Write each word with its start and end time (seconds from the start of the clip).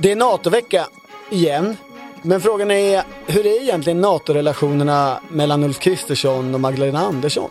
Det 0.00 0.12
är 0.12 0.16
NATO-vecka 0.16 0.86
igen. 1.30 1.76
Men 2.22 2.40
frågan 2.40 2.70
är, 2.70 3.02
hur 3.26 3.46
är 3.46 3.62
egentligen 3.62 4.00
NATO-relationerna 4.00 5.20
mellan 5.28 5.64
Ulf 5.64 5.78
Kristersson 5.78 6.54
och 6.54 6.60
Magdalena 6.60 6.98
Andersson? 6.98 7.50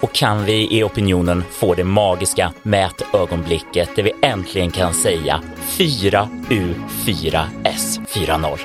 Och 0.00 0.12
kan 0.12 0.44
vi 0.44 0.78
i 0.78 0.82
opinionen 0.82 1.44
få 1.50 1.74
det 1.74 1.84
magiska 1.84 2.52
mätögonblicket 2.62 3.96
där 3.96 4.02
vi 4.02 4.12
äntligen 4.22 4.70
kan 4.70 4.94
säga 4.94 5.42
4U4S40? 5.68 8.58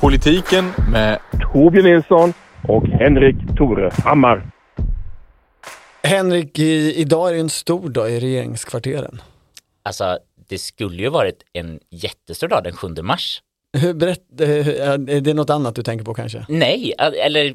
Politiken 0.00 0.72
med 0.92 1.18
Torbjörn 1.52 1.84
Nilsson 1.84 2.32
och 2.68 2.86
Henrik 2.86 3.36
Torehammar. 3.56 4.50
Henrik, 6.02 6.58
i, 6.58 6.94
idag 6.96 7.28
är 7.28 7.34
det 7.34 7.40
en 7.40 7.48
stor 7.48 7.88
dag 7.88 8.10
i 8.10 8.20
regeringskvarteren. 8.20 9.22
Alltså, 9.82 10.18
det 10.48 10.58
skulle 10.58 11.02
ju 11.02 11.08
varit 11.08 11.42
en 11.52 11.80
jättestor 11.90 12.48
dag 12.48 12.64
den 12.64 12.72
7 12.72 12.88
mars. 13.02 13.42
Hur 13.78 13.94
berätt, 13.94 14.40
eh, 14.40 14.48
är 14.88 15.20
det 15.20 15.34
något 15.34 15.50
annat 15.50 15.74
du 15.74 15.82
tänker 15.82 16.04
på 16.04 16.14
kanske? 16.14 16.46
Nej, 16.48 16.94
eller 16.98 17.54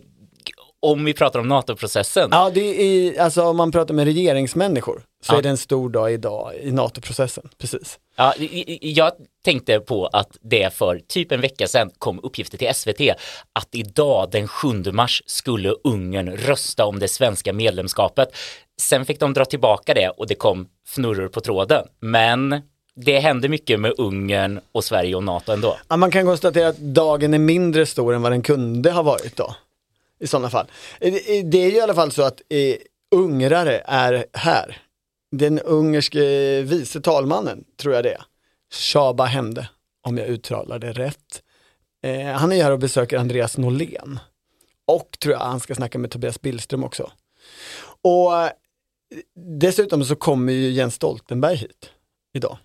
om 0.80 1.06
vi 1.06 1.14
pratar 1.14 1.40
om 1.40 1.48
NATO-processen. 1.48 2.30
Ja, 2.32 2.52
det 2.54 2.82
är, 2.82 3.22
alltså 3.22 3.44
om 3.44 3.58
man 3.58 3.72
pratar 3.72 3.94
med 3.94 4.06
regeringsmänniskor 4.06 5.02
så 5.28 5.34
Ja. 5.34 5.38
är 5.38 5.42
det 5.42 5.50
en 5.50 5.58
stor 5.58 5.90
dag 5.90 6.14
idag 6.14 6.54
i 6.62 6.72
NATO-processen, 6.72 7.50
precis. 7.58 8.00
Ja, 8.16 8.34
jag 8.82 9.12
tänkte 9.46 9.80
på 9.80 10.08
att 10.08 10.38
det 10.42 10.74
för 10.74 11.00
typ 11.08 11.32
en 11.32 11.42
vecka 11.42 11.68
sedan 11.68 11.90
kom 11.98 12.20
uppgifter 12.24 12.58
till 12.58 12.74
SVT 12.76 13.02
att 13.54 13.68
idag 13.72 14.30
den 14.32 14.48
7 14.48 14.68
mars 14.92 15.24
skulle 15.26 15.70
Ungern 15.84 16.30
rösta 16.38 16.86
om 16.86 17.00
det 17.00 17.08
svenska 17.08 17.54
medlemskapet. 17.54 18.30
Sen 18.82 19.06
fick 19.06 19.20
de 19.20 19.34
dra 19.34 19.46
tillbaka 19.46 19.94
det 19.94 20.10
och 20.10 20.28
det 20.28 20.36
kom 20.36 20.68
fnurror 20.88 21.28
på 21.28 21.42
tråden. 21.42 21.88
Men 22.00 22.62
det 22.96 23.20
hände 23.20 23.50
mycket 23.50 23.80
med 23.80 23.94
Ungern 23.98 24.60
och 24.72 24.84
Sverige 24.84 25.16
och 25.16 25.24
NATO 25.24 25.52
ändå. 25.52 25.78
Ja, 25.88 25.98
man 25.98 26.12
kan 26.12 26.26
konstatera 26.26 26.68
att 26.68 26.78
dagen 26.78 27.34
är 27.34 27.40
mindre 27.40 27.86
stor 27.86 28.14
än 28.14 28.22
vad 28.22 28.32
den 28.32 28.42
kunde 28.42 28.92
ha 28.92 29.02
varit 29.02 29.36
då. 29.36 29.56
I 30.20 30.28
sådana 30.28 30.50
fall. 30.50 30.66
Eh, 31.00 31.14
Det 31.14 31.42
det 31.42 31.58
är 31.58 31.70
ju 31.72 31.78
i 31.78 31.82
alla 31.82 31.94
fall 31.94 32.12
så 32.12 32.22
att 32.24 32.42
eh, 32.50 32.76
ungrare 33.16 33.82
är 33.86 34.26
här. 34.34 34.78
Den 35.32 35.60
ungerske 35.60 36.62
vice 36.62 37.02
talmannen, 37.02 37.64
tror 37.78 37.94
jag 37.96 38.04
det 38.04 38.14
är. 38.14 38.24
Shaba 38.74 39.26
Hemde, 39.26 39.70
om 40.02 40.18
jag 40.18 40.28
uttalar 40.28 40.80
det 40.80 40.92
rätt. 40.92 41.44
Eh, 42.04 42.28
han 42.28 42.52
är 42.52 42.64
här 42.64 42.72
och 42.72 42.80
besöker 42.80 43.18
Andreas 43.18 43.58
Norlén. 43.58 44.20
Och 44.86 45.18
tror 45.22 45.34
jag 45.34 45.40
han 45.40 45.60
ska 45.60 45.76
snacka 45.76 45.98
med 45.98 46.12
Tobias 46.12 46.42
Billström 46.42 46.84
också. 46.84 47.12
Och 48.02 48.32
dessutom 49.60 50.06
så 50.06 50.16
kommer 50.16 50.54
ju 50.54 50.70
Jens 50.70 50.96
Stoltenberg 50.96 51.56
hit 51.56 51.90
idag. 52.34 52.58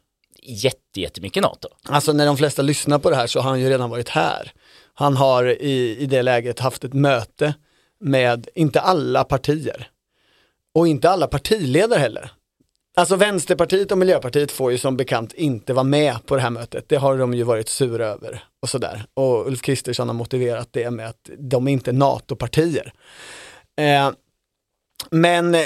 Jätte, 0.43 1.01
jättemycket 1.01 1.43
NATO. 1.43 1.69
Alltså 1.85 2.13
när 2.13 2.27
de 2.27 2.37
flesta 2.37 2.63
lyssnar 2.63 2.99
på 2.99 3.11
det 3.11 3.17
här 3.17 3.27
så 3.27 3.41
har 3.41 3.51
han 3.51 3.61
ju 3.61 3.69
redan 3.69 3.91
varit 3.91 4.09
här. 4.09 4.53
Han 4.95 5.17
har 5.17 5.63
i, 5.63 5.97
i 5.99 6.07
det 6.07 6.23
läget 6.23 6.59
haft 6.59 6.85
ett 6.85 6.93
möte 6.93 7.55
med, 8.01 8.49
inte 8.55 8.81
alla 8.81 9.25
partier. 9.25 9.91
Och 10.75 10.89
inte 10.89 11.11
alla 11.11 11.27
partiledare 11.27 11.99
heller. 11.99 12.33
Alltså 12.95 13.17
Vänsterpartiet 13.17 13.93
och 13.93 13.99
Miljöpartiet 13.99 14.53
får 14.53 14.73
ju 14.73 14.79
som 14.79 14.97
bekant 14.97 15.33
inte 15.33 15.73
vara 15.73 15.85
med 15.85 16.27
på 16.27 16.37
det 16.37 16.43
här 16.43 16.51
mötet. 16.51 16.89
Det 16.89 16.97
har 16.97 17.19
de 17.19 17.35
ju 17.35 17.43
varit 17.43 17.69
sura 17.69 18.07
över 18.07 18.45
och 18.63 18.69
sådär. 18.69 19.05
Och 19.15 19.47
Ulf 19.47 19.63
Kristersson 19.63 20.09
har 20.09 20.15
motiverat 20.15 20.69
det 20.71 20.91
med 20.91 21.09
att 21.09 21.31
de 21.39 21.69
är 21.69 21.73
inte 21.73 21.93
NATO-partier. 21.93 22.93
Eh, 23.79 24.11
men 25.11 25.57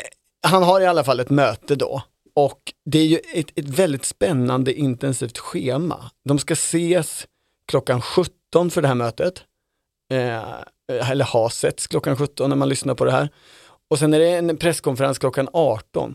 han 0.43 0.63
har 0.63 0.81
i 0.81 0.87
alla 0.87 1.05
fall 1.05 1.21
ett 1.21 1.31
möte 1.31 1.75
då. 1.75 2.03
Och 2.35 2.61
det 2.85 2.99
är 2.99 3.07
ju 3.07 3.21
ett, 3.35 3.59
ett 3.59 3.69
väldigt 3.69 4.05
spännande 4.05 4.75
intensivt 4.75 5.39
schema. 5.39 6.11
De 6.25 6.39
ska 6.39 6.53
ses 6.53 7.27
klockan 7.69 8.03
17 8.03 8.71
för 8.71 8.83
det 8.83 8.89
här 8.89 8.95
mötet. 8.95 9.45
Eh, 10.13 11.11
eller 11.11 11.25
har 11.25 11.49
setts 11.49 11.87
klockan 11.87 12.17
17 12.17 12.51
när 12.51 12.57
man 12.57 12.69
lyssnar 12.69 12.95
på 12.95 13.05
det 13.05 13.13
här. 13.13 13.29
Och 13.91 13.99
sen 13.99 14.15
är 14.15 14.19
det 14.19 14.29
en 14.29 14.57
presskonferens 14.57 15.19
klockan 15.19 15.49
18. 15.53 16.15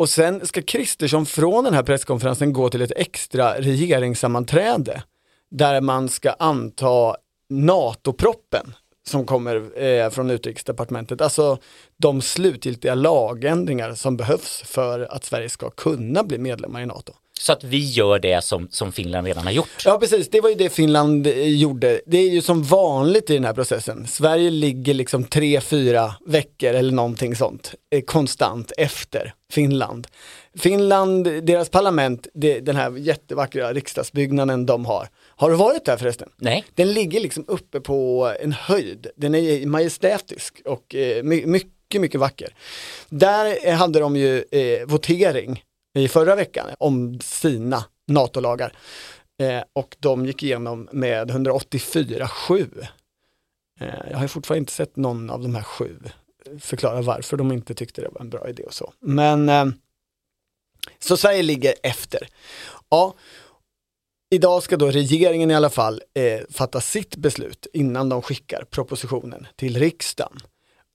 Och 0.00 0.08
sen 0.08 0.46
ska 0.46 0.62
Kristersson 0.62 1.26
från 1.26 1.64
den 1.64 1.74
här 1.74 1.82
presskonferensen 1.82 2.52
gå 2.52 2.68
till 2.68 2.82
ett 2.82 2.92
extra 2.96 3.60
regeringssammanträde 3.60 5.02
där 5.50 5.80
man 5.80 6.08
ska 6.08 6.30
anta 6.30 7.16
NATO-proppen 7.50 8.74
som 9.06 9.26
kommer 9.26 9.82
eh, 9.82 10.10
från 10.10 10.30
utrikesdepartementet. 10.30 11.20
Alltså 11.20 11.58
de 11.96 12.22
slutgiltiga 12.22 12.94
lagändringar 12.94 13.94
som 13.94 14.16
behövs 14.16 14.62
för 14.66 15.00
att 15.00 15.24
Sverige 15.24 15.48
ska 15.48 15.70
kunna 15.70 16.24
bli 16.24 16.38
medlemmar 16.38 16.80
i 16.80 16.86
NATO. 16.86 17.12
Så 17.40 17.52
att 17.52 17.64
vi 17.64 17.78
gör 17.90 18.18
det 18.18 18.44
som, 18.44 18.68
som 18.70 18.92
Finland 18.92 19.26
redan 19.26 19.44
har 19.44 19.52
gjort. 19.52 19.82
Ja 19.84 19.98
precis, 19.98 20.30
det 20.30 20.40
var 20.40 20.48
ju 20.48 20.54
det 20.54 20.70
Finland 20.70 21.26
eh, 21.26 21.48
gjorde. 21.48 22.00
Det 22.06 22.18
är 22.18 22.30
ju 22.30 22.42
som 22.42 22.62
vanligt 22.62 23.30
i 23.30 23.34
den 23.34 23.44
här 23.44 23.52
processen. 23.54 24.06
Sverige 24.06 24.50
ligger 24.50 24.94
liksom 24.94 25.24
tre, 25.24 25.60
fyra 25.60 26.14
veckor 26.26 26.74
eller 26.74 26.92
någonting 26.92 27.36
sånt 27.36 27.74
eh, 27.94 28.00
konstant 28.02 28.72
efter 28.78 29.32
Finland. 29.52 30.06
Finland, 30.58 31.24
deras 31.44 31.68
parlament, 31.68 32.26
det, 32.34 32.60
den 32.60 32.76
här 32.76 32.96
jättevackra 32.98 33.72
riksdagsbyggnaden 33.72 34.66
de 34.66 34.84
har. 34.84 35.08
Har 35.36 35.50
du 35.50 35.56
varit 35.56 35.84
där 35.84 35.96
förresten? 35.96 36.28
Nej, 36.36 36.64
Den 36.74 36.92
ligger 36.92 37.20
liksom 37.20 37.44
uppe 37.48 37.80
på 37.80 38.32
en 38.40 38.52
höjd. 38.52 39.06
Den 39.16 39.34
är 39.34 39.66
majestätisk 39.66 40.62
och 40.64 40.94
eh, 40.94 41.22
my- 41.22 41.46
mycket, 41.46 42.00
mycket 42.00 42.20
vacker. 42.20 42.54
Där 43.08 43.68
eh, 43.68 43.74
hade 43.74 43.98
de 44.00 44.16
ju 44.16 44.36
eh, 44.50 44.86
votering 44.86 45.62
i 45.94 46.08
förra 46.08 46.34
veckan 46.34 46.70
om 46.78 47.20
sina 47.20 47.84
NATO-lagar. 48.06 48.72
Eh, 49.38 49.62
och 49.72 49.96
de 49.98 50.26
gick 50.26 50.42
igenom 50.42 50.88
med 50.92 51.30
184-7. 51.30 52.86
Eh, 53.80 53.88
jag 54.10 54.18
har 54.18 54.28
fortfarande 54.28 54.58
inte 54.58 54.72
sett 54.72 54.96
någon 54.96 55.30
av 55.30 55.42
de 55.42 55.54
här 55.54 55.62
sju 55.62 55.96
förklara 56.60 57.02
varför 57.02 57.36
de 57.36 57.52
inte 57.52 57.74
tyckte 57.74 58.00
det 58.00 58.08
var 58.08 58.20
en 58.20 58.30
bra 58.30 58.48
idé 58.48 58.62
och 58.62 58.74
så. 58.74 58.92
Men 59.00 59.48
eh, 59.48 59.66
så 60.98 61.16
Sverige 61.16 61.42
ligger 61.42 61.74
efter. 61.82 62.28
Ja, 62.88 63.14
Idag 64.32 64.62
ska 64.62 64.76
då 64.76 64.90
regeringen 64.90 65.50
i 65.50 65.54
alla 65.54 65.70
fall 65.70 66.02
eh, 66.14 66.40
fatta 66.50 66.80
sitt 66.80 67.16
beslut 67.16 67.66
innan 67.72 68.08
de 68.08 68.22
skickar 68.22 68.64
propositionen 68.70 69.46
till 69.56 69.78
riksdagen. 69.78 70.38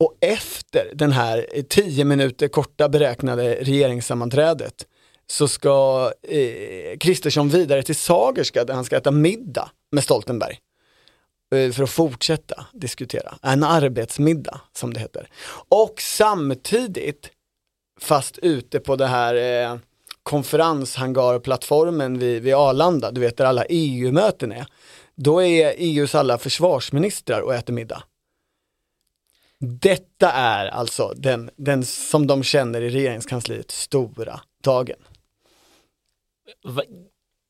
Och 0.06 0.18
efter 0.22 0.92
den 0.94 1.12
här 1.12 1.48
eh, 1.52 1.64
tio 1.64 2.06
minuter 2.06 2.48
korta 2.48 2.90
beräknade 2.90 3.56
regeringssammanträdet 3.56 4.86
så 5.28 5.48
ska 5.48 6.12
eh, 6.22 6.98
Kristersson 6.98 7.50
vidare 7.50 7.84
till 7.84 7.96
Sagerska 7.96 8.66
där 8.66 8.74
han 8.74 8.86
ska 8.86 8.98
äta 8.98 9.12
middag 9.12 9.70
med 9.92 10.04
Stoltenberg. 10.04 10.60
Eh, 11.56 11.72
för 11.72 11.84
att 11.84 11.90
fortsätta 11.90 12.66
diskutera. 12.74 13.38
En 13.42 13.64
arbetsmiddag 13.64 14.62
som 14.74 14.94
det 14.94 15.00
heter. 15.00 15.30
Och 15.70 16.02
samtidigt, 16.02 17.30
fast 18.02 18.38
ute 18.38 18.80
på 18.80 18.96
det 18.96 19.08
här 19.08 19.36
eh, 19.36 19.78
konferenshangarplattformen 20.24 22.20
vid, 22.20 22.44
vid 22.44 22.54
Arlanda, 22.54 23.12
du 23.12 23.22
vet 23.22 23.38
där 23.38 23.46
alla 23.46 23.66
EU-möten 23.70 24.52
är. 24.52 24.66
Då 25.16 25.44
är 25.44 25.74
EUs 25.78 26.16
alla 26.16 26.38
försvarsministrar 26.38 27.42
och 27.42 27.56
äter 27.56 27.74
middag. 27.74 28.04
Detta 29.60 30.32
är 30.32 30.68
alltså 30.68 31.14
den, 31.16 31.50
den 31.56 31.86
som 31.86 32.28
de 32.28 32.44
känner 32.44 32.82
i 32.82 32.90
regeringskansliet 32.90 33.72
stora 33.72 34.42
dagen. 34.64 34.98
Va? 36.64 36.84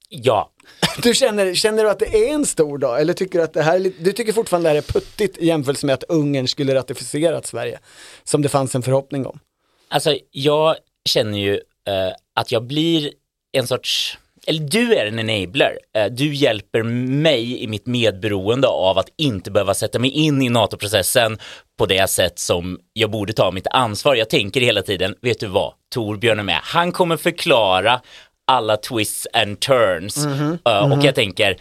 ja, 0.09 0.51
Du 1.03 1.13
känner, 1.13 1.53
känner 1.53 1.83
du 1.83 1.89
att 1.89 1.99
det 1.99 2.29
är 2.29 2.33
en 2.33 2.45
stor 2.45 2.77
dag 2.77 3.01
eller 3.01 3.13
tycker 3.13 3.39
du 3.39 3.45
att 3.45 3.53
det 3.53 3.63
här 3.63 3.75
är 3.75 3.91
du 3.99 4.11
tycker 4.11 4.33
fortfarande 4.33 4.69
det 4.69 4.73
här 4.73 4.77
är 4.77 4.93
puttigt 4.93 5.38
i 5.38 5.45
jämförelse 5.45 5.85
med 5.85 5.93
att 5.93 6.03
Ungern 6.03 6.47
skulle 6.47 6.75
ratificerat 6.75 7.46
Sverige 7.46 7.79
som 8.23 8.41
det 8.41 8.49
fanns 8.49 8.75
en 8.75 8.81
förhoppning 8.81 9.25
om? 9.25 9.40
Alltså, 9.87 10.17
jag 10.31 10.75
känner 11.05 11.40
ju 11.40 11.53
eh, 11.87 12.13
att 12.34 12.51
jag 12.51 12.63
blir 12.63 13.11
en 13.51 13.67
sorts, 13.67 14.17
eller 14.47 14.59
du 14.59 14.96
är 14.96 15.06
en 15.06 15.30
enabler. 15.30 15.78
Eh, 15.97 16.06
du 16.06 16.34
hjälper 16.34 16.84
mig 16.84 17.64
i 17.64 17.68
mitt 17.68 17.86
medberoende 17.88 18.68
av 18.68 18.97
att 18.97 19.09
inte 19.18 19.52
behöva 19.52 19.74
sätta 19.74 20.00
mig 20.00 20.09
in 20.09 20.42
i 20.42 20.50
NATO-processen 20.50 21.38
på 21.78 21.86
det 21.86 22.09
sätt 22.09 22.40
som 22.40 22.80
jag 22.94 23.12
borde 23.12 23.34
ta 23.34 23.52
mitt 23.52 23.68
ansvar. 23.68 24.16
Jag 24.16 24.30
tänker 24.30 24.62
hela 24.62 24.82
tiden, 24.82 25.16
vet 25.22 25.40
du 25.40 25.47
vad, 25.47 25.74
Torbjörn 25.94 26.40
är 26.40 26.44
med. 26.44 26.59
Han 26.64 26.92
kommer 26.92 27.18
förklara 27.18 28.02
alla 28.47 28.78
twists 28.78 29.28
and 29.34 29.59
turns. 29.59 30.26
Eh, 30.66 30.92
Och 30.92 31.03
jag 31.06 31.16
tänker, 31.16 31.58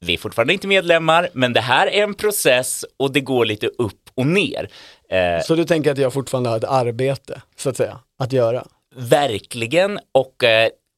vi 0.00 0.14
är 0.14 0.18
fortfarande 0.18 0.52
inte 0.52 0.66
medlemmar, 0.66 1.28
men 1.32 1.52
det 1.52 1.60
här 1.60 1.86
är 1.86 2.02
en 2.02 2.14
process 2.14 2.84
och 2.96 3.12
det 3.12 3.20
går 3.20 3.44
lite 3.44 3.66
upp 3.66 4.00
och 4.14 4.26
ner. 4.26 4.68
Eh, 5.10 5.44
Så 5.44 5.54
du 5.54 5.64
tänker 5.64 5.90
att 5.92 5.98
jag 5.98 6.12
fortfarande 6.12 6.50
har 6.50 6.56
ett 6.56 6.64
arbete, 6.64 7.42
så 7.56 7.68
att 7.70 7.76
säga, 7.76 7.98
att 8.18 8.32
göra? 8.32 8.66
Verkligen, 8.96 9.98
och 10.12 10.44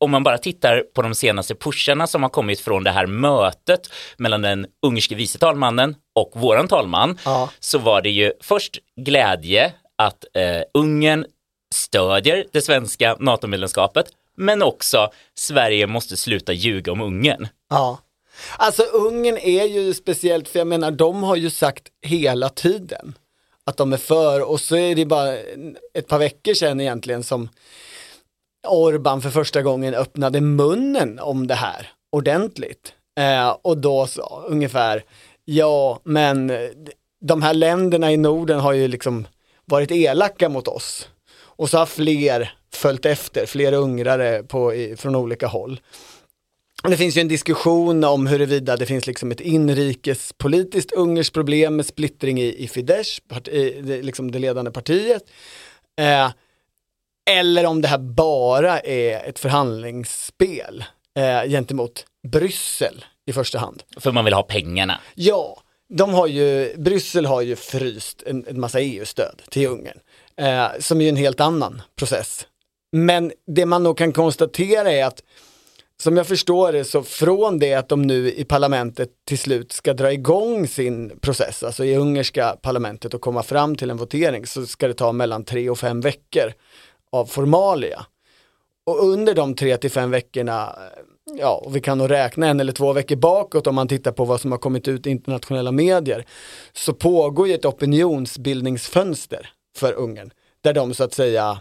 om 0.00 0.10
man 0.10 0.22
bara 0.22 0.38
tittar 0.38 0.80
på 0.94 1.02
de 1.02 1.14
senaste 1.14 1.54
pusharna 1.54 2.06
som 2.06 2.22
har 2.22 2.30
kommit 2.30 2.60
från 2.60 2.84
det 2.84 2.90
här 2.90 3.06
mötet 3.06 3.90
mellan 4.16 4.42
den 4.42 4.66
ungerske 4.86 5.14
vice 5.14 5.38
talmannen 5.38 5.94
och 6.14 6.32
våran 6.34 6.68
talman, 6.68 7.18
Ja. 7.24 7.50
så 7.60 7.78
var 7.78 8.02
det 8.02 8.10
ju 8.10 8.32
först 8.40 8.78
glädje 9.00 9.72
att 9.98 10.24
eh, 10.36 10.62
Ungern 10.74 11.26
stödjer 11.74 12.44
det 12.52 12.60
svenska 12.62 13.16
NATO-medlemskapet, 13.20 14.06
men 14.36 14.62
också 14.62 15.10
Sverige 15.34 15.86
måste 15.86 16.16
sluta 16.16 16.52
ljuga 16.52 16.92
om 16.92 17.00
Ungern. 17.00 17.48
Ja. 17.70 17.98
Alltså 18.56 18.82
Ungern 18.82 19.36
är 19.38 19.64
ju 19.64 19.94
speciellt, 19.94 20.48
för 20.48 20.58
jag 20.58 20.66
menar 20.66 20.90
de 20.90 21.22
har 21.22 21.36
ju 21.36 21.50
sagt 21.50 21.82
hela 22.02 22.48
tiden 22.48 23.14
att 23.64 23.76
de 23.76 23.92
är 23.92 23.96
för 23.96 24.50
och 24.50 24.60
så 24.60 24.76
är 24.76 24.94
det 24.94 25.06
bara 25.06 25.34
ett 25.94 26.08
par 26.08 26.18
veckor 26.18 26.54
sedan 26.54 26.80
egentligen 26.80 27.22
som 27.24 27.48
Orban 28.66 29.22
för 29.22 29.30
första 29.30 29.62
gången 29.62 29.94
öppnade 29.94 30.40
munnen 30.40 31.18
om 31.18 31.46
det 31.46 31.54
här 31.54 31.88
ordentligt. 32.12 32.92
Eh, 33.18 33.56
och 33.62 33.78
då 33.78 34.06
sa 34.06 34.44
ungefär, 34.48 35.04
ja 35.44 36.00
men 36.04 36.52
de 37.20 37.42
här 37.42 37.54
länderna 37.54 38.12
i 38.12 38.16
Norden 38.16 38.60
har 38.60 38.72
ju 38.72 38.88
liksom 38.88 39.26
varit 39.64 39.90
elaka 39.90 40.48
mot 40.48 40.68
oss. 40.68 41.08
Och 41.38 41.70
så 41.70 41.78
har 41.78 41.86
fler 41.86 42.52
följt 42.74 43.06
efter, 43.06 43.46
fler 43.46 43.72
ungrare 43.72 44.42
på, 44.42 44.74
i, 44.74 44.96
från 44.96 45.16
olika 45.16 45.46
håll. 45.46 45.80
Det 46.82 46.96
finns 46.96 47.16
ju 47.16 47.20
en 47.20 47.28
diskussion 47.28 48.04
om 48.04 48.26
huruvida 48.26 48.76
det 48.76 48.86
finns 48.86 49.06
liksom 49.06 49.30
ett 49.30 49.40
inrikespolitiskt 49.40 50.92
ungerskt 50.92 51.34
problem 51.34 51.76
med 51.76 51.86
splittring 51.86 52.40
i, 52.40 52.64
i 52.64 52.68
Fidesz, 52.68 53.20
parti, 53.28 53.76
det, 53.82 54.02
liksom 54.02 54.30
det 54.30 54.38
ledande 54.38 54.70
partiet. 54.70 55.22
Eh, 56.00 56.30
eller 57.30 57.66
om 57.66 57.82
det 57.82 57.88
här 57.88 57.98
bara 57.98 58.80
är 58.80 59.28
ett 59.28 59.38
förhandlingsspel 59.38 60.84
eh, 61.18 61.50
gentemot 61.50 62.06
Bryssel 62.28 63.04
i 63.26 63.32
första 63.32 63.58
hand. 63.58 63.82
För 63.96 64.12
man 64.12 64.24
vill 64.24 64.34
ha 64.34 64.42
pengarna. 64.42 65.00
Ja, 65.14 65.62
de 65.88 66.14
har 66.14 66.26
ju, 66.26 66.74
Bryssel 66.76 67.26
har 67.26 67.42
ju 67.42 67.56
fryst 67.56 68.22
en, 68.26 68.44
en 68.48 68.60
massa 68.60 68.80
EU-stöd 68.80 69.42
till 69.50 69.66
Ungern, 69.66 69.98
eh, 70.36 70.66
som 70.80 71.00
är 71.00 71.08
en 71.08 71.16
helt 71.16 71.40
annan 71.40 71.82
process. 71.98 72.46
Men 72.92 73.32
det 73.46 73.66
man 73.66 73.82
nog 73.82 73.98
kan 73.98 74.12
konstatera 74.12 74.92
är 74.92 75.04
att 75.04 75.22
som 76.02 76.16
jag 76.16 76.26
förstår 76.26 76.72
det 76.72 76.84
så 76.84 77.02
från 77.02 77.58
det 77.58 77.74
att 77.74 77.88
de 77.88 78.02
nu 78.02 78.32
i 78.32 78.44
parlamentet 78.44 79.10
till 79.24 79.38
slut 79.38 79.72
ska 79.72 79.94
dra 79.94 80.12
igång 80.12 80.68
sin 80.68 81.18
process, 81.20 81.62
alltså 81.62 81.84
i 81.84 81.96
ungerska 81.96 82.56
parlamentet 82.62 83.14
och 83.14 83.20
komma 83.20 83.42
fram 83.42 83.76
till 83.76 83.90
en 83.90 83.96
votering 83.96 84.46
så 84.46 84.66
ska 84.66 84.88
det 84.88 84.94
ta 84.94 85.12
mellan 85.12 85.44
tre 85.44 85.70
och 85.70 85.78
fem 85.78 86.00
veckor 86.00 86.52
av 87.16 87.26
formalia. 87.26 88.06
Och 88.86 89.04
under 89.04 89.34
de 89.34 89.54
tre 89.54 89.76
till 89.76 89.90
fem 89.90 90.10
veckorna, 90.10 90.62
eh, 90.62 91.02
ja, 91.38 91.62
och 91.64 91.76
vi 91.76 91.80
kan 91.80 91.98
nog 91.98 92.10
räkna 92.10 92.46
en 92.46 92.60
eller 92.60 92.72
två 92.72 92.92
veckor 92.92 93.16
bakåt 93.16 93.66
om 93.66 93.74
man 93.74 93.88
tittar 93.88 94.12
på 94.12 94.24
vad 94.24 94.40
som 94.40 94.52
har 94.52 94.58
kommit 94.58 94.88
ut 94.88 95.06
i 95.06 95.10
internationella 95.10 95.72
medier, 95.72 96.26
så 96.72 96.92
pågår 96.92 97.48
ju 97.48 97.54
ett 97.54 97.64
opinionsbildningsfönster 97.64 99.50
för 99.76 99.92
Ungern, 99.92 100.30
där 100.60 100.72
de 100.72 100.94
så 100.94 101.04
att 101.04 101.14
säga 101.14 101.60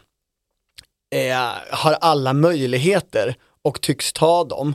eh, 1.15 1.51
har 1.71 1.93
alla 1.93 2.33
möjligheter 2.33 3.35
och 3.61 3.81
tycks 3.81 4.13
ta 4.13 4.43
dem 4.43 4.73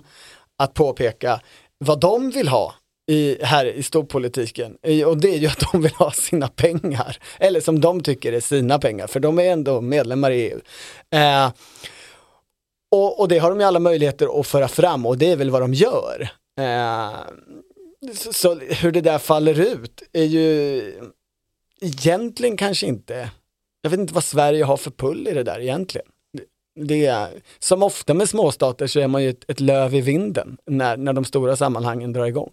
att 0.56 0.74
påpeka 0.74 1.40
vad 1.78 2.00
de 2.00 2.30
vill 2.30 2.48
ha 2.48 2.74
i, 3.10 3.38
här 3.42 3.66
i 3.66 3.82
storpolitiken. 3.82 4.76
Och 5.06 5.16
det 5.16 5.28
är 5.28 5.38
ju 5.38 5.46
att 5.46 5.72
de 5.72 5.82
vill 5.82 5.92
ha 5.92 6.10
sina 6.10 6.48
pengar. 6.48 7.16
Eller 7.38 7.60
som 7.60 7.80
de 7.80 8.00
tycker 8.02 8.32
är 8.32 8.40
sina 8.40 8.78
pengar, 8.78 9.06
för 9.06 9.20
de 9.20 9.38
är 9.38 9.44
ändå 9.44 9.80
medlemmar 9.80 10.30
i 10.30 10.50
EU. 10.50 10.60
Eh, 11.20 11.52
och, 12.90 13.20
och, 13.20 13.28
det 13.28 13.38
har 13.38 13.50
de 13.50 13.60
ju 13.60 13.66
alla 13.66 13.78
möjligheter 13.78 14.40
att 14.40 14.46
föra 14.46 14.68
fram 14.68 15.06
och 15.06 15.18
det 15.18 15.30
är 15.30 15.36
väl 15.36 15.50
vad 15.50 15.60
de 15.60 15.74
gör. 15.74 16.28
Eh, 16.58 17.10
så, 18.14 18.32
så, 18.32 18.54
hur 18.54 18.92
det 18.92 19.00
där 19.00 19.18
faller 19.18 19.60
ut 19.60 20.02
är 20.12 20.24
ju 20.24 20.82
egentligen 21.80 22.56
kanske 22.56 22.86
inte, 22.86 23.30
jag 23.82 23.90
vet 23.90 24.00
inte 24.00 24.14
vad 24.14 24.24
Sverige 24.24 24.64
har 24.64 24.76
för 24.76 24.90
pull 24.90 25.28
i 25.28 25.34
det 25.34 25.42
där 25.42 25.60
egentligen 25.60 26.06
det 26.74 27.06
är, 27.06 27.30
som 27.58 27.82
ofta 27.82 28.14
med 28.14 28.28
småstater 28.28 28.86
så 28.86 29.00
är 29.00 29.08
man 29.08 29.22
ju 29.22 29.30
ett, 29.30 29.50
ett 29.50 29.60
löv 29.60 29.94
i 29.94 30.00
vinden 30.00 30.56
när, 30.66 30.96
när 30.96 31.12
de 31.12 31.24
stora 31.24 31.56
sammanhangen 31.56 32.12
drar 32.12 32.26
igång. 32.26 32.52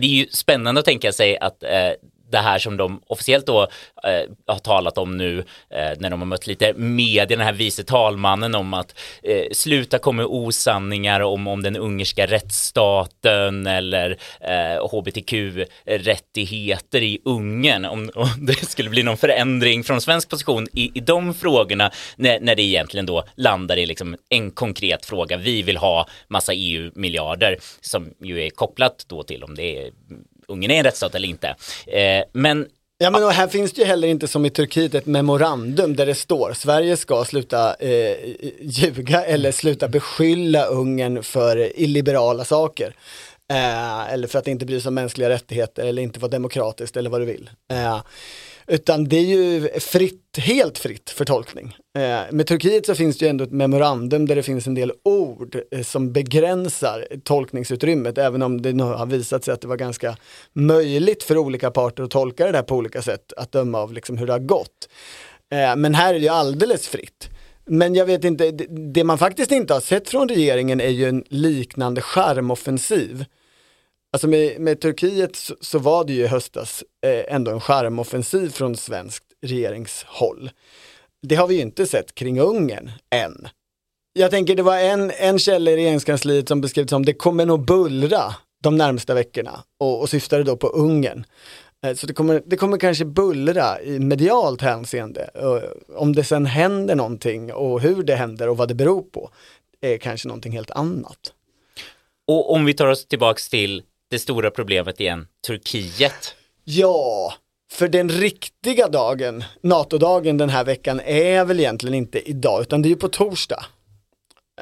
Det 0.00 0.06
är 0.06 0.10
ju 0.10 0.26
spännande 0.26 0.78
att 0.78 0.84
tänka 0.84 1.12
sig 1.12 1.38
att 1.38 1.62
eh, 1.62 1.90
det 2.32 2.38
här 2.38 2.58
som 2.58 2.76
de 2.76 3.02
officiellt 3.06 3.46
då 3.46 3.62
eh, 4.04 4.22
har 4.46 4.58
talat 4.58 4.98
om 4.98 5.16
nu 5.16 5.38
eh, 5.70 5.92
när 5.98 6.10
de 6.10 6.20
har 6.20 6.26
mött 6.26 6.46
lite 6.46 6.72
media, 6.74 7.26
den 7.26 7.40
här 7.40 7.52
vice 7.52 7.84
talmannen 7.84 8.54
om 8.54 8.74
att 8.74 8.98
eh, 9.22 9.44
sluta 9.52 9.98
komma 9.98 10.26
osanningar 10.26 11.20
om, 11.20 11.46
om 11.46 11.62
den 11.62 11.76
ungerska 11.76 12.26
rättsstaten 12.26 13.66
eller 13.66 14.16
eh, 14.40 14.86
hbtq-rättigheter 14.92 17.02
i 17.02 17.18
Ungern. 17.24 17.84
Om, 17.84 18.10
om, 18.14 18.28
det 18.46 18.66
skulle 18.66 18.90
bli 18.90 19.02
någon 19.02 19.16
förändring 19.16 19.84
från 19.84 20.00
svensk 20.00 20.28
position 20.28 20.66
i, 20.72 20.90
i 20.94 21.00
de 21.00 21.34
frågorna 21.34 21.90
när, 22.16 22.40
när 22.40 22.54
det 22.54 22.62
egentligen 22.62 23.06
då 23.06 23.24
landar 23.36 23.76
i 23.76 23.86
liksom 23.86 24.16
en 24.28 24.50
konkret 24.50 25.06
fråga. 25.06 25.36
Vi 25.36 25.62
vill 25.62 25.76
ha 25.76 26.08
massa 26.28 26.52
EU-miljarder 26.54 27.58
som 27.80 28.14
ju 28.20 28.46
är 28.46 28.50
kopplat 28.50 29.04
då 29.08 29.22
till 29.22 29.44
om 29.44 29.54
det 29.54 29.78
är 29.78 29.90
Ungern 30.52 30.70
är 30.70 30.78
en 30.78 30.84
rättsstat 30.84 31.14
eller 31.14 31.28
inte. 31.28 31.48
Eh, 31.86 32.24
men 32.32 32.66
Ja 32.98 33.10
men 33.10 33.30
här 33.30 33.48
finns 33.48 33.72
det 33.72 33.80
ju 33.80 33.86
heller 33.86 34.08
inte 34.08 34.28
som 34.28 34.46
i 34.46 34.50
Turkiet 34.50 34.94
ett 34.94 35.06
memorandum 35.06 35.96
där 35.96 36.06
det 36.06 36.14
står 36.14 36.52
Sverige 36.52 36.96
ska 36.96 37.24
sluta 37.24 37.74
eh, 37.74 38.16
ljuga 38.60 39.24
eller 39.24 39.52
sluta 39.52 39.88
beskylla 39.88 40.64
Ungern 40.64 41.22
för 41.22 41.80
illiberala 41.80 42.44
saker. 42.44 42.94
Eh, 43.50 44.12
eller 44.12 44.28
för 44.28 44.38
att 44.38 44.48
inte 44.48 44.66
bry 44.66 44.80
sig 44.80 44.88
om 44.88 44.94
mänskliga 44.94 45.28
rättigheter 45.28 45.86
eller 45.86 46.02
inte 46.02 46.20
vara 46.20 46.30
demokratiskt 46.30 46.96
eller 46.96 47.10
vad 47.10 47.20
du 47.20 47.24
vill. 47.24 47.50
Eh, 47.70 48.02
utan 48.66 49.04
det 49.04 49.16
är 49.16 49.24
ju 49.24 49.68
fritt, 49.80 50.38
helt 50.38 50.78
fritt 50.78 51.10
för 51.10 51.24
tolkning. 51.24 51.76
Eh, 51.98 52.20
med 52.30 52.46
Turkiet 52.46 52.86
så 52.86 52.94
finns 52.94 53.18
det 53.18 53.24
ju 53.24 53.30
ändå 53.30 53.44
ett 53.44 53.52
memorandum 53.52 54.26
där 54.26 54.36
det 54.36 54.42
finns 54.42 54.66
en 54.66 54.74
del 54.74 54.92
ord 55.04 55.56
eh, 55.70 55.82
som 55.82 56.12
begränsar 56.12 57.06
tolkningsutrymmet, 57.24 58.18
även 58.18 58.42
om 58.42 58.62
det 58.62 58.72
nu 58.72 58.82
har 58.82 59.06
visat 59.06 59.44
sig 59.44 59.54
att 59.54 59.60
det 59.60 59.68
var 59.68 59.76
ganska 59.76 60.16
möjligt 60.52 61.22
för 61.22 61.38
olika 61.38 61.70
parter 61.70 62.02
att 62.02 62.10
tolka 62.10 62.46
det 62.46 62.52
där 62.52 62.62
på 62.62 62.76
olika 62.76 63.02
sätt, 63.02 63.32
att 63.36 63.52
döma 63.52 63.78
av 63.78 63.92
liksom 63.92 64.18
hur 64.18 64.26
det 64.26 64.32
har 64.32 64.40
gått. 64.40 64.88
Eh, 65.52 65.76
men 65.76 65.94
här 65.94 66.14
är 66.14 66.18
det 66.18 66.24
ju 66.24 66.28
alldeles 66.28 66.88
fritt. 66.88 67.28
Men 67.64 67.94
jag 67.94 68.06
vet 68.06 68.24
inte, 68.24 68.50
det, 68.50 68.66
det 68.92 69.04
man 69.04 69.18
faktiskt 69.18 69.52
inte 69.52 69.74
har 69.74 69.80
sett 69.80 70.08
från 70.08 70.28
regeringen 70.28 70.80
är 70.80 70.88
ju 70.88 71.08
en 71.08 71.24
liknande 71.28 72.00
charmoffensiv 72.00 73.24
Alltså 74.12 74.28
med, 74.28 74.60
med 74.60 74.80
Turkiet 74.80 75.36
så, 75.36 75.54
så, 75.60 75.78
var 75.78 76.04
det 76.04 76.12
ju 76.12 76.22
i 76.22 76.26
höstas 76.26 76.84
eh, 77.06 77.34
ändå 77.34 77.50
en 77.50 77.60
skärmoffensiv 77.60 78.48
från 78.48 78.76
svenskt 78.76 79.24
regeringshåll. 79.42 80.50
Det 81.22 81.34
har 81.34 81.46
vi 81.46 81.54
ju 81.54 81.60
inte 81.60 81.86
sett 81.86 82.14
kring 82.14 82.40
Ungern 82.40 82.90
än. 83.10 83.48
Jag 84.12 84.30
tänker 84.30 84.56
det 84.56 84.62
var 84.62 84.78
en, 84.78 85.10
en 85.10 85.38
källa 85.38 85.70
i 85.70 85.76
regeringskansliet 85.76 86.48
som 86.48 86.60
beskrev 86.60 86.86
det 86.86 86.90
som 86.90 87.04
det 87.04 87.14
kommer 87.14 87.46
nog 87.46 87.64
bullra 87.64 88.34
de 88.62 88.76
närmsta 88.76 89.14
veckorna 89.14 89.64
och, 89.78 90.00
och 90.00 90.10
syftade 90.10 90.44
då 90.44 90.56
på 90.56 90.66
Ungern. 90.66 91.24
Eh, 91.86 91.94
så 91.94 92.06
det 92.06 92.14
kommer, 92.14 92.42
det 92.46 92.56
kommer 92.56 92.78
kanske 92.78 93.04
bullra 93.04 93.82
i 93.82 93.98
medialt 93.98 94.60
hänseende. 94.60 95.30
Eh, 95.34 95.96
om 95.96 96.12
det 96.12 96.24
sen 96.24 96.46
händer 96.46 96.94
någonting 96.94 97.52
och 97.52 97.80
hur 97.80 98.02
det 98.02 98.14
händer 98.14 98.48
och 98.48 98.56
vad 98.56 98.68
det 98.68 98.74
beror 98.74 99.02
på 99.02 99.30
är 99.80 99.98
kanske 99.98 100.28
någonting 100.28 100.52
helt 100.52 100.70
annat. 100.70 101.32
Och 102.26 102.52
om 102.52 102.64
vi 102.64 102.74
tar 102.74 102.86
oss 102.86 103.06
tillbaks 103.06 103.48
till 103.48 103.82
det 104.12 104.18
stora 104.18 104.50
problemet 104.50 105.00
igen, 105.00 105.26
Turkiet. 105.46 106.34
Ja, 106.64 107.34
för 107.72 107.88
den 107.88 108.08
riktiga 108.08 108.88
dagen, 108.88 109.44
NATO-dagen 109.60 110.36
den 110.36 110.48
här 110.48 110.64
veckan 110.64 111.00
är 111.00 111.44
väl 111.44 111.60
egentligen 111.60 111.94
inte 111.94 112.30
idag 112.30 112.62
utan 112.62 112.82
det 112.82 112.88
är 112.88 112.90
ju 112.90 112.96
på 112.96 113.08
torsdag. 113.08 113.64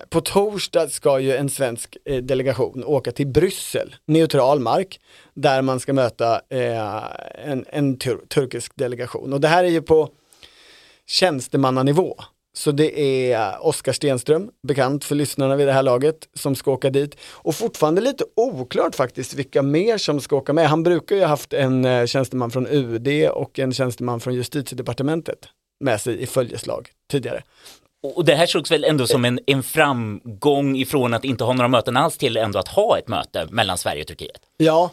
På 0.09 0.21
torsdag 0.21 0.89
ska 0.89 1.21
ju 1.21 1.37
en 1.37 1.51
svensk 1.51 1.97
eh, 2.05 2.17
delegation 2.17 2.85
åka 2.85 3.13
till 3.13 3.27
Bryssel, 3.27 3.97
neutral 4.07 4.61
mark, 4.61 5.01
där 5.35 5.63
man 5.63 5.81
ska 5.81 5.93
möta 5.93 6.41
eh, 6.49 7.05
en, 7.35 7.65
en 7.69 7.99
tur 7.99 8.19
turkisk 8.29 8.73
delegation. 8.75 9.33
Och 9.33 9.41
det 9.41 9.49
här 9.49 9.65
är 9.65 9.69
ju 9.69 9.83
på 9.83 10.09
tjänstemannanivå. 11.07 12.17
Så 12.53 12.73
det 12.73 13.01
är 13.33 13.67
Oskar 13.67 13.93
Stenström, 13.93 14.51
bekant 14.69 15.05
för 15.05 15.15
lyssnarna 15.15 15.57
vid 15.57 15.67
det 15.67 15.73
här 15.73 15.83
laget, 15.83 16.17
som 16.35 16.55
ska 16.55 16.71
åka 16.71 16.91
dit. 16.91 17.17
Och 17.33 17.55
fortfarande 17.55 18.01
lite 18.01 18.25
oklart 18.37 18.95
faktiskt 18.95 19.35
vilka 19.35 19.63
mer 19.63 19.99
som 19.99 20.21
ska 20.21 20.37
åka 20.37 20.53
med. 20.53 20.69
Han 20.69 20.83
brukar 20.83 21.17
ju 21.17 21.23
ha 21.23 21.29
haft 21.29 21.53
en 21.53 21.85
eh, 21.85 22.07
tjänsteman 22.07 22.51
från 22.51 22.67
UD 22.67 23.29
och 23.31 23.59
en 23.59 23.73
tjänsteman 23.73 24.21
från 24.21 24.35
justitiedepartementet 24.35 25.39
med 25.85 26.01
sig 26.01 26.23
i 26.23 26.27
följeslag 26.27 26.89
tidigare. 27.11 27.43
Och 28.03 28.25
det 28.25 28.35
här 28.35 28.47
sågs 28.47 28.71
väl 28.71 28.85
ändå 28.85 29.07
som 29.07 29.25
en, 29.25 29.41
en 29.47 29.63
framgång 29.63 30.77
ifrån 30.77 31.15
att 31.15 31.25
inte 31.25 31.45
ha 31.45 31.53
några 31.53 31.69
möten 31.69 31.97
alls 31.97 32.17
till 32.19 32.37
ändå 32.37 32.59
att 32.59 32.69
ha 32.69 32.99
ett 32.99 33.09
möte 33.09 33.47
mellan 33.51 33.79
Sverige 33.79 34.01
och 34.01 34.07
Turkiet? 34.09 34.41
Ja, 34.57 34.91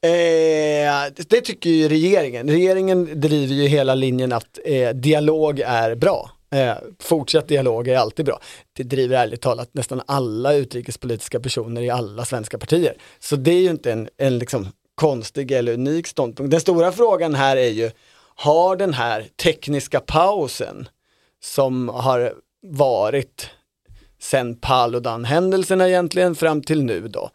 Eh, 0.00 1.12
det 1.28 1.40
tycker 1.40 1.70
ju 1.70 1.88
regeringen. 1.88 2.48
Regeringen 2.48 3.20
driver 3.20 3.54
ju 3.54 3.66
hela 3.68 3.94
linjen 3.94 4.32
att 4.32 4.58
eh, 4.64 4.88
dialog 4.88 5.60
är 5.60 5.94
bra. 5.94 6.30
Eh, 6.50 6.74
fortsatt 6.98 7.48
dialog 7.48 7.88
är 7.88 7.98
alltid 7.98 8.26
bra. 8.26 8.40
Det 8.72 8.82
driver 8.82 9.16
ärligt 9.16 9.40
talat 9.40 9.70
nästan 9.72 10.02
alla 10.06 10.54
utrikespolitiska 10.54 11.40
personer 11.40 11.82
i 11.82 11.90
alla 11.90 12.24
svenska 12.24 12.58
partier. 12.58 12.96
Så 13.18 13.36
det 13.36 13.50
är 13.50 13.60
ju 13.60 13.70
inte 13.70 13.92
en, 13.92 14.08
en 14.16 14.38
liksom 14.38 14.68
konstig 14.94 15.50
eller 15.50 15.72
unik 15.72 16.06
ståndpunkt. 16.06 16.50
Den 16.50 16.60
stora 16.60 16.92
frågan 16.92 17.34
här 17.34 17.56
är 17.56 17.70
ju, 17.70 17.90
har 18.36 18.76
den 18.76 18.94
här 18.94 19.26
tekniska 19.42 20.00
pausen 20.00 20.88
som 21.42 21.88
har 21.88 22.34
varit 22.62 23.50
sen 24.18 24.56
Paludan-händelserna 24.56 25.88
egentligen 25.88 26.34
fram 26.34 26.62
till 26.62 26.82
nu 26.82 27.08
då, 27.08 27.30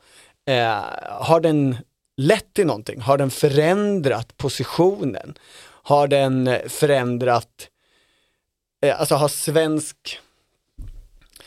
eh, 0.47 0.83
har 1.09 1.39
den 1.39 1.77
lett 2.17 2.53
till 2.53 2.67
någonting? 2.67 3.01
Har 3.01 3.17
den 3.17 3.31
förändrat 3.31 4.37
positionen? 4.37 5.37
Har 5.83 6.07
den 6.07 6.49
förändrat, 6.67 7.47
eh, 7.47 7.70
Eh, 8.81 8.99
alltså 8.99 9.15
har 9.15 9.27
svensk, 9.27 10.19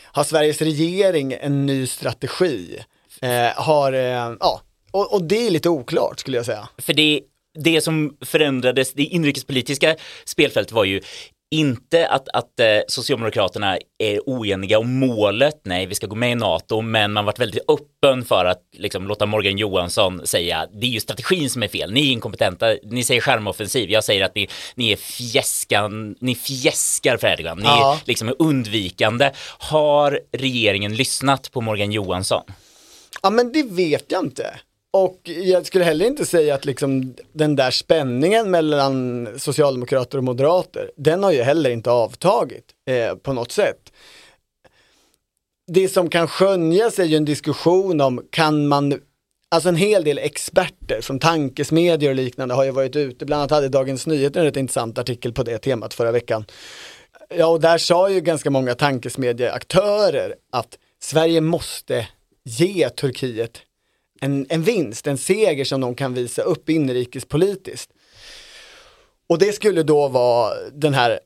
har 0.02 0.24
Sveriges 0.24 0.62
regering 0.62 1.32
en 1.40 1.66
ny 1.66 1.86
strategi? 1.86 2.78
Eh, 3.22 3.46
har, 3.56 3.92
eh, 3.92 4.36
ja, 4.40 4.60
och, 4.90 5.12
och 5.14 5.22
det 5.22 5.46
är 5.46 5.50
lite 5.50 5.68
oklart 5.68 6.20
skulle 6.20 6.36
jag 6.36 6.46
säga. 6.46 6.68
För 6.78 6.92
det, 6.92 7.20
det 7.58 7.80
som 7.80 8.16
förändrades, 8.20 8.92
det 8.92 9.02
inrikespolitiska 9.02 9.96
spelfältet 10.24 10.72
var 10.72 10.84
ju 10.84 11.00
inte 11.54 12.08
att, 12.08 12.28
att 12.28 12.60
eh, 12.60 12.66
Socialdemokraterna 12.88 13.78
är 13.98 14.20
oeniga 14.26 14.78
om 14.78 14.98
målet, 14.98 15.60
nej 15.64 15.86
vi 15.86 15.94
ska 15.94 16.06
gå 16.06 16.14
med 16.16 16.30
i 16.32 16.34
NATO, 16.34 16.80
men 16.80 17.12
man 17.12 17.24
varit 17.24 17.38
väldigt 17.38 17.64
öppen 17.68 18.24
för 18.24 18.44
att 18.44 18.62
liksom, 18.72 19.06
låta 19.06 19.26
Morgan 19.26 19.58
Johansson 19.58 20.26
säga 20.26 20.66
det 20.72 20.86
är 20.86 20.90
ju 20.90 21.00
strategin 21.00 21.50
som 21.50 21.62
är 21.62 21.68
fel, 21.68 21.92
ni 21.92 22.08
är 22.08 22.12
inkompetenta, 22.12 22.66
ni 22.82 23.04
säger 23.04 23.20
skärmoffensiv, 23.20 23.90
jag 23.90 24.04
säger 24.04 24.24
att 24.24 24.34
ni, 24.34 24.48
ni 24.74 24.92
är 24.92 24.96
fjäskan, 24.96 26.16
ni 26.20 26.34
fjäskar 26.34 27.16
för 27.16 27.26
Erdogan, 27.26 27.58
ni 27.58 27.64
Ja. 27.64 27.98
liksom 28.04 28.28
är 28.28 28.34
undvikande. 28.38 29.30
Har 29.58 30.20
regeringen 30.32 30.94
lyssnat 30.94 31.50
på 31.52 31.60
Morgan 31.60 31.92
Johansson? 31.92 32.42
Ja 33.22 33.30
men 33.30 33.52
det 33.52 33.62
vet 33.62 34.04
jag 34.08 34.24
inte. 34.24 34.54
Och 34.96 35.20
jag 35.24 35.66
skulle 35.66 35.84
heller 35.84 36.06
inte 36.06 36.26
säga 36.26 36.54
att 36.54 36.64
liksom 36.64 37.14
den 37.32 37.56
där 37.56 37.70
spänningen 37.70 38.50
mellan 38.50 39.28
socialdemokrater 39.36 40.18
och 40.18 40.24
moderater, 40.24 40.90
den 40.96 41.22
har 41.22 41.32
ju 41.32 41.42
heller 41.42 41.70
inte 41.70 41.90
avtagit 41.90 42.64
eh, 42.86 43.14
på 43.14 43.32
något 43.32 43.52
sätt. 43.52 43.92
Det 45.66 45.88
som 45.88 46.10
kan 46.10 46.28
skönjas 46.28 46.98
är 46.98 47.04
ju 47.04 47.16
en 47.16 47.24
diskussion 47.24 48.00
om, 48.00 48.22
kan 48.30 48.68
man, 48.68 49.00
alltså 49.48 49.68
en 49.68 49.76
hel 49.76 50.04
del 50.04 50.18
experter 50.18 51.00
från 51.00 51.18
tankesmedier 51.18 52.10
och 52.10 52.16
liknande 52.16 52.54
har 52.54 52.64
ju 52.64 52.70
varit 52.70 52.96
ute, 52.96 53.26
bland 53.26 53.40
annat 53.40 53.50
hade 53.50 53.68
Dagens 53.68 54.06
Nyheter 54.06 54.40
en 54.40 54.46
rätt 54.46 54.56
intressant 54.56 54.98
artikel 54.98 55.32
på 55.32 55.42
det 55.42 55.58
temat 55.58 55.94
förra 55.94 56.12
veckan. 56.12 56.44
Ja, 57.36 57.46
och 57.46 57.60
där 57.60 57.78
sa 57.78 58.10
ju 58.10 58.20
ganska 58.20 58.50
många 58.50 58.74
tankesmedieaktörer 58.74 60.34
att 60.52 60.78
Sverige 61.02 61.40
måste 61.40 62.08
ge 62.44 62.88
Turkiet 62.88 63.62
en, 64.24 64.46
en 64.48 64.62
vinst, 64.62 65.06
en 65.06 65.18
seger 65.18 65.64
som 65.64 65.80
de 65.80 65.94
kan 65.94 66.14
visa 66.14 66.42
upp 66.42 66.68
inrikespolitiskt. 66.68 67.90
Och 69.26 69.38
det 69.38 69.52
skulle 69.52 69.82
då 69.82 70.08
vara 70.08 70.54
den 70.72 70.94
här 70.94 71.20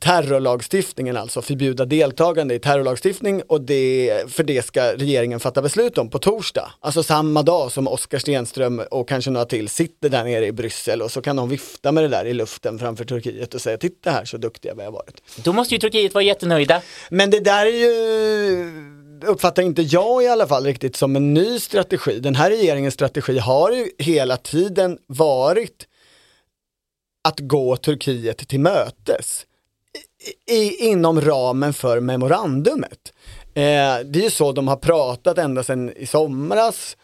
terrorlagstiftningen, 0.00 1.16
alltså 1.16 1.42
förbjuda 1.42 1.84
deltagande 1.84 2.54
i 2.54 2.58
terrorlagstiftning 2.58 3.42
och 3.42 3.60
det, 3.60 4.12
för 4.28 4.42
det 4.42 4.66
ska 4.66 4.96
regeringen 4.96 5.40
fatta 5.40 5.62
beslut 5.62 5.98
om 5.98 6.10
på 6.10 6.18
torsdag. 6.18 6.72
Alltså 6.80 7.02
samma 7.02 7.42
dag 7.42 7.72
som 7.72 7.88
Oskar 7.88 8.18
Stenström 8.18 8.82
och 8.90 9.08
kanske 9.08 9.30
några 9.30 9.46
till 9.46 9.68
sitter 9.68 10.08
där 10.08 10.24
nere 10.24 10.46
i 10.46 10.52
Bryssel 10.52 11.02
och 11.02 11.10
så 11.10 11.22
kan 11.22 11.36
de 11.36 11.48
vifta 11.48 11.92
med 11.92 12.04
det 12.04 12.08
där 12.08 12.24
i 12.24 12.34
luften 12.34 12.78
framför 12.78 13.04
Turkiet 13.04 13.54
och 13.54 13.60
säga 13.60 13.78
titta 13.78 14.10
här 14.10 14.24
så 14.24 14.36
duktiga 14.36 14.74
vi 14.74 14.84
har 14.84 14.92
varit. 14.92 15.22
Då 15.36 15.52
måste 15.52 15.74
ju 15.74 15.78
Turkiet 15.78 16.14
vara 16.14 16.24
jättenöjda. 16.24 16.82
Men 17.10 17.30
det 17.30 17.40
där 17.40 17.66
är 17.66 17.70
ju, 17.70 18.93
uppfattar 19.22 19.62
inte 19.62 19.82
jag 19.82 20.22
i 20.22 20.28
alla 20.28 20.46
fall 20.46 20.64
riktigt 20.64 20.96
som 20.96 21.16
en 21.16 21.34
ny 21.34 21.60
strategi. 21.60 22.20
Den 22.20 22.34
här 22.34 22.50
regeringens 22.50 22.94
strategi 22.94 23.38
har 23.38 23.70
ju 23.72 23.90
hela 23.98 24.36
tiden 24.36 24.98
varit 25.06 25.86
att 27.28 27.40
gå 27.40 27.76
Turkiet 27.76 28.48
till 28.48 28.60
mötes 28.60 29.46
i, 30.46 30.54
i, 30.54 30.88
inom 30.88 31.20
ramen 31.20 31.72
för 31.72 32.00
memorandumet. 32.00 33.12
Eh, 33.54 33.62
det 34.04 34.18
är 34.18 34.22
ju 34.22 34.30
så 34.30 34.52
de 34.52 34.68
har 34.68 34.76
pratat 34.76 35.38
ända 35.38 35.62
sedan 35.62 35.92
i 35.96 36.06
somras 36.06 36.96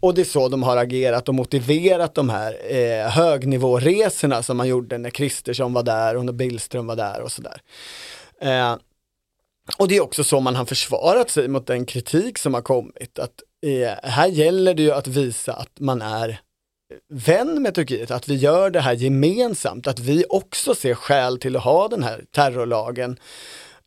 och 0.00 0.14
det 0.14 0.20
är 0.20 0.24
så 0.24 0.48
de 0.48 0.62
har 0.62 0.76
agerat 0.76 1.28
och 1.28 1.34
motiverat 1.34 2.14
de 2.14 2.28
här 2.28 2.56
eh, 2.74 3.10
högnivåresorna 3.10 4.42
som 4.42 4.56
man 4.56 4.68
gjorde 4.68 4.98
när 4.98 5.10
Kristersson 5.10 5.72
var 5.72 5.82
där 5.82 6.16
och 6.16 6.24
när 6.24 6.32
Billström 6.32 6.86
var 6.86 6.96
där 6.96 7.20
och 7.20 7.32
sådär. 7.32 7.60
Eh, 8.40 8.76
och 9.76 9.88
det 9.88 9.96
är 9.96 10.00
också 10.00 10.24
så 10.24 10.40
man 10.40 10.56
har 10.56 10.64
försvarat 10.64 11.30
sig 11.30 11.48
mot 11.48 11.66
den 11.66 11.86
kritik 11.86 12.38
som 12.38 12.54
har 12.54 12.62
kommit. 12.62 13.18
Att 13.18 13.42
eh, 13.66 14.10
här 14.10 14.28
gäller 14.28 14.74
det 14.74 14.82
ju 14.82 14.92
att 14.92 15.06
visa 15.06 15.52
att 15.52 15.80
man 15.80 16.02
är 16.02 16.40
vän 17.08 17.62
med 17.62 17.74
Turkiet, 17.74 18.10
att 18.10 18.28
vi 18.28 18.34
gör 18.34 18.70
det 18.70 18.80
här 18.80 18.92
gemensamt, 18.92 19.86
att 19.86 19.98
vi 19.98 20.24
också 20.28 20.74
ser 20.74 20.94
skäl 20.94 21.38
till 21.38 21.56
att 21.56 21.64
ha 21.64 21.88
den 21.88 22.02
här 22.02 22.24
terrorlagen. 22.30 23.18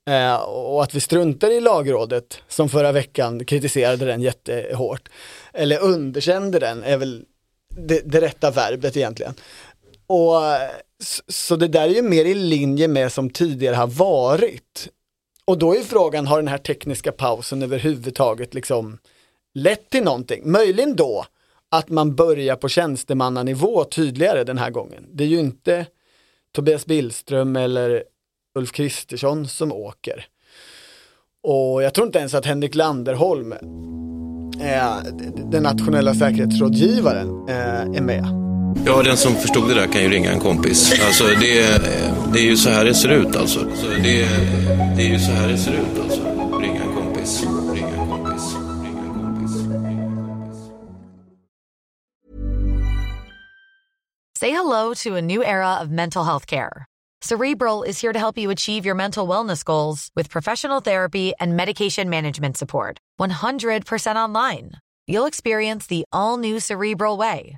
Eh, 0.10 0.36
och 0.36 0.84
att 0.84 0.96
vi 0.96 1.00
struntar 1.00 1.52
i 1.52 1.62
lagrådet 1.62 2.42
som 2.48 2.70
förra 2.70 2.92
veckan 2.92 3.46
kritiserade 3.46 4.06
den 4.06 4.22
jättehårt. 4.22 5.10
Eller 5.54 5.80
underkände 5.80 6.60
den 6.60 6.84
är 6.84 6.98
väl 6.98 7.26
det, 7.78 8.02
det 8.06 8.22
rätta 8.22 8.52
verbet 8.52 8.98
egentligen. 8.98 9.34
Och 10.08 10.42
Så 11.28 11.56
det 11.56 11.68
där 11.68 11.82
är 11.82 11.94
ju 11.94 12.02
mer 12.02 12.26
i 12.26 12.34
linje 12.34 12.88
med 12.88 13.12
som 13.12 13.30
tidigare 13.30 13.76
har 13.76 13.88
varit. 13.88 14.90
Och 15.46 15.58
då 15.58 15.76
är 15.76 15.82
frågan, 15.82 16.28
har 16.28 16.38
den 16.38 16.48
här 16.48 16.58
tekniska 16.58 17.12
pausen 17.12 17.64
överhuvudtaget 17.64 18.54
liksom 18.54 18.98
lett 19.54 19.90
till 19.90 20.04
någonting? 20.04 20.52
Möjligen 20.52 20.96
då 20.96 21.26
att 21.70 21.90
man 21.90 22.16
börjar 22.16 22.56
på 22.56 22.70
tjänstemannanivå 22.70 23.84
tydligare 23.84 24.44
den 24.44 24.58
här 24.58 24.70
gången. 24.70 25.06
Det 25.14 25.24
är 25.24 25.28
ju 25.28 25.40
inte 25.40 25.86
Tobias 26.56 26.86
Billström 26.86 27.56
eller 27.56 28.04
Ulf 28.56 28.72
Kristersson 28.72 29.48
som 29.48 29.72
åker. 29.72 30.26
Och 31.44 31.84
jag 31.84 31.94
tror 31.94 32.08
inte 32.08 32.20
ens 32.20 32.34
att 32.34 32.46
Henrik 32.46 32.76
Landerholm, 32.76 33.52
eh, 34.62 35.04
den 35.52 35.64
nationella 35.64 36.14
säkerhetsrådgivaren, 36.14 37.50
eh, 37.50 37.82
är 37.82 38.02
med. 38.02 38.51
Ja, 38.86 39.04
den 39.04 39.18
som 39.18 39.36
förstod 39.36 39.70
det 39.70 39.76
där 39.76 39.88
kan 39.88 40.02
ju 40.02 40.10
ringa 40.10 40.32
en 40.32 40.40
kompis. 40.40 41.02
Alltså, 41.06 41.24
det, 41.24 41.82
det 42.34 42.40
är 42.40 42.44
ju 42.44 42.58
så 42.58 42.70
här 42.70 42.86
det 42.86 42.94
ser 42.94 43.10
ut 43.10 43.36
alltså. 43.36 43.60
alltså 43.60 43.88
det, 43.88 44.28
det 44.96 45.04
är 45.04 45.10
ju 45.10 45.20
så 45.20 45.32
här 45.32 45.48
det 45.48 45.58
ser 45.58 45.72
ut 45.72 46.00
alltså. 46.04 46.22
Ringa 46.62 46.84
en 46.84 46.96
kompis. 46.96 47.44
Ringa 47.74 47.88
en 47.88 48.10
kompis. 48.10 48.56
Ringa 48.84 49.04
en 49.04 49.20
kompis. 49.20 49.54
Ringa 49.56 50.04
en 50.04 50.16
kompis. 50.16 50.72
Say 54.40 54.50
hello 54.50 54.94
to 54.94 55.16
a 55.16 55.22
new 55.22 55.44
era 55.44 55.78
of 55.82 55.90
mental 55.90 56.24
health 56.24 56.46
care. 56.46 56.86
Cerebral 57.24 57.84
is 57.84 58.02
here 58.02 58.14
to 58.14 58.20
help 58.20 58.38
you 58.38 58.50
achieve 58.50 58.84
your 58.84 58.96
mental 58.96 59.28
wellness 59.28 59.64
goals 59.64 60.10
with 60.16 60.30
professional 60.32 60.82
therapy 60.82 61.34
and 61.40 61.56
medication 61.56 62.10
management 62.10 62.58
support. 62.58 62.98
100% 63.20 64.16
online. 64.16 64.72
You'll 65.08 65.28
experience 65.28 65.86
the 65.86 66.04
all 66.12 66.38
new 66.38 66.60
Cerebral 66.60 67.18
Way, 67.18 67.58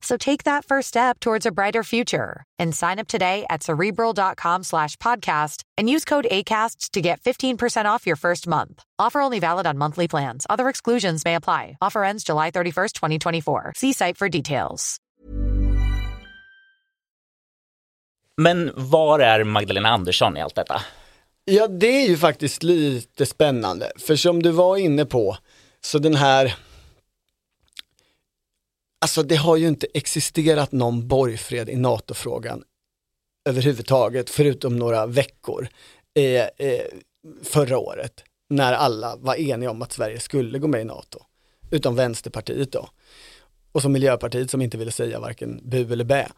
So 0.00 0.16
take 0.16 0.44
that 0.44 0.64
first 0.64 0.88
step 0.88 1.20
towards 1.20 1.46
a 1.46 1.52
brighter 1.52 1.82
future 1.82 2.44
and 2.58 2.74
sign 2.74 2.98
up 2.98 3.08
today 3.08 3.44
at 3.50 3.62
cerebral.com 3.62 4.62
slash 4.62 4.96
podcast 4.96 5.62
and 5.76 5.90
use 5.90 6.04
code 6.04 6.26
ACAST 6.30 6.90
to 6.92 7.00
get 7.00 7.20
15% 7.20 7.84
off 7.86 8.06
your 8.06 8.16
first 8.16 8.46
month. 8.46 8.82
Offer 8.98 9.20
only 9.20 9.40
valid 9.40 9.66
on 9.66 9.78
monthly 9.78 10.08
plans. 10.08 10.46
Other 10.48 10.68
exclusions 10.68 11.24
may 11.24 11.34
apply. 11.34 11.76
Offer 11.82 12.04
ends 12.04 12.24
July 12.24 12.50
31st, 12.50 12.92
2024. 12.92 13.72
See 13.76 13.92
site 13.92 14.16
for 14.16 14.28
details. 14.28 14.98
Men 18.36 18.70
var 18.76 19.18
är 19.18 19.44
Magdalena 19.44 19.88
Andersson 19.88 20.36
i 20.36 20.40
allt 20.40 20.54
detta? 20.54 20.82
Ja, 21.44 21.68
det 21.68 22.02
är 22.04 22.08
ju 22.08 22.16
faktiskt 22.16 22.62
lite 22.62 23.26
spännande, 23.26 23.90
för 23.98 24.16
som 24.16 24.42
du 24.42 24.50
var 24.50 24.76
inne 24.76 25.04
på, 25.04 25.36
så 25.80 25.98
den 25.98 26.14
här 26.14 26.54
Alltså 29.00 29.22
det 29.22 29.36
har 29.36 29.56
ju 29.56 29.68
inte 29.68 29.86
existerat 29.94 30.72
någon 30.72 31.08
borgfred 31.08 31.68
i 31.68 31.76
NATO-frågan 31.76 32.64
överhuvudtaget, 33.48 34.30
förutom 34.30 34.76
några 34.76 35.06
veckor 35.06 35.68
eh, 36.14 36.68
eh, 36.68 36.84
förra 37.42 37.78
året, 37.78 38.24
när 38.50 38.72
alla 38.72 39.16
var 39.16 39.34
eniga 39.34 39.70
om 39.70 39.82
att 39.82 39.92
Sverige 39.92 40.20
skulle 40.20 40.58
gå 40.58 40.68
med 40.68 40.80
i 40.80 40.84
NATO, 40.84 41.18
utom 41.70 41.96
Vänsterpartiet 41.96 42.72
då. 42.72 42.88
Och 43.72 43.82
så 43.82 43.88
Miljöpartiet 43.88 44.50
som 44.50 44.62
inte 44.62 44.78
ville 44.78 44.90
säga 44.90 45.20
varken 45.20 45.60
bu 45.62 45.92
eller 45.92 46.04
bä. 46.04 46.28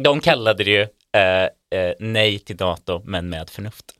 De 0.00 0.20
kallade 0.20 0.64
det 0.64 0.70
ju 0.70 0.86
eh, 1.12 1.78
eh, 1.80 1.94
nej 1.98 2.38
till 2.38 2.56
NATO 2.60 3.02
men 3.04 3.28
med 3.28 3.50
förnuft. 3.50 3.94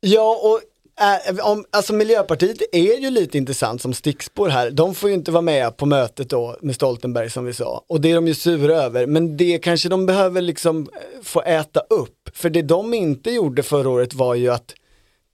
Ja, 0.00 0.40
och 0.42 0.60
Äh, 1.00 1.46
om, 1.46 1.64
alltså 1.70 1.92
Miljöpartiet 1.92 2.62
är 2.72 3.00
ju 3.00 3.10
lite 3.10 3.38
intressant 3.38 3.82
som 3.82 3.94
stickspår 3.94 4.48
här. 4.48 4.70
De 4.70 4.94
får 4.94 5.10
ju 5.10 5.14
inte 5.14 5.30
vara 5.30 5.42
med 5.42 5.76
på 5.76 5.86
mötet 5.86 6.30
då 6.30 6.56
med 6.60 6.74
Stoltenberg 6.74 7.30
som 7.30 7.44
vi 7.44 7.52
sa. 7.52 7.84
Och 7.88 8.00
det 8.00 8.10
är 8.10 8.14
de 8.14 8.28
ju 8.28 8.34
sura 8.34 8.74
över. 8.74 9.06
Men 9.06 9.36
det 9.36 9.58
kanske 9.58 9.88
de 9.88 10.06
behöver 10.06 10.40
liksom 10.40 10.80
eh, 10.92 11.22
få 11.22 11.42
äta 11.42 11.80
upp. 11.80 12.30
För 12.34 12.50
det 12.50 12.62
de 12.62 12.94
inte 12.94 13.30
gjorde 13.30 13.62
förra 13.62 13.88
året 13.88 14.14
var 14.14 14.34
ju 14.34 14.50
att 14.50 14.74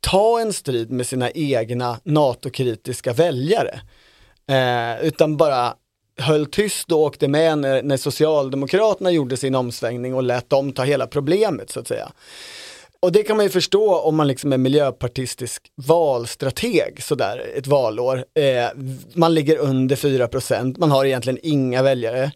ta 0.01 0.41
en 0.41 0.53
strid 0.53 0.91
med 0.91 1.07
sina 1.07 1.31
egna 1.31 2.01
NATO-kritiska 2.05 3.13
väljare. 3.13 3.81
Eh, 4.49 5.07
utan 5.07 5.37
bara 5.37 5.75
höll 6.19 6.47
tyst 6.47 6.93
och 6.93 6.99
åkte 6.99 7.29
med 7.29 7.59
när, 7.59 7.83
när 7.83 7.97
Socialdemokraterna 7.97 9.11
gjorde 9.11 9.37
sin 9.37 9.55
omsvängning 9.55 10.15
och 10.15 10.23
lät 10.23 10.51
dem 10.51 10.73
ta 10.73 10.85
hela 10.85 11.07
problemet 11.07 11.71
så 11.71 11.81
att 11.81 11.89
säga. 11.89 12.13
Och 13.03 13.13
det 13.13 13.23
kan 13.23 13.37
man 13.37 13.47
ju 13.47 13.51
förstå 13.51 13.99
om 13.99 14.17
man 14.17 14.29
liksom 14.29 14.53
är 14.53 14.59
miljöpartistisk 14.59 15.73
valstrateg 15.75 17.03
sådär 17.03 17.53
ett 17.57 17.67
valår. 17.67 18.25
Eh, 18.35 18.69
man 19.15 19.35
ligger 19.35 19.59
under 19.59 19.97
4%, 19.97 20.79
man 20.79 20.91
har 20.91 21.05
egentligen 21.05 21.39
inga 21.43 21.83
väljare. 21.83 22.33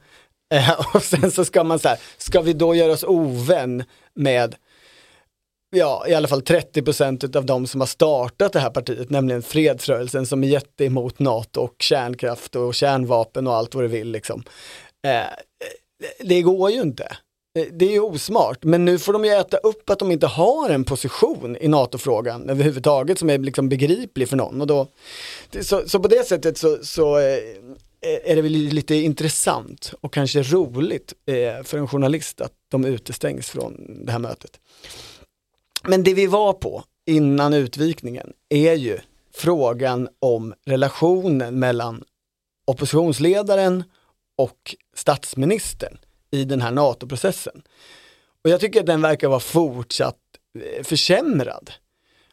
Eh, 0.54 0.80
och 0.94 1.02
sen 1.02 1.30
så 1.30 1.44
ska 1.44 1.64
man 1.64 1.78
så 1.78 1.88
här, 1.88 1.98
ska 2.18 2.40
vi 2.40 2.52
då 2.52 2.74
göra 2.74 2.92
oss 2.92 3.04
ovän 3.04 3.84
med 4.14 4.54
ja, 5.76 6.04
i 6.08 6.14
alla 6.14 6.28
fall 6.28 6.42
30% 6.42 7.36
av 7.36 7.46
de 7.46 7.66
som 7.66 7.80
har 7.80 7.86
startat 7.86 8.52
det 8.52 8.60
här 8.60 8.70
partiet, 8.70 9.10
nämligen 9.10 9.42
fredsrörelsen 9.42 10.26
som 10.26 10.44
är 10.44 10.48
jätte 10.48 10.84
emot 10.84 11.18
NATO 11.18 11.60
och 11.60 11.74
kärnkraft 11.78 12.56
och 12.56 12.74
kärnvapen 12.74 13.46
och 13.46 13.54
allt 13.54 13.74
vad 13.74 13.84
det 13.84 13.88
vill 13.88 14.10
liksom. 14.10 14.42
Eh, 15.06 15.22
det 16.20 16.42
går 16.42 16.70
ju 16.70 16.80
inte. 16.80 17.16
Eh, 17.58 17.66
det 17.72 17.84
är 17.84 17.90
ju 17.90 18.00
osmart, 18.00 18.64
men 18.64 18.84
nu 18.84 18.98
får 18.98 19.12
de 19.12 19.24
ju 19.24 19.30
äta 19.30 19.56
upp 19.56 19.90
att 19.90 19.98
de 19.98 20.10
inte 20.10 20.26
har 20.26 20.70
en 20.70 20.84
position 20.84 21.56
i 21.60 21.68
NATO-frågan 21.68 22.50
överhuvudtaget 22.50 23.18
som 23.18 23.30
är 23.30 23.38
liksom 23.38 23.68
begriplig 23.68 24.28
för 24.28 24.36
någon. 24.36 24.60
Och 24.60 24.66
då, 24.66 24.86
så, 25.60 25.88
så 25.88 26.00
på 26.00 26.08
det 26.08 26.26
sättet 26.26 26.58
så, 26.58 26.78
så 26.82 27.18
eh, 27.18 27.24
eh, 28.00 28.30
är 28.30 28.36
det 28.36 28.42
väl 28.42 28.52
lite 28.52 28.94
intressant 28.94 29.94
och 30.00 30.12
kanske 30.12 30.42
roligt 30.42 31.14
för 31.64 31.78
en 31.78 31.88
journalist 31.88 32.40
att 32.40 32.52
de 32.68 32.84
utestängs 32.84 33.50
från 33.50 34.04
det 34.04 34.12
här 34.12 34.18
mötet. 34.18 34.60
Men 35.82 36.02
det 36.02 36.14
vi 36.14 36.26
var 36.26 36.52
på 36.52 36.84
innan 37.06 37.54
utvikningen 37.54 38.32
är 38.48 38.74
ju 38.74 38.98
frågan 39.34 40.08
om 40.18 40.54
relationen 40.66 41.58
mellan 41.58 42.04
oppositionsledaren 42.66 43.84
och 44.38 44.76
statsministern 44.96 45.98
i 46.34 46.44
den 46.44 46.60
här 46.60 46.70
NATO-processen. 46.70 47.62
Och 48.44 48.50
jag 48.50 48.60
tycker 48.60 48.80
att 48.80 48.86
den 48.86 49.02
verkar 49.02 49.28
vara 49.28 49.40
fortsatt 49.40 50.18
eh, 50.58 50.82
försämrad. 50.82 51.72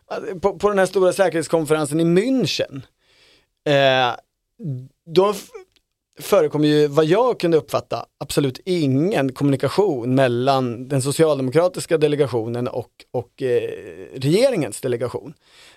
Alltså, 0.06 0.40
på, 0.40 0.60
på 0.60 0.70
den 0.70 0.80
här 0.80 0.86
stora 0.86 1.14
säkerhetskonferensen 1.14 2.00
i 2.00 2.04
München, 2.04 2.82
eh, 3.66 4.16
då 5.06 5.34
förekom 6.20 6.64
ju, 6.64 6.88
vad 6.88 7.06
jag 7.06 7.40
kunde 7.40 7.58
uppfatta, 7.58 8.06
absolut 8.18 8.60
ingen 8.66 9.34
kommunikation 9.34 10.16
mellan 10.16 10.88
den 10.88 11.02
socialdemokratiska 11.02 11.98
delegationen 11.98 12.68
och, 12.68 12.92
och 13.12 13.42
eh, 13.42 13.70
regeringens 14.14 14.82
delegation. 14.82 15.34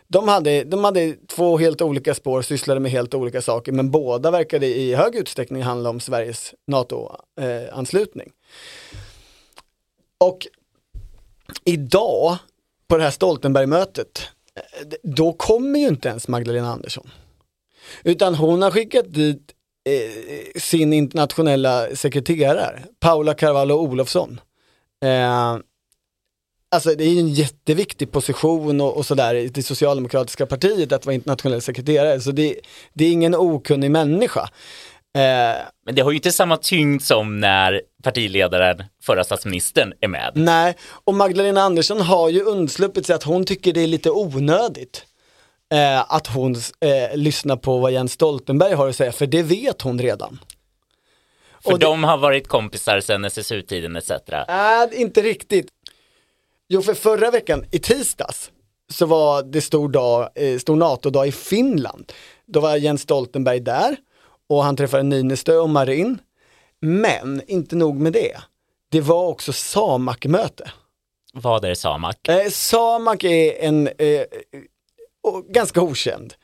De 0.08 0.28
hade, 0.28 0.64
de 0.64 0.84
hade 0.84 1.16
två 1.26 1.58
helt 1.58 1.82
olika 1.82 2.14
spår, 2.14 2.42
sysslade 2.42 2.80
med 2.80 2.90
helt 2.90 3.14
olika 3.14 3.42
saker, 3.42 3.72
men 3.72 3.90
båda 3.90 4.30
verkade 4.30 4.66
i 4.66 4.94
hög 4.94 5.14
utsträckning 5.14 5.62
handla 5.62 5.90
om 5.90 6.00
Sveriges 6.00 6.54
NATO-anslutning. 6.66 8.26
Eh, 8.26 8.32
och 10.26 10.46
idag, 11.64 12.36
på 12.88 12.96
det 12.96 13.02
här 13.02 13.10
Stoltenberg-mötet, 13.10 14.22
eh, 14.56 14.88
då 15.02 15.32
kommer 15.32 15.78
ju 15.78 15.88
inte 15.88 16.08
ens 16.08 16.28
Magdalena 16.28 16.72
Andersson. 16.72 17.10
Utan 18.04 18.34
hon 18.34 18.62
har 18.62 18.70
skickat 18.70 19.14
dit 19.14 19.54
eh, 19.88 20.60
sin 20.60 20.92
internationella 20.92 21.86
sekreterare, 21.94 22.82
Paula 23.00 23.34
Carvalho 23.34 23.74
Olofsson. 23.74 24.40
Eh, 25.04 25.56
alltså 26.70 26.94
det 26.94 27.04
är 27.04 27.08
ju 27.08 27.20
en 27.20 27.34
jätteviktig 27.34 28.12
position 28.12 28.80
och, 28.80 28.96
och 28.96 29.06
sådär 29.06 29.34
i 29.34 29.48
det 29.48 29.62
socialdemokratiska 29.62 30.46
partiet 30.46 30.92
att 30.92 31.06
vara 31.06 31.14
internationell 31.14 31.62
sekreterare, 31.62 32.20
så 32.20 32.30
det, 32.30 32.60
det 32.92 33.04
är 33.04 33.12
ingen 33.12 33.34
okunnig 33.34 33.90
människa. 33.90 34.48
Eh, 35.16 35.56
Men 35.86 35.94
det 35.94 36.02
har 36.02 36.10
ju 36.10 36.16
inte 36.16 36.32
samma 36.32 36.56
tyngd 36.56 37.02
som 37.02 37.40
när 37.40 37.82
partiledaren, 38.02 38.82
förra 39.02 39.24
statsministern, 39.24 39.92
är 40.00 40.08
med. 40.08 40.32
Nej, 40.34 40.74
och 41.04 41.14
Magdalena 41.14 41.62
Andersson 41.62 42.00
har 42.00 42.28
ju 42.28 42.42
undsluppit 42.42 43.06
sig 43.06 43.16
att 43.16 43.22
hon 43.22 43.44
tycker 43.44 43.72
det 43.72 43.80
är 43.80 43.86
lite 43.86 44.10
onödigt 44.10 45.06
eh, 45.72 46.14
att 46.14 46.26
hon 46.26 46.54
eh, 46.80 47.16
lyssnar 47.16 47.56
på 47.56 47.78
vad 47.78 47.92
Jens 47.92 48.12
Stoltenberg 48.12 48.74
har 48.74 48.88
att 48.88 48.96
säga, 48.96 49.12
för 49.12 49.26
det 49.26 49.42
vet 49.42 49.82
hon 49.82 49.98
redan. 49.98 50.38
För 51.64 51.72
och 51.72 51.78
de 51.78 52.04
har 52.04 52.16
varit 52.16 52.48
kompisar 52.48 53.00
sedan 53.00 53.24
SSU-tiden 53.24 53.96
etc. 53.96 54.10
Nej, 54.48 54.88
äh, 54.92 55.00
inte 55.00 55.22
riktigt. 55.22 55.66
Jo, 56.68 56.82
för 56.82 56.94
förra 56.94 57.30
veckan, 57.30 57.64
i 57.70 57.78
tisdags, 57.78 58.50
så 58.92 59.06
var 59.06 59.42
det 59.42 59.60
stor, 59.60 59.88
dag, 59.88 60.28
eh, 60.34 60.58
stor 60.58 60.76
NATO-dag 60.76 61.28
i 61.28 61.32
Finland. 61.32 62.12
Då 62.46 62.60
var 62.60 62.76
Jens 62.76 63.02
Stoltenberg 63.02 63.60
där 63.60 63.96
och 64.48 64.64
han 64.64 64.76
träffade 64.76 65.02
Ninistö 65.02 65.56
och 65.56 65.70
Marin. 65.70 66.18
Men 66.80 67.42
inte 67.46 67.76
nog 67.76 68.00
med 68.00 68.12
det. 68.12 68.36
Det 68.90 69.00
var 69.00 69.26
också 69.26 69.52
SAMAK-möte. 69.52 70.70
Vad 71.32 71.64
är 71.64 71.74
SAMAK? 71.74 72.28
Eh, 72.28 72.48
SAMAK 72.50 73.24
är 73.24 73.64
en 73.64 73.86
eh, 73.86 74.22
ganska 75.48 75.82
okänd 75.82 76.34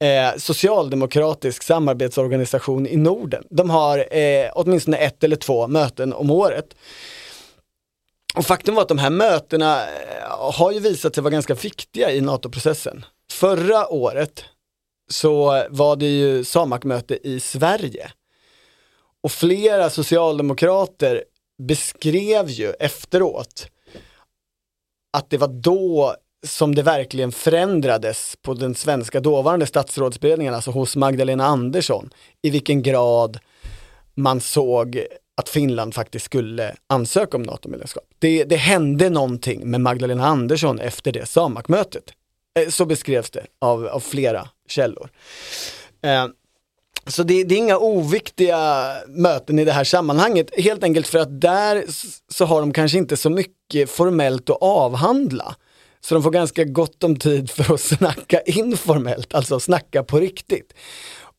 eh, 0.00 0.38
socialdemokratisk 0.38 1.62
samarbetsorganisation 1.62 2.86
i 2.86 2.96
Norden. 2.96 3.44
De 3.50 3.70
har 3.70 4.16
eh, 4.16 4.50
åtminstone 4.54 4.96
ett 4.96 5.24
eller 5.24 5.36
två 5.36 5.68
möten 5.68 6.12
om 6.12 6.30
året. 6.30 6.76
Och 8.36 8.46
faktum 8.46 8.74
var 8.74 8.82
att 8.82 8.88
de 8.88 8.98
här 8.98 9.10
mötena 9.10 9.82
eh, 9.82 10.52
har 10.52 10.72
ju 10.72 10.80
visat 10.80 11.14
sig 11.14 11.22
vara 11.22 11.32
ganska 11.32 11.54
viktiga 11.54 12.10
i 12.10 12.20
NATO-processen. 12.20 13.04
Förra 13.30 13.88
året 13.88 14.44
så 15.10 15.66
var 15.70 15.96
det 15.96 16.06
ju 16.06 16.44
SAMAK-möte 16.44 17.28
i 17.28 17.40
Sverige. 17.40 18.10
Och 19.22 19.32
flera 19.32 19.90
socialdemokrater 19.90 21.24
beskrev 21.58 22.48
ju 22.48 22.70
efteråt 22.70 23.68
att 25.12 25.30
det 25.30 25.38
var 25.38 25.48
då 25.48 26.16
som 26.46 26.74
det 26.74 26.82
verkligen 26.82 27.32
förändrades 27.32 28.36
på 28.42 28.54
den 28.54 28.74
svenska 28.74 29.20
dåvarande 29.20 29.66
statsrådsberedningen, 29.66 30.54
alltså 30.54 30.70
hos 30.70 30.96
Magdalena 30.96 31.46
Andersson, 31.46 32.10
i 32.42 32.50
vilken 32.50 32.82
grad 32.82 33.38
man 34.14 34.40
såg 34.40 35.06
att 35.36 35.48
Finland 35.48 35.94
faktiskt 35.94 36.24
skulle 36.24 36.74
ansöka 36.86 37.36
om 37.36 37.42
NATO-medlemskap. 37.42 38.04
Det, 38.18 38.44
det 38.44 38.56
hände 38.56 39.10
någonting 39.10 39.70
med 39.70 39.80
Magdalena 39.80 40.26
Andersson 40.26 40.80
efter 40.80 41.12
det 41.12 41.26
SAMAK-mötet. 41.26 42.04
Eh, 42.58 42.68
så 42.68 42.86
beskrevs 42.86 43.30
det 43.30 43.46
av, 43.58 43.86
av 43.86 44.00
flera 44.00 44.48
källor. 44.68 45.10
Eh, 46.02 46.26
så 47.06 47.22
det, 47.22 47.44
det, 47.44 47.54
är 47.54 47.58
inga 47.58 47.78
oviktiga 47.78 48.92
möten 49.08 49.58
i 49.58 49.64
det 49.64 49.72
här 49.72 49.84
sammanhanget, 49.84 50.50
helt 50.60 50.84
enkelt 50.84 51.06
för 51.06 51.18
att 51.18 51.40
där 51.40 51.84
så 52.28 52.44
har 52.44 52.60
de 52.60 52.72
kanske 52.72 52.98
inte 52.98 53.16
så 53.16 53.30
mycket 53.30 53.90
formellt 53.90 54.50
att 54.50 54.58
avhandla. 54.60 55.56
Så 56.00 56.14
de 56.14 56.22
får 56.22 56.30
ganska 56.30 56.64
gott 56.64 57.04
om 57.04 57.16
tid 57.16 57.50
för 57.50 57.74
att 57.74 57.80
snacka 57.98 58.40
informellt, 58.40 59.34
alltså 59.34 59.60
snacka 59.60 60.02
på 60.02 60.18
riktigt. 60.18 60.72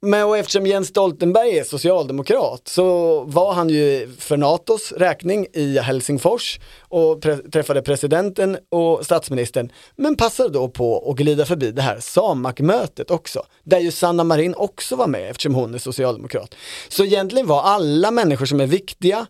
Men 0.01 0.23
och 0.23 0.37
eftersom 0.37 0.65
Jens 0.65 0.87
Stoltenberg 0.87 1.57
är 1.57 1.63
socialdemokrat 1.63 2.67
så 2.67 3.19
var 3.23 3.53
han 3.53 3.69
ju 3.69 4.09
för 4.19 4.37
NATOs 4.37 4.91
räkning 4.91 5.47
i 5.53 5.79
Helsingfors 5.79 6.59
och 6.79 7.21
pre 7.21 7.37
träffade 7.37 7.81
presidenten 7.81 8.57
och 8.69 9.05
statsministern. 9.05 9.71
Men 9.95 10.15
passade 10.15 10.49
då 10.49 10.69
på 10.69 11.09
att 11.11 11.17
glida 11.17 11.45
förbi 11.45 11.71
det 11.71 11.81
här 11.81 11.99
SAMAK-mötet 11.99 13.11
också, 13.11 13.45
där 13.63 13.79
ju 13.79 13.91
Sanna 13.91 14.23
Marin 14.23 14.55
också 14.55 14.95
var 14.95 15.07
med 15.07 15.29
eftersom 15.29 15.55
hon 15.55 15.73
är 15.73 15.79
socialdemokrat. 15.79 16.55
Så 16.87 17.05
egentligen 17.05 17.47
var 17.47 17.61
alla 17.61 18.11
människor 18.11 18.45
som 18.45 18.59
är 18.59 18.67
viktiga 18.67 19.25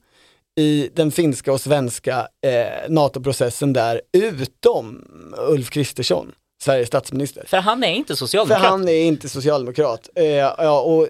i 0.57 0.89
den 0.93 1.11
finska 1.11 1.53
och 1.53 1.61
svenska 1.61 2.27
eh, 2.45 2.89
NATO-processen 2.89 3.73
där, 3.73 4.01
utom 4.13 5.05
Ulf 5.37 5.69
Kristersson. 5.69 6.31
Sveriges 6.63 6.87
statsminister. 6.87 7.45
För 7.47 7.57
han 7.57 7.83
är 7.83 7.93
inte 7.93 8.15
socialdemokrat. 8.15 8.61
För 8.61 8.69
han 8.69 8.89
är 8.89 9.03
inte 9.03 9.29
socialdemokrat. 9.29 10.09
Eh, 10.15 10.25
ja, 10.25 10.81
och 10.81 11.07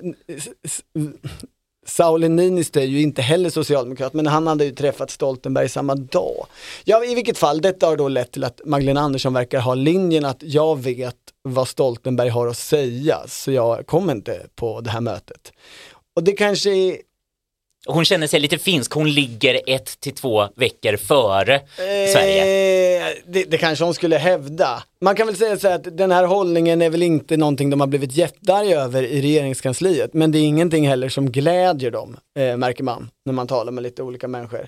Sauli 1.86 2.30
Niinistö 2.30 2.80
är 2.80 2.86
ju 2.86 3.02
inte 3.02 3.22
heller 3.22 3.50
socialdemokrat, 3.50 4.14
men 4.14 4.28
han 4.28 4.48
hade 4.48 4.66
ju 4.66 4.72
träffat 4.72 5.12
Stoltenberg 5.12 5.70
samma 5.70 5.96
dag. 5.96 6.46
Ja, 6.84 7.06
i 7.06 7.16
vilket 7.16 7.38
fall, 7.38 7.62
detta 7.62 7.88
har 7.88 7.98
då 7.98 8.08
lett 8.08 8.32
till 8.32 8.44
att 8.44 8.62
Magdalena 8.66 9.02
Andersson 9.02 9.34
verkar 9.34 9.60
ha 9.60 9.76
linjen 9.76 10.26
att 10.26 10.44
jag 10.44 10.80
vet 10.80 11.16
vad 11.42 11.68
Stoltenberg 11.68 12.30
har 12.30 12.48
att 12.48 12.58
säga, 12.58 13.18
så 13.28 13.52
jag 13.52 13.88
kommer 13.88 14.14
inte 14.14 14.42
på 14.56 14.82
det 14.82 14.90
här 14.90 15.02
mötet. 15.02 15.52
Och 16.16 16.24
det 16.24 16.32
kanske 16.32 16.70
är 16.70 16.98
hon 17.86 18.06
känner 18.06 18.28
sig 18.28 18.40
lite 18.40 18.58
finsk, 18.58 18.92
hon 18.92 19.12
ligger 19.12 19.62
ett 19.68 20.00
till 20.00 20.14
två 20.14 20.48
veckor 20.56 20.98
före 20.98 21.62
Sverige. 22.14 22.42
Eh, 22.42 23.16
det, 23.28 23.44
det 23.44 23.58
kanske 23.58 23.86
hon 23.86 23.94
skulle 23.94 24.18
hävda. 24.18 24.84
Man 25.02 25.16
kan 25.16 25.28
väl 25.28 25.36
säga 25.36 25.58
så 25.58 25.68
här 25.68 25.76
att 25.76 25.98
den 25.98 26.12
här 26.12 26.24
hållningen 26.24 26.82
är 26.82 26.90
väl 26.90 27.04
inte 27.04 27.38
någonting 27.38 27.70
de 27.70 27.80
har 27.80 27.88
blivit 27.88 28.16
jättearga 28.16 28.82
över 28.82 29.04
i 29.04 29.22
regeringskansliet. 29.22 30.14
Men 30.14 30.32
det 30.32 30.40
är 30.40 30.44
ingenting 30.44 30.88
heller 30.88 31.10
som 31.10 31.32
glädjer 31.32 31.92
dem, 31.92 32.18
eh, 32.40 32.58
märker 32.58 32.84
man, 32.84 33.10
när 33.26 33.34
man 33.34 33.48
talar 33.48 33.72
med 33.72 33.84
lite 33.84 34.04
olika 34.04 34.28
människor. 34.28 34.68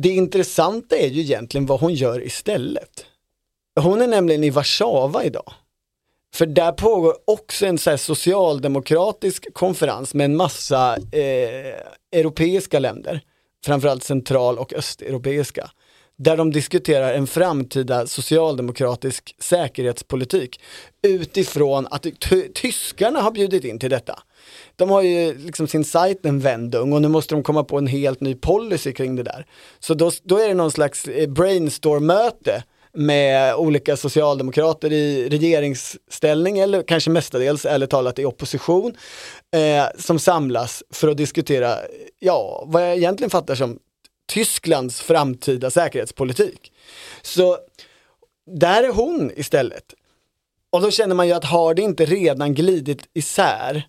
Det 0.00 0.08
intressanta 0.08 0.96
är 0.96 1.08
ju 1.08 1.20
egentligen 1.20 1.66
vad 1.66 1.80
hon 1.80 1.94
gör 1.94 2.26
istället. 2.26 3.06
Hon 3.80 4.02
är 4.02 4.06
nämligen 4.06 4.44
i 4.44 4.50
Warszawa 4.50 5.24
idag. 5.24 5.52
För 6.34 6.46
där 6.46 6.72
pågår 6.72 7.14
också 7.24 7.66
en 7.66 7.78
så 7.78 7.90
här 7.90 7.96
socialdemokratisk 7.96 9.54
konferens 9.54 10.14
med 10.14 10.24
en 10.24 10.36
massa 10.36 10.96
eh, 10.96 11.74
europeiska 12.12 12.78
länder, 12.78 13.20
framförallt 13.64 14.04
central 14.04 14.58
och 14.58 14.72
östeuropeiska, 14.72 15.70
där 16.18 16.36
de 16.36 16.52
diskuterar 16.52 17.14
en 17.14 17.26
framtida 17.26 18.06
socialdemokratisk 18.06 19.34
säkerhetspolitik 19.38 20.60
utifrån 21.02 21.86
att 21.90 22.06
tyskarna 22.54 23.20
har 23.20 23.30
bjudit 23.30 23.64
in 23.64 23.78
till 23.78 23.90
detta. 23.90 24.18
De 24.76 24.90
har 24.90 25.02
ju 25.02 25.38
liksom 25.38 25.68
sin 25.68 25.84
sajt 25.84 26.26
en 26.26 26.40
vändung 26.40 26.92
och 26.92 27.02
nu 27.02 27.08
måste 27.08 27.34
de 27.34 27.42
komma 27.42 27.64
på 27.64 27.78
en 27.78 27.86
helt 27.86 28.20
ny 28.20 28.34
policy 28.34 28.92
kring 28.92 29.16
det 29.16 29.22
där. 29.22 29.46
Så 29.78 29.94
då, 29.94 30.10
då 30.22 30.38
är 30.38 30.48
det 30.48 30.54
någon 30.54 30.72
slags 30.72 31.08
eh, 31.08 31.28
brainstorm-möte 31.28 32.62
med 32.98 33.54
olika 33.54 33.96
socialdemokrater 33.96 34.92
i 34.92 35.28
regeringsställning 35.28 36.58
eller 36.58 36.82
kanske 36.82 37.10
mestadels, 37.10 37.64
eller 37.64 37.86
talat 37.86 38.18
i 38.18 38.24
opposition, 38.24 38.96
eh, 39.56 39.86
som 39.98 40.18
samlas 40.18 40.82
för 40.90 41.08
att 41.08 41.16
diskutera, 41.16 41.78
ja, 42.18 42.64
vad 42.66 42.82
jag 42.82 42.96
egentligen 42.96 43.30
fattar 43.30 43.54
som 43.54 43.78
Tysklands 44.28 45.00
framtida 45.00 45.70
säkerhetspolitik. 45.70 46.72
Så 47.22 47.58
där 48.46 48.84
är 48.84 48.92
hon 48.92 49.32
istället. 49.36 49.84
Och 50.70 50.80
då 50.80 50.90
känner 50.90 51.14
man 51.14 51.26
ju 51.26 51.32
att 51.32 51.44
har 51.44 51.74
det 51.74 51.82
inte 51.82 52.04
redan 52.04 52.54
glidit 52.54 53.08
isär 53.14 53.82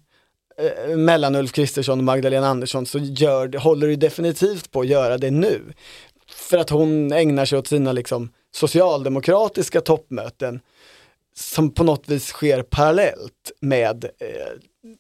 eh, 0.57 0.97
mellan 0.97 1.35
Ulf 1.35 1.51
Kristersson 1.51 1.99
och 1.99 2.05
Magdalena 2.05 2.47
Andersson 2.47 2.85
så 2.85 2.99
gör, 2.99 3.57
håller 3.57 3.87
det 3.87 3.95
definitivt 3.95 4.71
på 4.71 4.81
att 4.81 4.87
göra 4.87 5.17
det 5.17 5.31
nu. 5.31 5.61
För 6.35 6.57
att 6.57 6.69
hon 6.69 7.11
ägnar 7.11 7.45
sig 7.45 7.59
åt 7.59 7.67
sina 7.67 7.91
liksom 7.91 8.29
socialdemokratiska 8.51 9.81
toppmöten 9.81 10.59
som 11.35 11.73
på 11.73 11.83
något 11.83 12.09
vis 12.09 12.25
sker 12.25 12.61
parallellt 12.63 13.51
med 13.61 14.03
eh, 14.03 14.53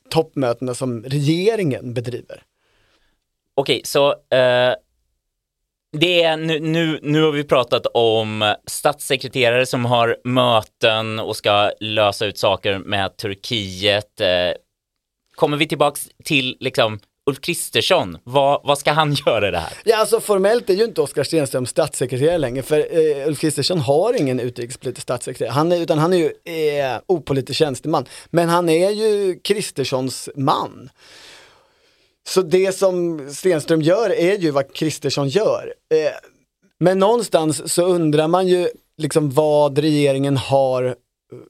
toppmötena 0.09 0.73
som 0.73 1.03
regeringen 1.03 1.93
bedriver. 1.93 2.43
Okej, 3.55 3.81
så 3.83 4.09
eh, 4.11 4.73
det 5.91 6.23
är 6.23 6.37
nu, 6.37 6.59
nu, 6.59 6.99
nu 7.01 7.21
har 7.21 7.31
vi 7.31 7.43
pratat 7.43 7.85
om 7.93 8.55
statssekreterare 8.67 9.65
som 9.65 9.85
har 9.85 10.17
möten 10.23 11.19
och 11.19 11.35
ska 11.35 11.71
lösa 11.79 12.25
ut 12.25 12.37
saker 12.37 12.77
med 12.77 13.17
Turkiet. 13.17 14.21
Eh, 14.21 14.51
kommer 15.35 15.57
vi 15.57 15.67
tillbaks 15.67 16.09
till 16.23 16.57
liksom 16.59 16.99
Ulf 17.29 17.41
Kristersson, 17.41 18.17
vad, 18.23 18.61
vad 18.63 18.77
ska 18.77 18.91
han 18.91 19.13
göra 19.25 19.47
i 19.47 19.51
det 19.51 19.59
här? 19.59 19.73
Ja, 19.83 19.97
alltså 19.97 20.19
formellt 20.19 20.69
är 20.69 20.73
ju 20.73 20.83
inte 20.83 21.01
Oskar 21.01 21.23
Stenström 21.23 21.65
statssekreterare 21.65 22.37
längre, 22.37 22.63
för 22.63 22.79
eh, 22.79 23.27
Ulf 23.27 23.39
Kristersson 23.39 23.79
har 23.79 24.13
ingen 24.21 24.39
utrikespolitisk 24.39 25.01
statssekreterare, 25.01 25.53
han 25.53 25.71
är, 25.71 25.77
utan 25.77 25.97
han 25.97 26.13
är 26.13 26.17
ju 26.17 26.25
eh, 26.53 26.99
opolitisk 27.05 27.59
tjänsteman. 27.59 28.05
Men 28.29 28.49
han 28.49 28.69
är 28.69 28.89
ju 28.89 29.39
Kristerssons 29.39 30.29
man. 30.35 30.89
Så 32.27 32.41
det 32.41 32.71
som 32.71 33.27
Stenström 33.33 33.81
gör 33.81 34.09
är 34.09 34.37
ju 34.37 34.51
vad 34.51 34.73
Kristersson 34.73 35.29
gör. 35.29 35.73
Eh, 35.93 36.11
men 36.79 36.99
någonstans 36.99 37.73
så 37.73 37.83
undrar 37.83 38.27
man 38.27 38.47
ju 38.47 38.69
liksom 38.97 39.31
vad 39.31 39.77
regeringen 39.77 40.37
har 40.37 40.95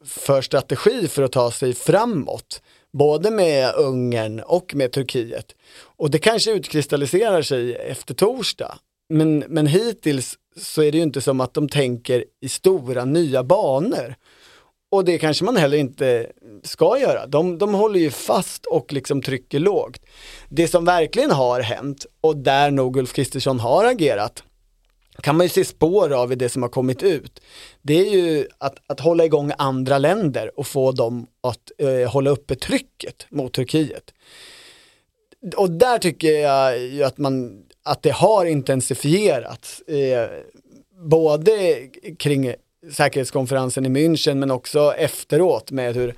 för 0.06 0.42
strategi 0.42 1.08
för 1.08 1.24
att 1.24 1.32
ta 1.32 1.52
sig 1.52 1.74
framåt. 1.74 2.62
Både 2.94 3.32
med 3.32 3.74
Ungern 3.76 4.40
och 4.40 4.76
med 4.76 4.92
Turkiet. 4.92 5.56
Och 5.98 6.12
det 6.12 6.20
kanske 6.20 6.52
utkristalliserar 6.52 7.42
sig 7.42 7.76
efter 7.76 8.14
torsdag. 8.14 8.78
Men, 9.10 9.40
men 9.48 9.68
hittills 9.68 10.38
så 10.56 10.82
är 10.82 10.92
det 10.92 10.98
ju 10.98 11.04
inte 11.04 11.22
som 11.22 11.42
att 11.42 11.54
de 11.54 11.70
tänker 11.70 12.26
i 12.42 12.50
stora 12.50 13.06
nya 13.06 13.44
banor. 13.44 14.16
Och 14.92 15.06
det 15.06 15.18
kanske 15.18 15.46
man 15.46 15.58
heller 15.58 15.78
inte 15.78 16.32
ska 16.64 17.00
göra. 17.00 17.28
De, 17.28 17.58
de 17.58 17.74
håller 17.74 18.00
ju 18.00 18.12
fast 18.12 18.66
och 18.66 18.94
liksom 18.94 19.22
trycker 19.22 19.60
lågt. 19.60 20.02
Det 20.50 20.68
som 20.68 20.86
verkligen 20.86 21.32
har 21.32 21.62
hänt 21.62 22.06
och 22.22 22.38
där 22.38 22.72
nog 22.72 22.98
Ulf 22.98 23.14
Kristersson 23.14 23.60
har 23.60 23.86
agerat 23.86 24.44
kan 25.20 25.38
man 25.38 25.46
ju 25.46 25.50
se 25.50 25.66
spår 25.66 26.14
av 26.14 26.32
i 26.32 26.36
det 26.36 26.50
som 26.50 26.62
har 26.62 26.70
kommit 26.70 27.04
ut. 27.04 27.42
Det 27.82 27.94
är 27.94 28.12
ju 28.12 28.48
att, 28.58 28.76
att 28.88 29.00
hålla 29.00 29.26
igång 29.26 29.52
andra 29.58 29.98
länder 29.98 30.60
och 30.60 30.68
få 30.68 30.92
dem 30.92 31.28
att 31.42 31.72
eh, 31.78 32.12
hålla 32.12 32.30
uppe 32.30 32.56
trycket 32.56 33.28
mot 33.30 33.54
Turkiet. 33.54 34.14
Och 35.56 35.72
där 35.72 35.98
tycker 35.98 36.32
jag 36.32 36.80
ju 36.80 37.04
att, 37.04 37.18
man, 37.18 37.64
att 37.84 38.04
det 38.04 38.12
har 38.12 38.46
intensifierats. 38.46 39.82
Eh, 39.82 40.30
både 41.02 41.88
kring 42.20 42.54
säkerhetskonferensen 42.92 43.86
i 43.86 43.90
München 43.90 44.36
men 44.36 44.52
också 44.52 44.94
efteråt 44.98 45.72
med 45.72 45.96
hur 45.96 46.16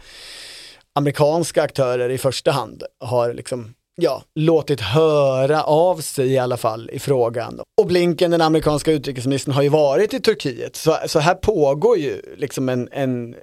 amerikanska 0.94 1.64
aktörer 1.64 2.10
i 2.10 2.18
första 2.18 2.52
hand 2.52 2.84
har 3.00 3.34
liksom 3.34 3.74
ja, 3.95 4.23
låtit 4.36 4.82
höra 4.82 5.63
av 5.63 5.97
sig 5.97 6.27
i 6.27 6.38
alla 6.38 6.58
fall 6.58 6.89
i 6.93 6.99
frågan. 6.99 7.60
Och 7.82 7.88
Blinken, 7.88 8.32
den 8.32 8.41
amerikanska 8.41 8.91
utrikesministern, 8.91 9.54
har 9.54 9.62
ju 9.62 9.69
varit 9.69 10.13
i 10.13 10.19
Turkiet. 10.19 10.75
Så, 10.75 10.97
så 11.08 11.19
här 11.19 11.36
pågår 11.36 11.97
ju 11.97 12.21
liksom 12.38 12.69
en, 12.69 12.89
en, 12.91 13.36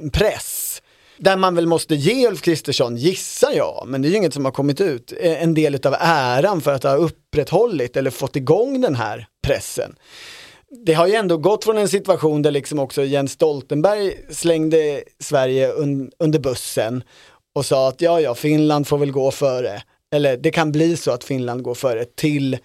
en 0.00 0.10
press. 0.10 0.82
Där 1.16 1.36
man 1.36 1.54
väl 1.54 1.66
måste 1.66 1.94
ge 1.94 2.28
Ulf 2.28 2.42
Kristersson, 2.42 2.96
gissar 2.96 3.52
jag, 3.52 3.84
men 3.86 4.02
det 4.02 4.08
är 4.08 4.10
ju 4.10 4.16
inget 4.16 4.34
som 4.34 4.44
har 4.44 4.52
kommit 4.52 4.80
ut, 4.80 5.12
en 5.20 5.54
del 5.54 5.86
av 5.86 5.94
äran 6.00 6.60
för 6.60 6.74
att 6.74 6.82
ha 6.82 6.94
upprätthållit 6.94 7.96
eller 7.96 8.10
fått 8.10 8.36
igång 8.36 8.80
den 8.80 8.94
här 8.94 9.26
pressen 9.46 9.94
det 10.70 10.92
har 10.94 11.06
ju 11.06 11.14
ändå 11.14 11.36
gått 11.36 11.64
från 11.64 11.78
en 11.78 11.88
situation 11.88 12.42
där 12.42 12.50
liksom 12.50 12.78
också 12.78 13.04
Jens 13.04 13.32
Stoltenberg 13.32 14.14
slängde 14.30 15.02
Sverige 15.18 15.72
un 15.72 16.10
under 16.18 16.38
bussen 16.38 17.02
och 17.58 17.66
sa 17.66 17.88
att 17.88 18.00
ja, 18.00 18.20
ja, 18.20 18.34
Finland 18.34 18.86
får 18.86 18.98
väl 18.98 19.12
gå 19.12 19.30
före. 19.30 19.82
Eller 20.12 20.36
det 20.36 20.50
kan 20.50 20.72
bli 20.72 20.96
så 20.96 21.10
att 21.10 21.24
Finland 21.24 21.62
går 21.62 21.74
före 21.74 22.04
till 22.04 22.58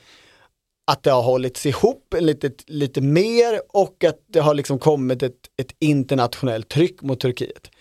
att 0.92 1.04
det 1.04 1.12
har 1.12 1.22
hållits 1.22 1.66
ihop 1.66 2.16
lite, 2.20 2.52
lite 2.68 3.02
mer 3.02 3.62
och 3.70 4.04
att 4.04 4.20
det 4.28 4.40
har 4.40 4.54
liksom 4.54 4.80
kommit 4.80 5.24
ett, 5.24 5.50
ett 5.62 5.76
internationellt 5.80 6.70
tryck 6.70 7.02
mot 7.02 7.20
Turkiet. 7.20 7.72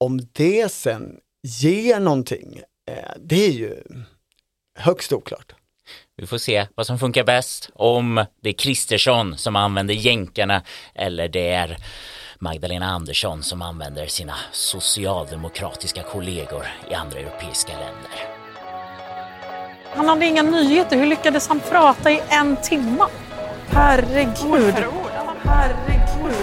Om 0.00 0.20
det 0.32 0.72
sen 0.72 1.16
ger 1.42 2.00
någonting, 2.00 2.60
eh, 2.90 3.12
det 3.20 3.46
är 3.46 3.52
ju 3.52 3.76
högst 4.78 5.12
oklart. 5.12 5.52
Vi 6.16 6.26
får 6.26 6.38
se 6.38 6.66
vad 6.74 6.86
som 6.86 6.98
funkar 6.98 7.24
bäst, 7.24 7.70
om 7.74 8.24
det 8.42 8.48
är 8.48 8.52
Kristersson 8.52 9.36
som 9.36 9.56
använder 9.56 9.94
jänkarna 9.94 10.62
eller 10.94 11.28
det 11.28 11.50
är 11.50 11.78
Magdalena 12.40 12.86
Andersson 12.86 13.42
som 13.42 13.62
använder 13.62 14.06
sina 14.06 14.34
socialdemokratiska 14.52 16.02
kollegor 16.02 16.66
i 16.90 16.94
andra 16.94 17.18
europeiska 17.18 17.72
länder. 17.72 18.10
Han 19.94 20.08
hade 20.08 20.26
inga 20.26 20.42
nyheter. 20.42 20.96
Hur 20.96 21.06
lyckades 21.06 21.48
han 21.48 21.60
prata 21.60 22.10
i 22.10 22.20
en 22.28 22.56
timme? 22.56 23.04
Herregud. 23.68 24.74
Herregud. 25.44 26.34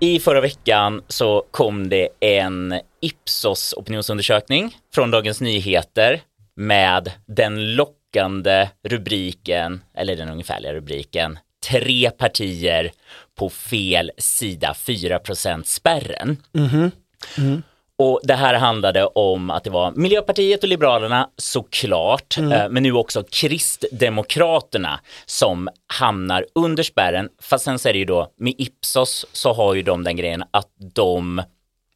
I 0.00 0.20
förra 0.20 0.40
veckan 0.40 1.02
så 1.08 1.46
kom 1.50 1.88
det 1.88 2.08
en 2.20 2.80
Ipsos 3.00 3.74
opinionsundersökning 3.76 4.76
från 4.94 5.10
Dagens 5.10 5.40
Nyheter 5.40 6.20
med 6.56 7.12
den 7.26 7.74
lockande 7.74 8.68
rubriken, 8.88 9.82
eller 9.94 10.16
den 10.16 10.28
ungefärliga 10.28 10.72
rubriken, 10.72 11.38
tre 11.70 12.10
partier 12.10 12.92
på 13.40 13.50
fel 13.50 14.10
sida 14.18 14.74
4 14.74 15.20
spärren. 15.64 16.36
Mm. 16.54 16.90
Mm. 17.38 17.62
Och 17.98 18.20
det 18.22 18.34
här 18.34 18.54
handlade 18.54 19.06
om 19.06 19.50
att 19.50 19.64
det 19.64 19.70
var 19.70 19.92
Miljöpartiet 19.92 20.62
och 20.62 20.68
Liberalerna 20.68 21.28
såklart, 21.36 22.36
mm. 22.38 22.72
men 22.72 22.82
nu 22.82 22.92
också 22.92 23.24
Kristdemokraterna 23.30 25.00
som 25.26 25.68
hamnar 25.86 26.46
under 26.54 26.82
spärren. 26.82 27.28
Fast 27.42 27.64
sen 27.64 27.78
så 27.78 27.88
är 27.88 27.92
det 27.92 27.98
ju 27.98 28.04
då 28.04 28.32
med 28.36 28.54
Ipsos 28.58 29.26
så 29.32 29.52
har 29.52 29.74
ju 29.74 29.82
de 29.82 30.04
den 30.04 30.16
grejen 30.16 30.44
att 30.50 30.70
de 30.94 31.42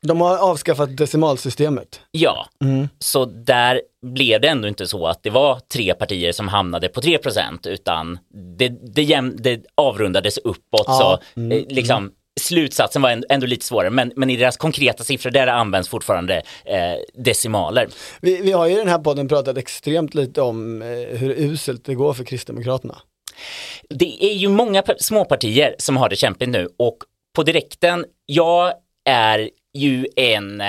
de 0.05 0.21
har 0.21 0.38
avskaffat 0.38 0.97
decimalsystemet. 0.97 2.01
Ja, 2.11 2.47
mm. 2.64 2.88
så 2.99 3.25
där 3.25 3.81
blev 4.07 4.40
det 4.40 4.49
ändå 4.49 4.69
inte 4.69 4.87
så 4.87 5.07
att 5.07 5.23
det 5.23 5.31
var 5.31 5.61
tre 5.73 5.95
partier 5.95 6.33
som 6.33 6.49
hamnade 6.49 6.88
på 6.88 7.01
3% 7.01 7.69
utan 7.69 8.19
det, 8.57 8.69
det, 8.69 9.03
jäm, 9.03 9.37
det 9.38 9.64
avrundades 9.75 10.38
uppåt. 10.38 10.85
Ja. 10.87 11.21
Så 11.35 11.40
mm. 11.40 11.53
Eh, 11.53 11.64
liksom 11.69 12.12
slutsatsen 12.40 13.03
var 13.03 13.25
ändå, 13.29 13.47
lite 13.47 13.64
svårare, 13.64 13.90
men, 13.90 14.12
men 14.17 14.31
i 14.31 14.37
deras 14.37 14.57
konkreta 14.57 15.05
siffror 15.05 15.31
där 15.31 15.47
används 15.47 15.88
fortfarande 15.88 16.43
eh, 16.64 17.23
decimaler. 17.25 17.88
Vi, 18.21 18.40
vi 18.40 18.53
har 18.53 18.67
ju 18.67 18.73
i 18.73 18.77
den 18.77 18.88
här 18.88 18.99
podden 18.99 19.29
pratat 19.29 19.57
extremt 19.57 20.14
lite 20.14 20.43
om 20.43 20.83
eh, 20.83 20.88
hur 21.19 21.31
uselt 21.31 21.85
det 21.85 21.95
går 21.95 22.14
för 22.14 22.25
Kristdemokraterna. 22.25 22.99
Det 23.88 24.25
är 24.25 24.35
ju 24.35 24.49
många 24.49 24.83
pa- 24.83 24.99
småpartier 24.99 25.75
som 25.79 25.97
har 25.97 26.09
det 26.09 26.17
kämpigt 26.17 26.49
nu 26.49 26.69
och 26.79 26.99
på 27.35 27.43
direkten, 27.43 28.05
jag 28.27 28.73
är 29.05 29.51
ju 29.74 30.06
en 30.16 30.62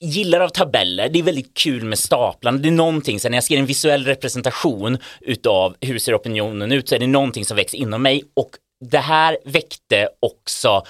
gillar 0.00 0.40
av 0.40 0.48
tabeller, 0.48 1.08
det 1.08 1.18
är 1.18 1.22
väldigt 1.22 1.54
kul 1.54 1.84
med 1.84 1.98
staplarna, 1.98 2.58
det 2.58 2.68
är 2.68 2.72
någonting, 2.72 3.20
så 3.20 3.28
när 3.28 3.36
jag 3.36 3.44
ser 3.44 3.58
en 3.58 3.66
visuell 3.66 4.04
representation 4.04 4.98
utav 5.20 5.76
hur 5.80 5.98
ser 5.98 6.14
opinionen 6.14 6.72
ut 6.72 6.88
så 6.88 6.94
är 6.94 6.98
det 6.98 7.06
någonting 7.06 7.44
som 7.44 7.56
väcks 7.56 7.74
inom 7.74 8.02
mig. 8.02 8.22
Och 8.34 8.50
det 8.90 8.98
här 8.98 9.38
väckte 9.44 10.08
också 10.20 10.82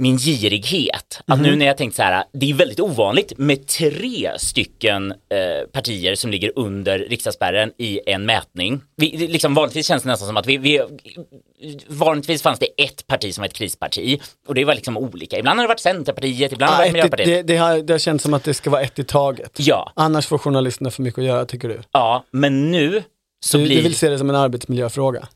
min 0.00 0.18
girighet. 0.18 1.20
Att 1.26 1.40
nu 1.40 1.56
när 1.56 1.66
jag 1.66 1.76
tänkte 1.76 1.96
så 1.96 2.02
här, 2.02 2.24
det 2.32 2.50
är 2.50 2.54
väldigt 2.54 2.80
ovanligt 2.80 3.32
med 3.38 3.66
tre 3.66 4.30
stycken 4.38 5.10
eh, 5.12 5.68
partier 5.72 6.14
som 6.14 6.30
ligger 6.30 6.52
under 6.56 6.98
riksdagsspärren 6.98 7.72
i 7.78 8.00
en 8.06 8.26
mätning. 8.26 8.80
Vi, 8.96 9.16
liksom, 9.28 9.54
vanligtvis 9.54 9.86
känns 9.86 10.02
det 10.02 10.08
nästan 10.08 10.26
som 10.28 10.36
att 10.36 10.46
vi, 10.46 10.56
vi 10.56 10.80
vanligtvis 11.86 12.42
fanns 12.42 12.58
det 12.58 12.66
ett 12.82 13.06
parti 13.06 13.34
som 13.34 13.42
var 13.42 13.46
ett 13.48 13.54
krisparti 13.54 14.20
och 14.48 14.54
det 14.54 14.64
var 14.64 14.74
liksom 14.74 14.96
olika. 14.96 15.38
Ibland 15.38 15.58
har 15.58 15.64
det 15.64 15.68
varit 15.68 15.80
Centerpartiet, 15.80 16.52
ibland 16.52 16.72
har 16.72 16.78
det 16.78 16.82
Ah, 16.82 16.84
varit 16.84 16.92
Miljöpartiet. 16.92 17.26
det, 17.28 17.42
det, 17.42 17.56
har, 17.56 17.78
det 17.78 17.92
har 17.94 17.98
känts 17.98 18.22
som 18.24 18.34
att 18.34 18.44
det 18.44 18.54
ska 18.54 18.70
vara 18.70 18.82
ett 18.82 18.98
i 18.98 19.04
taget. 19.04 19.52
Ja, 19.58 19.92
Annars 19.96 20.26
får 20.26 20.38
journalisterna 20.38 20.90
för 20.90 21.02
mycket 21.02 21.18
att 21.18 21.24
göra 21.24 21.44
tycker 21.44 21.68
du. 21.68 21.80
ja, 21.92 22.24
men 22.30 22.70
nu 22.70 23.02
så 23.44 23.58
Du, 23.58 23.64
blir... 23.64 23.76
du 23.76 23.82
vill 23.82 23.94
se 23.94 24.08
det 24.08 24.18
som 24.18 24.30
en 24.30 24.36
arbetsmiljöfråga. 24.36 25.28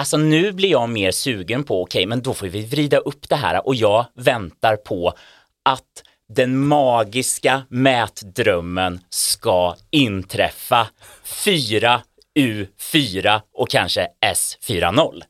Alltså 0.00 0.16
nu 0.16 0.52
blir 0.52 0.68
jag 0.68 0.88
mer 0.88 1.10
sugen 1.10 1.64
på, 1.64 1.82
okej, 1.82 2.06
men 2.06 2.22
då 2.22 2.34
får 2.34 2.46
vi 2.46 2.66
vrida 2.66 2.98
upp 2.98 3.28
det 3.28 3.36
här 3.36 3.66
och 3.66 3.74
jag 3.74 4.06
väntar 4.14 4.76
på 4.76 5.14
att 5.62 6.02
den 6.28 6.66
magiska 6.66 7.62
mätdrömmen 7.68 9.00
ska 9.10 9.76
inträffa 9.90 10.88
4 11.24 12.00
U4 12.38 13.40
och 13.52 13.68
kanske 13.68 14.08
S40. 14.26 15.22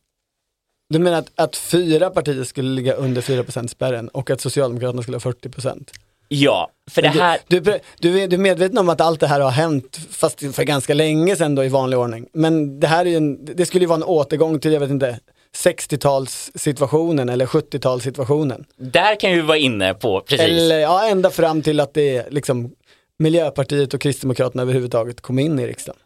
Du 0.89 0.99
menar 0.99 1.19
att, 1.19 1.31
att 1.35 1.57
fyra 1.57 2.11
partier 2.11 2.45
skulle 2.45 2.71
ligga 2.71 2.95
under 2.95 3.23
4% 3.23 3.67
spärren 3.67 4.09
och 4.09 4.31
att 4.31 4.41
Socialdemokraterna 4.41 5.03
skulle 5.03 5.17
ha 5.17 5.33
40%? 5.33 5.91
Ja, 6.29 6.71
för 6.91 7.03
det 7.03 7.09
här, 7.09 7.39
Du, 7.49 7.61
du, 7.61 7.79
du, 7.99 8.21
är, 8.21 8.29
du 8.29 8.37
är 8.37 8.41
medveten 8.41 8.79
om 8.79 8.89
att 8.89 9.01
allt 9.01 9.21
det 9.21 9.27
här 9.27 9.41
har 9.41 9.51
hänt, 9.51 9.99
fast 10.11 10.41
för 10.55 10.63
ganska 10.63 10.95
länge 10.95 11.37
sedan 11.37 11.55
då 11.55 11.65
i 11.65 11.69
vanlig 11.69 11.99
ordning. 11.99 12.27
Men 12.33 12.81
det 12.81 12.87
här 12.87 13.07
är 13.07 13.17
en, 13.17 13.45
det 13.45 13.67
skulle 13.67 13.83
ju 13.83 13.89
vara 13.89 13.97
en 13.97 14.05
återgång 14.05 14.61
till, 14.61 14.73
jag 14.73 14.81
vet 14.81 14.91
inte, 14.91 15.19
60-talssituationen 15.57 17.33
eller 17.33 17.47
70-talssituationen. 17.47 18.65
där 18.77 19.21
kan 19.21 19.33
vi 19.33 19.41
vara 19.41 19.59
inne 19.59 19.95
på 19.95 20.21
precis. 20.21 20.47
Eller 20.47 20.79
ja, 20.79 21.09
ända 21.09 21.31
fram 21.31 21.63
till 21.63 21.81
att 21.81 21.95
det 21.95 22.17
är 22.17 22.31
liksom 22.31 22.71
Miljöpartiet 23.19 23.95
och 23.95 24.01
Kristdemokraterna 24.01 24.63
överhuvudtaget 24.63 25.21
kom 25.21 25.39
in 25.39 25.59
i 25.59 25.67
riksdagen. 25.67 26.01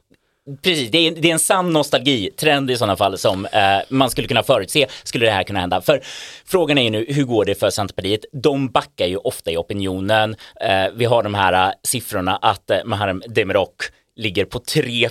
Precis, 0.63 0.91
det 0.91 0.99
är, 0.99 1.11
det 1.11 1.29
är 1.29 1.33
en 1.33 1.39
sann 1.39 1.73
nostalgitrend 1.73 2.71
i 2.71 2.77
sådana 2.77 2.97
fall 2.97 3.19
som 3.19 3.47
eh, 3.47 3.79
man 3.89 4.11
skulle 4.11 4.29
kunna 4.29 4.43
förutse 4.43 4.87
skulle 5.03 5.27
det 5.27 5.33
här 5.33 5.43
kunna 5.43 5.61
hända. 5.61 5.81
För 5.81 6.01
frågan 6.47 6.79
är 6.79 6.83
ju 6.83 6.91
nu, 6.91 7.07
hur 7.09 7.25
går 7.25 7.45
det 7.45 7.55
för 7.55 7.71
Centerpartiet? 7.71 8.25
De 8.33 8.69
backar 8.69 9.07
ju 9.07 9.17
ofta 9.17 9.51
i 9.51 9.57
opinionen. 9.57 10.37
Eh, 10.61 10.87
vi 10.95 11.05
har 11.05 11.23
de 11.23 11.35
här 11.35 11.69
eh, 11.69 11.73
siffrorna 11.83 12.37
att 12.37 12.71
eh, 12.71 12.79
Muharrem 12.85 13.23
Demirok 13.29 13.75
ligger 14.17 14.45
på 14.45 14.59
3 14.59 15.09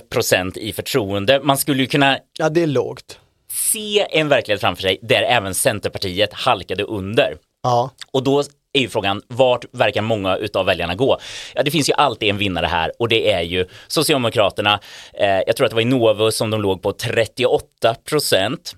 i 0.54 0.72
förtroende. 0.72 1.40
Man 1.42 1.58
skulle 1.58 1.82
ju 1.82 1.86
kunna 1.86 2.18
Ja, 2.38 2.48
det 2.48 2.62
är 2.62 2.66
lågt. 2.66 3.18
se 3.52 4.06
en 4.18 4.28
verklighet 4.28 4.60
framför 4.60 4.82
sig 4.82 4.98
där 5.02 5.22
även 5.22 5.54
Centerpartiet 5.54 6.32
halkade 6.32 6.82
under. 6.82 7.36
Ja. 7.62 7.90
Och 8.12 8.22
då 8.22 8.42
är 8.74 8.80
ju 8.80 8.88
frågan, 8.88 9.22
vart 9.28 9.64
verkar 9.72 10.02
många 10.02 10.36
utav 10.36 10.66
väljarna 10.66 10.94
gå? 10.94 11.18
Ja, 11.54 11.62
det 11.62 11.70
finns 11.70 11.88
ju 11.88 11.92
alltid 11.92 12.28
en 12.28 12.38
vinnare 12.38 12.66
här 12.66 12.92
och 12.98 13.08
det 13.08 13.32
är 13.32 13.42
ju 13.42 13.66
Socialdemokraterna. 13.88 14.80
Eh, 15.12 15.40
jag 15.46 15.56
tror 15.56 15.64
att 15.64 15.70
det 15.70 15.74
var 15.74 15.82
i 15.82 15.84
Novus 15.84 16.36
som 16.36 16.50
de 16.50 16.62
låg 16.62 16.82
på 16.82 16.92
38 16.92 17.94
procent. 17.94 18.74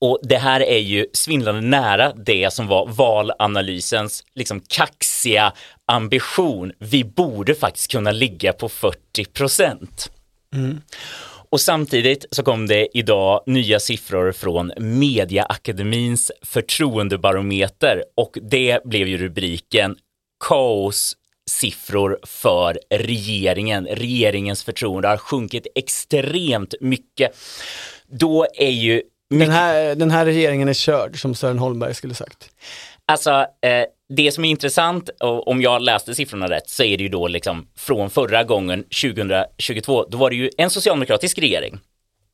Och 0.00 0.18
det 0.22 0.36
här 0.36 0.60
är 0.60 0.78
ju 0.78 1.06
svindlande 1.12 1.60
nära 1.60 2.12
det 2.12 2.52
som 2.52 2.66
var 2.66 2.86
valanalysens 2.86 4.24
liksom 4.34 4.60
kaxiga 4.60 5.52
ambition. 5.86 6.72
Vi 6.78 7.04
borde 7.04 7.54
faktiskt 7.54 7.90
kunna 7.90 8.12
ligga 8.12 8.52
på 8.52 8.68
40 8.68 9.24
procent. 9.24 10.10
Mm. 10.54 10.80
Och 11.52 11.60
samtidigt 11.60 12.26
så 12.30 12.42
kom 12.42 12.66
det 12.66 12.98
idag 12.98 13.42
nya 13.46 13.80
siffror 13.80 14.32
från 14.32 14.72
Mediaakademins 14.78 16.32
förtroendebarometer 16.42 18.04
och 18.16 18.38
det 18.50 18.84
blev 18.84 19.08
ju 19.08 19.18
rubriken 19.18 19.96
Kaos 20.44 21.16
siffror 21.50 22.18
för 22.22 22.78
regeringen. 22.90 23.86
Regeringens 23.86 24.64
förtroende 24.64 25.08
har 25.08 25.16
sjunkit 25.16 25.66
extremt 25.74 26.74
mycket. 26.80 27.36
Då 28.06 28.46
är 28.54 28.70
ju 28.70 29.02
den, 29.38 29.50
här, 29.50 29.94
den 29.94 30.10
här 30.10 30.24
regeringen 30.24 30.68
är 30.68 30.72
körd, 30.72 31.20
som 31.20 31.34
Sören 31.34 31.58
Holmberg 31.58 31.94
skulle 31.94 32.14
sagt. 32.14 32.50
Alltså, 33.06 33.30
eh, 33.40 33.84
det 34.08 34.32
som 34.32 34.44
är 34.44 34.48
intressant, 34.48 35.10
och 35.20 35.48
om 35.48 35.62
jag 35.62 35.82
läste 35.82 36.14
siffrorna 36.14 36.50
rätt, 36.50 36.68
så 36.68 36.82
är 36.82 36.96
det 36.96 37.02
ju 37.02 37.08
då 37.08 37.28
liksom 37.28 37.66
från 37.76 38.10
förra 38.10 38.44
gången, 38.44 38.84
2022, 39.02 40.04
då 40.08 40.18
var 40.18 40.30
det 40.30 40.36
ju 40.36 40.50
en 40.56 40.70
socialdemokratisk 40.70 41.38
regering. 41.38 41.78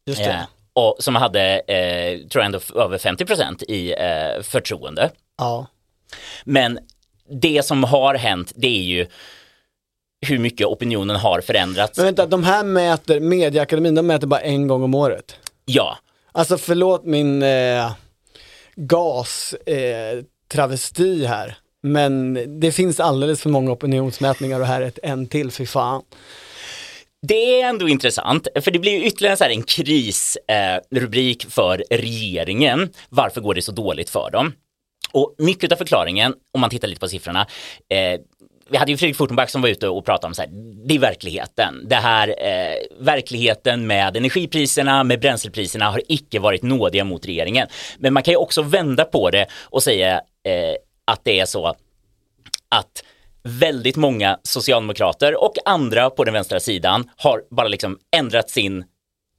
Just 0.06 0.20
Eh, 0.20 0.40
och 0.72 0.96
som 0.98 1.14
hade, 1.14 1.58
eh, 1.58 2.18
tror 2.28 2.42
jag 2.42 2.44
ändå, 2.44 2.60
över 2.74 2.98
50 2.98 3.24
procent 3.24 3.62
i 3.62 3.92
eh, 3.92 4.42
förtroende. 4.42 5.10
Ja. 5.38 5.66
Men 6.44 6.78
det 7.30 7.64
som 7.64 7.84
har 7.84 8.14
hänt, 8.14 8.52
det 8.56 8.66
är 8.66 8.82
ju 8.82 9.06
hur 10.26 10.38
mycket 10.38 10.66
opinionen 10.66 11.16
har 11.16 11.40
förändrats. 11.40 11.96
Men 11.96 12.06
vänta, 12.06 12.26
de 12.26 12.44
här 12.44 12.64
mäter, 12.64 13.20
Mediaakademin, 13.20 13.94
de 13.94 14.06
mäter 14.06 14.26
bara 14.26 14.40
en 14.40 14.68
gång 14.68 14.82
om 14.82 14.94
året. 14.94 15.36
Ja, 15.64 15.98
Alltså 16.38 16.58
förlåt 16.58 17.04
min 17.04 17.42
eh, 17.42 17.92
gas 18.76 19.54
eh, 19.54 20.24
travesti 20.52 21.26
här. 21.26 21.58
Men 21.82 22.38
det 22.60 22.72
finns 22.72 23.00
alldeles 23.00 23.42
för 23.42 23.50
många 23.50 23.72
opinionsmätningar 23.72 24.60
och 24.60 24.66
här 24.66 24.80
är 24.80 24.86
ett 24.86 24.98
en 25.02 25.26
till, 25.26 25.50
fy 25.50 25.66
fan. 25.66 26.02
Det 27.26 27.60
är 27.60 27.68
ändå 27.68 27.88
intressant, 27.88 28.48
för 28.60 28.70
det 28.70 28.78
blir 28.78 28.92
ju 28.92 29.04
ytterligare 29.06 29.36
så 29.36 29.44
här 29.44 29.50
en 29.50 29.62
krisrubrik 29.62 31.44
eh, 31.44 31.50
för 31.50 31.84
regeringen. 31.90 32.90
Varför 33.08 33.40
går 33.40 33.54
det 33.54 33.62
så 33.62 33.72
dåligt 33.72 34.10
för 34.10 34.30
dem? 34.30 34.52
Och 35.12 35.34
mycket 35.38 35.72
av 35.72 35.76
förklaringen, 35.76 36.34
om 36.52 36.60
man 36.60 36.70
tittar 36.70 36.88
lite 36.88 37.00
på 37.00 37.08
siffrorna, 37.08 37.46
eh, 37.90 38.20
vi 38.70 38.76
hade 38.76 38.90
ju 38.90 38.96
Fredrik 38.96 39.16
Fortenback 39.16 39.50
som 39.50 39.62
var 39.62 39.68
ute 39.68 39.88
och 39.88 40.04
pratade 40.04 40.26
om 40.26 40.34
så 40.34 40.42
här, 40.42 40.50
det 40.86 40.94
är 40.94 40.98
verkligheten. 40.98 41.88
Det 41.88 41.96
här, 41.96 42.28
eh, 42.28 43.04
verkligheten 43.04 43.86
med 43.86 44.16
energipriserna, 44.16 45.04
med 45.04 45.20
bränslepriserna 45.20 45.90
har 45.90 46.02
icke 46.08 46.38
varit 46.38 46.62
nådiga 46.62 47.04
mot 47.04 47.26
regeringen. 47.26 47.68
Men 47.98 48.12
man 48.12 48.22
kan 48.22 48.32
ju 48.32 48.38
också 48.38 48.62
vända 48.62 49.04
på 49.04 49.30
det 49.30 49.46
och 49.64 49.82
säga 49.82 50.14
eh, 50.44 50.74
att 51.04 51.20
det 51.24 51.40
är 51.40 51.46
så 51.46 51.66
att 52.68 53.04
väldigt 53.42 53.96
många 53.96 54.38
socialdemokrater 54.42 55.42
och 55.44 55.54
andra 55.64 56.10
på 56.10 56.24
den 56.24 56.34
vänstra 56.34 56.60
sidan 56.60 57.10
har 57.16 57.42
bara 57.50 57.68
liksom 57.68 57.98
ändrat 58.16 58.50
sin 58.50 58.84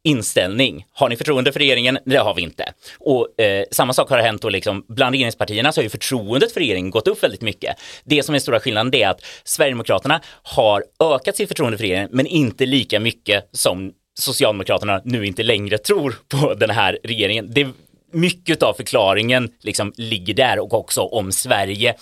inställning. 0.04 0.86
Har 0.92 1.10
ni 1.10 1.16
förtroende 1.16 1.52
för 1.52 1.60
regeringen? 1.60 1.98
Det 2.06 2.18
har 2.18 2.34
vi 2.34 2.42
inte. 2.42 2.74
Och 3.00 3.42
eh, 3.42 3.66
samma 3.72 3.94
sak 3.94 4.10
har 4.10 4.18
hänt 4.18 4.42
då 4.42 4.50
liksom 4.50 4.86
bland 4.88 5.14
regeringspartierna 5.14 5.72
så 5.72 5.80
har 5.80 5.84
ju 5.84 5.90
förtroendet 5.90 6.52
för 6.52 6.60
regeringen 6.60 6.92
gått 6.92 7.08
upp 7.08 7.24
väldigt 7.24 7.42
mycket. 7.42 7.76
Det 8.04 8.24
som 8.24 8.36
är 8.36 8.40
stora 8.40 8.60
skillnaden 8.60 8.92
det 8.92 9.04
är 9.04 9.10
att 9.10 9.22
Sverigedemokraterna 9.44 10.22
har 10.44 10.84
ökat 11.00 11.36
sitt 11.36 11.48
förtroende 11.48 11.78
för 11.78 11.84
regeringen 11.84 12.10
men 12.12 12.28
inte 12.28 12.66
lika 12.66 13.00
mycket 13.00 13.50
som 13.52 13.92
Socialdemokraterna 14.20 15.02
nu 15.06 15.26
inte 15.26 15.44
längre 15.44 15.78
tror 15.78 16.16
på 16.28 16.54
den 16.54 16.70
här 16.70 17.00
regeringen. 17.04 17.54
Det 17.54 17.68
mycket 18.12 18.64
av 18.64 18.74
förklaringen 18.74 19.52
liksom 19.60 19.94
ligger 19.96 20.34
där 20.34 20.60
och 20.60 20.74
också 20.74 21.02
om 21.02 21.32
Sverige 21.32 21.96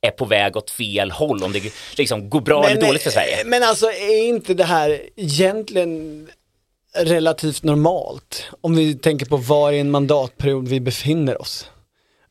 är 0.00 0.10
på 0.10 0.24
väg 0.24 0.56
åt 0.56 0.70
fel 0.70 1.10
håll, 1.10 1.44
om 1.44 1.52
det 1.52 1.62
liksom 1.96 2.30
går 2.30 2.40
bra 2.40 2.68
eller 2.68 2.80
dåligt 2.80 3.02
för 3.02 3.10
Sverige. 3.10 3.44
Men 3.44 3.62
alltså 3.62 3.86
är 3.86 4.28
inte 4.28 4.54
det 4.54 4.64
här 4.64 5.00
egentligen 5.16 6.28
relativt 6.96 7.62
normalt? 7.62 8.44
Om 8.60 8.74
vi 8.76 8.94
tänker 8.94 9.26
på 9.26 9.36
var 9.36 9.72
i 9.72 9.78
en 9.78 9.90
mandatperiod 9.90 10.68
vi 10.68 10.80
befinner 10.80 11.40
oss. 11.40 11.70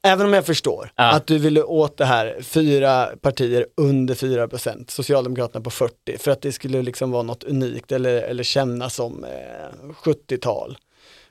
Även 0.04 0.26
om 0.28 0.34
jag 0.34 0.46
förstår 0.46 0.92
Ja. 0.96 1.12
att 1.12 1.28
du 1.28 1.38
ville 1.38 1.64
åt 1.64 1.98
det 1.98 2.06
här 2.06 2.38
fyra 2.42 3.10
partier 3.22 3.68
under 3.78 4.16
4%, 4.16 4.92
Socialdemokraterna 4.92 5.64
på 5.64 5.70
40, 5.70 6.18
för 6.18 6.32
att 6.32 6.42
det 6.42 6.52
skulle 6.52 6.82
liksom 6.82 7.12
vara 7.12 7.24
något 7.24 7.44
unikt 7.44 7.92
eller, 7.92 8.22
eller 8.22 8.44
kännas 8.44 8.96
som 8.96 9.24
eh, 9.24 9.90
70-tal 10.04 10.78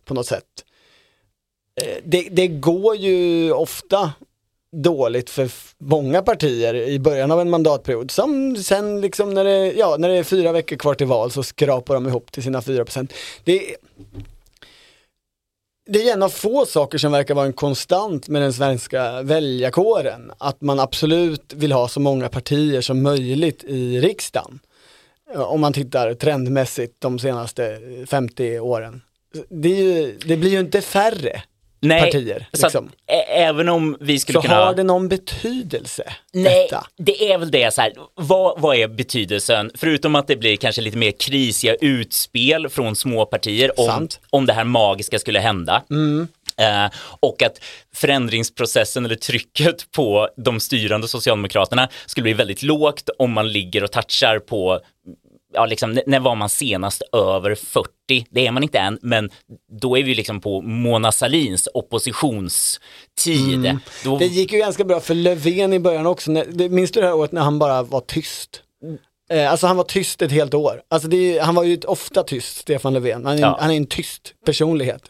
på 0.05 0.15
något 0.15 0.27
sätt. 0.27 0.45
Eh, 1.83 1.97
det, 2.05 2.29
det 2.31 2.47
går 2.49 2.97
ju 2.97 3.53
ofta 3.53 4.13
dåligt 4.73 5.31
för 5.31 5.51
många 5.79 6.23
partier 6.23 6.75
i 6.75 6.99
början 6.99 7.31
av 7.31 7.41
en 7.41 7.51
mandatperiod 7.51 8.11
som 8.11 8.57
sen 8.57 9.01
liksom 9.01 9.35
när 9.35 9.45
det, 9.45 9.73
ja, 9.73 9.97
när 9.99 10.09
det 10.09 10.15
är 10.15 10.23
fyra 10.23 10.53
veckor 10.53 10.77
kvar 10.77 10.95
till 10.95 11.07
val 11.07 11.31
så 11.31 11.43
skrapar 11.43 11.95
de 11.95 12.07
ihop 12.07 12.33
till 12.33 12.43
sina 12.43 12.61
4%. 12.61 13.13
Det, 13.45 13.77
det 15.87 16.09
är 16.09 16.13
en 16.13 16.23
av 16.23 16.29
få 16.29 16.67
saker 16.67 16.99
som 16.99 17.13
verkar 17.13 17.35
vara 17.35 17.47
en 17.47 17.53
konstant 17.53 18.29
med 18.29 18.43
den 18.43 18.53
svenska 18.53 19.23
väljarkåren. 19.23 20.33
Att 20.39 20.61
man 20.61 20.81
absolut 20.81 21.53
vill 21.53 21.73
ha 21.73 21.89
så 21.89 22.01
många 22.01 22.29
partier 22.29 22.81
som 22.81 23.03
möjligt 23.03 23.65
i 23.65 24.01
riksdagen. 24.01 24.59
Om 25.35 25.61
man 25.61 25.73
tittar 25.73 26.15
trendmässigt 26.15 26.95
de 26.99 27.19
senaste 27.19 27.79
50 28.07 28.59
åren. 28.59 29.03
Det, 29.49 29.69
ju, 29.69 30.19
det 30.27 30.37
blir 30.37 30.51
ju 30.51 30.61
inte 30.61 30.81
färre 30.81 31.43
Nej, 31.81 32.01
partier. 32.01 32.47
så 32.53 32.67
att, 32.67 32.73
Liksom. 32.73 32.91
ä- 33.07 33.23
även 33.29 33.69
om 33.69 33.97
vi 34.01 34.19
skulle 34.19 34.37
Så 34.39 34.43
kunna... 34.43 34.55
har 34.65 34.75
det 34.75 34.83
någon 34.83 35.09
betydelse? 35.09 36.13
Nej, 36.33 36.67
Detta? 36.71 36.87
det 36.99 37.33
är 37.33 37.39
väl 37.39 37.51
det 37.51 37.75
så 37.75 37.81
här. 37.81 37.93
Vad, 38.15 38.61
vad 38.61 38.77
är 38.77 38.89
betydelsen? 38.89 39.71
Förutom 39.75 40.15
att 40.15 40.27
det 40.27 40.37
blir 40.37 40.57
kanske 40.57 40.83
lite 40.83 40.97
mer 40.99 41.11
krisiga 41.11 41.75
utspel 41.75 42.69
från 42.69 42.97
små 42.97 43.27
partier 43.27 43.81
om, 43.81 43.87
Sant. 43.87 44.21
om 44.31 44.47
det 44.47 44.53
här 44.53 44.65
magiska 44.65 45.19
skulle 45.19 45.41
hända. 45.41 45.83
Eh, 46.59 46.87
och 47.21 47.43
att 47.43 47.61
förändringsprocessen 47.95 49.05
eller 49.05 49.15
trycket 49.15 49.91
på 49.93 50.29
de 50.37 50.61
styrande 50.61 51.09
Socialdemokraterna 51.09 51.89
skulle 52.07 52.23
bli 52.23 52.33
väldigt 52.33 52.63
lågt 52.63 53.09
om 53.19 53.33
man 53.33 53.53
ligger 53.53 53.85
och 53.85 53.93
touchar 53.93 54.39
på 54.39 54.81
Ja, 55.57 55.67
liksom, 55.67 55.99
när 56.07 56.21
var 56.21 56.35
man 56.35 56.49
senast 56.49 57.03
över 57.13 57.55
40? 57.55 58.27
Det 58.31 58.47
är 58.47 58.51
man 58.51 58.63
inte 58.63 58.79
än, 58.79 58.99
men 59.03 59.31
då 59.81 59.99
är 59.99 60.03
vi 60.03 60.15
liksom 60.15 60.41
på 60.41 60.63
Mona 60.63 61.13
Salins 61.13 61.69
oppositionstid. 61.75 63.79
Då, 64.05 64.19
Det 64.19 64.27
gick 64.27 64.53
ju 64.53 64.59
ganska 64.59 64.85
bra 64.85 65.01
för 65.01 65.15
Löfven 65.15 65.73
i 65.73 65.79
början 65.79 66.07
också. 66.07 66.31
Minns 66.71 66.91
du 66.91 67.01
det 67.01 67.07
här 67.07 67.15
året 67.15 67.33
när 67.33 67.43
han 67.43 67.59
bara 67.59 67.83
var 67.83 68.01
tyst? 68.01 68.63
Eh, 69.31 69.51
alltså 69.51 69.67
han 69.67 69.77
var 69.77 69.85
tyst 69.85 70.23
ett 70.23 70.33
helt 70.33 70.55
år. 70.55 70.83
Alltså 70.91 71.13
är- 71.13 71.41
han 71.41 71.55
var 71.55 71.65
ju 71.65 71.81
ofta 71.87 72.23
tyst, 72.23 72.57
Stefan 72.57 72.95
Löfven. 72.95 73.27
Han 73.27 73.37
är, 73.37 73.41
Ja. 73.41 73.57
han 73.61 73.71
är 73.71 73.77
en 73.77 73.87
tyst 73.87 74.35
personlighet. 74.47 75.03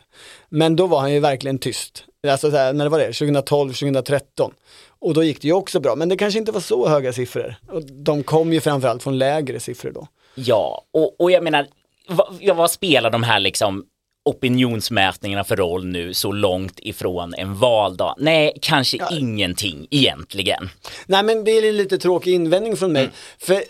Men 0.48 0.76
då 0.76 0.86
var 0.86 1.00
han 1.00 1.12
ju 1.12 1.20
verkligen 1.20 1.58
tyst. 1.58 2.04
Alltså 2.28 2.50
så 2.50 2.56
här, 2.56 2.72
när 2.72 2.84
det 2.84 2.88
var 2.90 2.98
det, 2.98 3.12
2012, 3.12 3.72
2013. 3.72 4.52
Och 4.98 5.14
då 5.14 5.24
gick 5.24 5.42
det 5.42 5.48
ju 5.48 5.54
också 5.54 5.80
bra, 5.80 5.96
men 5.96 6.08
det 6.08 6.16
kanske 6.16 6.38
inte 6.38 6.52
var 6.52 6.60
så 6.60 6.88
höga 6.88 7.12
siffror. 7.12 7.54
Och 7.72 7.82
de 7.92 8.22
kom 8.22 8.52
ju 8.52 8.60
framförallt 8.60 9.02
från 9.02 9.18
lägre 9.18 9.60
siffror 9.60 9.90
då. 9.90 10.06
Ja, 10.36 10.84
och, 10.92 11.20
och 11.20 11.30
jag 11.30 11.42
menar, 11.44 11.66
vad, 12.08 12.36
ja, 12.40 12.54
vad 12.54 12.70
spelar 12.70 13.10
de 13.10 13.22
här 13.22 13.40
liksom 13.40 13.84
opinionsmätningarna 14.24 15.44
för 15.44 15.56
roll 15.56 15.86
nu 15.86 16.14
så 16.14 16.32
långt 16.32 16.78
ifrån 16.82 17.34
en 17.34 17.54
valdag? 17.58 18.14
Nej, 18.18 18.58
kanske 18.62 18.98
ingenting 19.10 19.86
egentligen. 19.90 20.68
Nej 21.06 21.22
men 21.22 21.44
det 21.44 21.50
är 21.50 21.68
en 21.68 21.76
lite 21.76 21.98
tråkig 21.98 22.34
invändning 22.34 22.76
från 22.76 22.92
mig. 22.92 23.02
Mm. 23.02 23.14
För, 23.38 23.62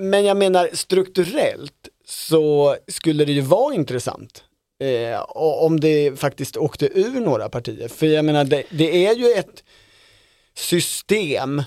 men 0.00 0.24
jag 0.24 0.36
menar 0.36 0.68
strukturellt 0.72 1.72
så 2.06 2.76
skulle 2.88 3.24
det 3.24 3.32
ju 3.32 3.40
vara 3.40 3.74
intressant. 3.74 4.44
Eh, 4.82 5.20
och- 5.20 5.64
om 5.66 5.80
det 5.80 6.20
faktiskt 6.20 6.56
åkte 6.56 6.86
ur 6.86 7.20
några 7.20 7.48
partier. 7.48 7.88
För 7.88 8.06
jag 8.06 8.24
menar 8.24 8.44
det, 8.44 8.62
det 8.70 9.06
är 9.06 9.14
ju 9.14 9.32
ett 9.32 9.64
system 10.54 11.62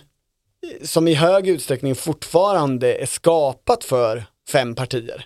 som 0.84 1.08
i 1.08 1.14
hög 1.14 1.48
utsträckning 1.48 1.96
fortfarande 1.96 2.94
är 2.94 3.06
skapat 3.06 3.84
för 3.84 4.24
fem 4.50 4.76
partier. 4.76 5.26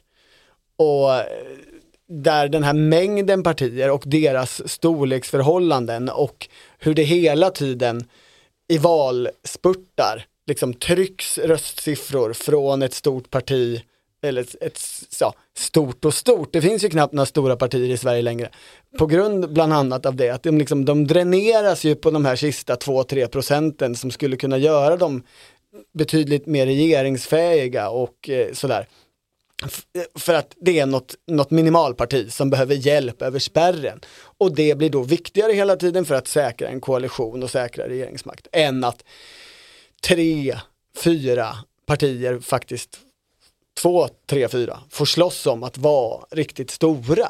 Och 0.75 1.09
där 2.07 2.47
den 2.47 2.63
här 2.63 2.73
mängden 2.73 3.43
partier 3.43 3.91
och 3.91 4.03
deras 4.05 4.69
storleksförhållanden 4.71 6.09
och 6.09 6.47
hur 6.79 6.93
det 6.93 7.03
hela 7.03 7.49
tiden 7.49 8.07
i 8.67 8.77
valspurtar 8.77 10.25
liksom 10.47 10.73
trycks 10.73 11.37
röstsiffror 11.37 12.33
från 12.33 12.81
ett 12.81 12.93
stort 12.93 13.29
parti 13.29 13.81
eller 14.21 14.41
ett, 14.41 14.55
ett 14.61 14.79
ja, 15.19 15.33
stort 15.57 16.05
och 16.05 16.13
stort, 16.13 16.53
det 16.53 16.61
finns 16.61 16.83
ju 16.83 16.89
knappt 16.89 17.13
några 17.13 17.25
stora 17.25 17.55
partier 17.55 17.89
i 17.89 17.97
Sverige 17.97 18.21
längre. 18.21 18.49
På 18.97 19.05
grund 19.05 19.53
bland 19.53 19.73
annat 19.73 20.05
av 20.05 20.15
det, 20.15 20.29
att 20.29 20.43
de, 20.43 20.57
liksom, 20.57 20.85
de 20.85 21.07
dräneras 21.07 21.83
ju 21.83 21.95
på 21.95 22.11
de 22.11 22.25
här 22.25 22.35
sista 22.35 22.75
2-3 22.75 23.27
procenten 23.27 23.95
som 23.95 24.11
skulle 24.11 24.37
kunna 24.37 24.57
göra 24.57 24.97
dem 24.97 25.23
betydligt 25.93 26.45
mer 26.45 26.65
regeringsfähiga 26.65 27.89
och 27.89 28.29
eh, 28.29 28.53
sådär. 28.53 28.87
Eh, 29.63 30.01
för 30.15 30.33
att 30.33 30.55
det 30.59 30.79
är 30.79 30.85
något, 30.85 31.15
något 31.27 31.51
minimalparti 31.51 32.31
som 32.31 32.49
behöver 32.49 32.75
hjälp 32.75 33.21
över 33.21 33.39
spärren. 33.39 33.99
Och 34.37 34.55
det 34.55 34.77
blir 34.77 34.89
då 34.89 35.03
viktigare 35.03 35.53
hela 35.53 35.75
tiden 35.75 36.05
för 36.05 36.15
att 36.15 36.27
säkra 36.27 36.67
en 36.67 36.81
koalition 36.81 37.43
och 37.43 37.49
säkra 37.49 37.87
regeringsmakt 37.87 38.47
än 38.51 38.83
att 38.83 39.03
tre, 40.01 40.59
fyra 40.97 41.57
partier 41.85 42.39
faktiskt, 42.39 42.99
två, 43.81 44.07
tre, 44.29 44.47
fyra, 44.47 44.79
får 44.89 45.05
slåss 45.05 45.45
om 45.45 45.63
att 45.63 45.77
vara 45.77 46.25
riktigt 46.31 46.71
stora. 46.71 47.29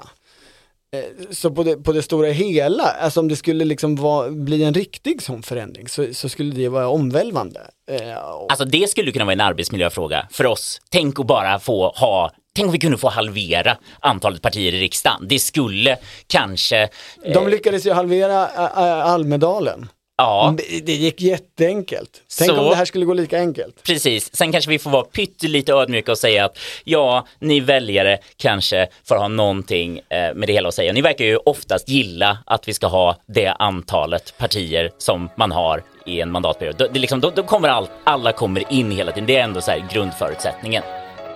Eh, 0.96 1.26
Så 1.32 1.52
på 1.52 1.64
det, 1.64 1.78
på 1.78 1.92
det 1.92 2.02
stora 2.02 2.28
hela, 2.28 2.84
alltså 2.84 3.20
om 3.20 3.28
det 3.28 3.36
skulle 3.36 3.66
liksom 3.66 3.96
vara, 3.96 4.30
bli 4.30 4.64
en 4.64 4.74
riktig 4.74 5.22
sån 5.22 5.44
förändring 5.44 5.88
så, 5.88 6.14
så 6.14 6.30
skulle 6.30 6.56
det 6.56 6.70
vara 6.70 6.88
omvälvande. 6.88 7.60
Eh, 7.92 8.18
och- 8.18 8.52
Alltså 8.52 8.66
det 8.66 8.90
skulle 8.90 9.12
kunna 9.12 9.26
vara 9.26 9.34
en 9.34 9.42
arbetsmiljöfråga 9.42 10.28
för 10.32 10.46
oss. 10.46 10.82
Tänk 10.92 11.20
att 11.20 11.28
bara 11.28 11.60
få 11.60 11.90
ha 11.90 12.32
Tänk 12.56 12.66
om 12.66 12.72
vi 12.72 12.80
kunde 12.80 12.98
få 12.98 13.10
halvera 13.10 13.78
antalet 14.00 14.42
partier 14.42 14.74
i 14.74 14.80
riksdagen. 14.82 15.28
Det 15.30 15.40
skulle 15.40 15.98
kanske... 16.28 16.90
De 17.34 17.48
lyckades 17.48 17.86
ju 17.86 17.92
halvera 17.94 18.48
Ä- 18.48 18.70
Ä- 18.76 19.04
Almedalen. 19.04 19.90
Ja, 20.22 20.56
Det- 20.84 20.92
gick 20.94 21.22
jätteenkelt. 21.22 22.10
Tänk 22.38 22.52
Så- 22.52 22.58
om 22.60 22.70
det 22.70 22.76
här 22.76 22.86
skulle 22.86 23.06
gå 23.06 23.14
lika 23.14 23.38
enkelt. 23.40 23.84
Precis, 23.84 24.36
sen 24.36 24.52
kanske 24.52 24.70
vi 24.70 24.80
får 24.80 24.90
vara 24.90 25.04
pyttelite 25.04 25.74
ödmjuka 25.74 26.12
och 26.12 26.18
säga 26.18 26.46
att 26.46 26.58
ja, 26.84 27.28
ni 27.40 27.60
väljare 27.60 28.18
kanske 28.38 28.88
får 29.08 29.16
ha 29.16 29.28
någonting 29.28 29.98
eh, 30.10 30.34
med 30.36 30.48
det 30.50 30.54
hela 30.54 30.68
att 30.70 30.76
säga. 30.76 30.94
Ni 30.94 31.02
verkar 31.02 31.26
ju 31.26 31.38
oftast 31.38 31.90
gilla 31.90 32.38
att 32.46 32.68
vi 32.68 32.74
ska 32.74 32.88
ha 32.88 33.16
det 33.28 33.48
antalet 33.60 34.34
partier 34.38 34.92
som 34.98 35.30
man 35.36 35.52
har 35.52 35.84
i 36.06 36.22
en 36.22 36.32
mandatperiod. 36.32 36.76
Då, 36.78 36.88
det 36.88 36.98
är 36.98 37.02
liksom, 37.02 37.20
då, 37.22 37.32
då 37.36 37.44
kommer 37.44 37.70
all, 37.70 37.88
alla 38.04 38.32
kommer 38.32 38.74
in 38.74 38.92
hela 38.92 39.12
tiden. 39.12 39.28
Det 39.28 39.36
är 39.36 39.44
ändå 39.44 39.62
så 39.62 39.72
här 39.72 39.88
grundförutsättningen. 39.94 40.84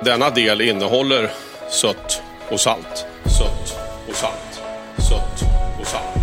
Denna 0.06 0.30
del 0.30 0.62
innehåller 0.62 1.30
sött 1.70 2.22
och 2.52 2.60
salt. 2.60 3.06
Sött 3.40 3.78
och 4.10 4.16
salt. 4.16 4.62
Sött 5.10 5.50
och 5.82 5.88
salt. 5.88 6.23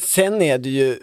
Sen 0.00 0.42
är 0.42 0.58
det 0.58 0.70
ju 0.70 0.98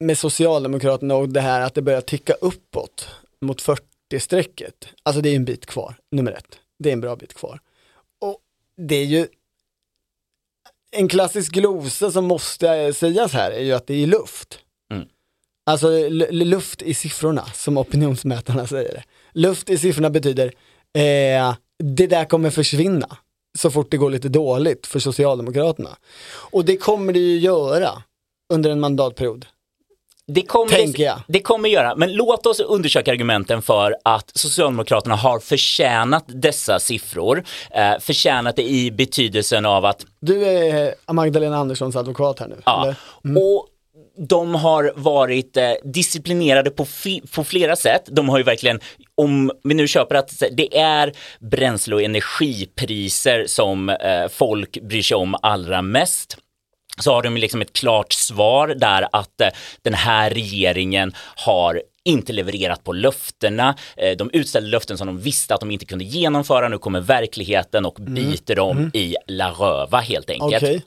med 0.00 0.18
Socialdemokraterna 0.18 1.14
och 1.14 1.28
det 1.28 1.40
här 1.40 1.60
att 1.60 1.74
det 1.74 1.82
börjar 1.82 2.00
ticka 2.00 2.32
uppåt 2.32 3.08
mot 3.40 3.62
40-strecket. 3.62 4.88
Alltså 5.02 5.22
det 5.22 5.28
är 5.28 5.36
en 5.36 5.44
bit 5.44 5.66
kvar, 5.66 5.96
nummer 6.10 6.32
ett. 6.32 6.58
Det 6.78 6.88
är 6.88 6.92
en 6.92 7.00
bra 7.00 7.16
bit 7.16 7.34
kvar. 7.34 7.60
Och 8.20 8.40
det 8.76 8.94
är 8.94 9.04
ju 9.04 9.28
en 10.90 11.08
klassisk 11.08 11.52
glosa 11.52 12.10
som 12.10 12.24
måste 12.24 12.92
sägas 12.92 13.32
här 13.32 13.50
är 13.50 13.62
ju 13.62 13.72
att 13.72 13.86
det 13.86 13.94
är 13.94 14.06
luft. 14.06 14.58
Mm. 14.92 15.08
Alltså 15.66 16.08
luft 16.30 16.82
i 16.82 16.94
siffrorna, 16.94 17.46
som 17.54 17.78
opinionsmätarna 17.78 18.66
säger 18.66 18.92
det. 18.92 19.04
Luft 19.32 19.70
i 19.70 19.78
siffrorna 19.78 20.10
betyder 20.10 20.46
eh, 20.92 21.54
det 21.78 22.06
där 22.06 22.24
kommer 22.24 22.50
försvinna 22.50 23.16
så 23.56 23.70
fort 23.70 23.90
det 23.90 23.96
går 23.96 24.10
lite 24.10 24.28
dåligt 24.28 24.86
för 24.86 24.98
Socialdemokraterna. 24.98 25.90
Och 26.50 26.64
det 26.64 26.76
kommer 26.76 27.12
det 27.12 27.18
ju 27.18 27.38
göra 27.38 28.02
under 28.52 28.70
en 28.70 28.80
mandatperiod. 28.80 29.46
Det 30.28 30.42
kommer, 30.42 31.00
jag. 31.00 31.20
det 31.28 31.40
kommer 31.40 31.68
göra, 31.68 31.96
men 31.96 32.12
låt 32.12 32.46
oss 32.46 32.60
undersöka 32.60 33.12
argumenten 33.12 33.62
för 33.62 33.96
att 34.02 34.30
Socialdemokraterna 34.34 35.16
har 35.16 35.38
förtjänat 35.38 36.24
dessa 36.28 36.78
siffror. 36.78 37.44
Eh, 37.70 37.98
förtjänat 38.00 38.56
det 38.56 38.62
i 38.62 38.90
betydelsen 38.90 39.66
av 39.66 39.84
att 39.84 40.06
Du 40.20 40.44
är 40.46 41.12
Magdalena 41.12 41.56
Anderssons 41.56 41.96
advokat 41.96 42.40
här 42.40 42.48
nu, 42.48 42.56
Ja, 42.64 42.82
eller? 42.82 42.96
och 43.42 43.66
de 44.18 44.54
har 44.54 44.92
varit 44.96 45.56
eh, 45.56 45.70
disciplinerade 45.84 46.70
på, 46.70 46.86
på 47.34 47.44
flera 47.44 47.76
sätt. 47.76 48.02
De 48.06 48.28
har 48.28 48.38
ju 48.38 48.44
verkligen, 48.44 48.80
om 49.16 49.52
vi 49.64 49.74
nu 49.74 49.88
köper 49.88 50.14
att 50.14 50.42
det 50.52 50.78
är 50.78 51.12
bränsle 51.40 51.94
och 51.94 52.02
energipriser 52.02 53.44
som 53.46 53.88
eh, 53.88 54.28
folk 54.30 54.78
bryr 54.82 55.02
sig 55.02 55.14
om 55.14 55.36
allra 55.42 55.82
mest 55.82 56.38
så 56.98 57.12
har 57.12 57.22
de 57.22 57.36
liksom 57.36 57.62
ett 57.62 57.72
klart 57.72 58.12
svar 58.12 58.68
där 58.68 59.08
att 59.12 59.40
eh, 59.40 59.48
den 59.82 59.94
här 59.94 60.30
regeringen 60.30 61.12
har 61.36 61.82
inte 62.04 62.32
levererat 62.32 62.84
på 62.84 62.92
löftena. 62.92 63.74
Eh, 63.96 64.16
de 64.16 64.30
utställde 64.32 64.70
löften 64.70 64.98
som 64.98 65.06
de 65.06 65.18
visste 65.18 65.54
att 65.54 65.60
de 65.60 65.70
inte 65.70 65.84
kunde 65.84 66.04
genomföra. 66.04 66.68
Nu 66.68 66.78
kommer 66.78 67.00
verkligheten 67.00 67.86
och 67.86 67.94
biter 67.94 68.54
dem 68.54 68.90
i 68.94 69.16
la 69.26 69.50
röva 69.50 70.00
helt 70.00 70.30
enkelt. 70.30 70.62
Okej. 70.62 70.82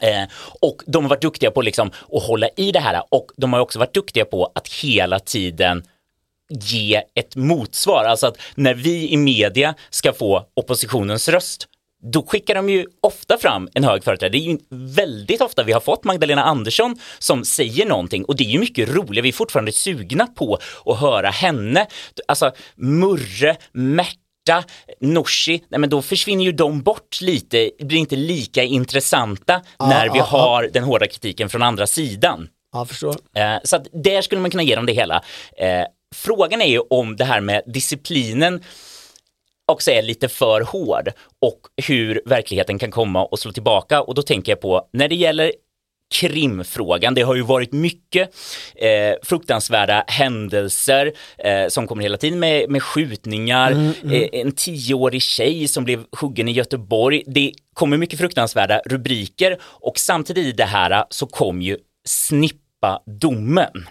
Eh, 0.00 0.28
och 0.60 0.82
de 0.86 1.04
har 1.04 1.10
varit 1.10 1.22
duktiga 1.22 1.50
på 1.50 1.62
liksom 1.62 1.90
att 2.12 2.22
hålla 2.22 2.48
i 2.56 2.72
det 2.72 2.80
här 2.80 3.02
och 3.10 3.30
de 3.36 3.52
har 3.52 3.60
också 3.60 3.78
varit 3.78 3.94
duktiga 3.94 4.24
på 4.24 4.52
att 4.54 4.68
hela 4.68 5.18
tiden 5.18 5.82
ge 6.48 7.02
ett 7.14 7.36
motsvar. 7.36 8.04
Alltså 8.04 8.26
att 8.26 8.38
när 8.54 8.74
vi 8.74 9.10
i 9.10 9.16
media 9.16 9.74
ska 9.90 10.12
få 10.12 10.44
oppositionens 10.56 11.28
röst 11.28 11.68
då 12.02 12.26
skickar 12.26 12.54
de 12.54 12.68
ju 12.68 12.86
ofta 13.02 13.38
fram 13.38 13.68
en 13.74 13.84
hög 13.84 14.04
företrädare. 14.04 14.32
Det 14.32 14.38
är 14.38 14.50
ju 14.50 14.58
väldigt 14.70 15.40
ofta 15.40 15.62
vi 15.62 15.72
har 15.72 15.80
fått 15.80 16.04
Magdalena 16.04 16.44
Andersson 16.44 16.96
som 17.18 17.44
säger 17.44 17.86
någonting 17.86 18.24
och 18.24 18.36
det 18.36 18.44
är 18.44 18.50
ju 18.50 18.58
mycket 18.58 18.88
roligt. 18.88 19.24
Vi 19.24 19.28
är 19.28 19.32
fortfarande 19.32 19.72
sugna 19.72 20.26
på 20.26 20.58
att 20.84 21.00
höra 21.00 21.30
henne. 21.30 21.86
Alltså 22.28 22.50
Murre, 22.76 23.56
Märta, 23.72 24.64
Nooshi, 25.00 25.62
nej 25.68 25.80
men 25.80 25.90
då 25.90 26.02
försvinner 26.02 26.44
ju 26.44 26.52
de 26.52 26.82
bort 26.82 27.20
lite, 27.20 27.70
blir 27.80 27.98
inte 27.98 28.16
lika 28.16 28.62
intressanta 28.62 29.62
när 29.78 30.08
vi 30.12 30.18
ja. 30.18 30.24
har 30.24 30.70
den 30.72 30.84
hårda 30.84 31.06
kritiken 31.06 31.48
från 31.48 31.62
andra 31.62 31.86
sidan. 31.86 32.48
Ja, 32.72 32.84
förstår. 32.84 33.16
Eh, 33.34 33.56
Så 33.64 33.76
att 33.76 33.86
där 33.92 34.22
skulle 34.22 34.40
man 34.40 34.50
kunna 34.50 34.62
ge 34.62 34.76
dem 34.76 34.86
det 34.86 34.92
hela. 34.92 35.22
Eh, 35.56 35.84
Frågan 36.14 36.62
är 36.62 36.66
ju 36.66 36.80
om 36.90 37.16
det 37.16 37.24
här 37.24 37.40
med 37.40 37.62
disciplinen 37.66 38.62
också 39.66 39.90
är 39.90 40.02
lite 40.02 40.28
för 40.28 40.60
hård 40.60 41.12
och 41.42 41.60
hur 41.86 42.22
verkligheten 42.26 42.78
kan 42.78 42.90
komma 42.90 43.24
och 43.24 43.38
slå 43.38 43.52
tillbaka 43.52 44.02
och 44.02 44.14
då 44.14 44.22
tänker 44.22 44.52
jag 44.52 44.60
på 44.60 44.88
när 44.92 45.08
det 45.08 45.14
gäller 45.14 45.52
krimfrågan. 46.14 47.14
Det 47.14 47.22
har 47.22 47.34
ju 47.34 47.42
varit 47.42 47.72
mycket 47.72 48.34
eh, 48.74 49.14
fruktansvärda 49.22 50.04
händelser 50.06 51.12
eh, 51.38 51.68
som 51.68 51.86
kommer 51.86 52.02
hela 52.02 52.16
tiden 52.16 52.38
med, 52.38 52.70
med 52.70 52.82
skjutningar, 52.82 53.94
Eh, 54.12 54.28
en 54.32 54.52
tioårig 54.52 55.22
tjej 55.22 55.68
som 55.68 55.84
blev 55.84 56.04
huggen 56.20 56.48
i 56.48 56.52
Göteborg. 56.52 57.22
Det 57.26 57.52
kommer 57.74 57.96
mycket 57.96 58.18
fruktansvärda 58.18 58.80
rubriker 58.86 59.58
och 59.62 59.98
samtidigt 59.98 60.46
i 60.46 60.52
det 60.52 60.64
här 60.64 61.04
så 61.10 61.26
kom 61.26 61.62
ju 61.62 61.76
snippa-domen. 62.08 63.88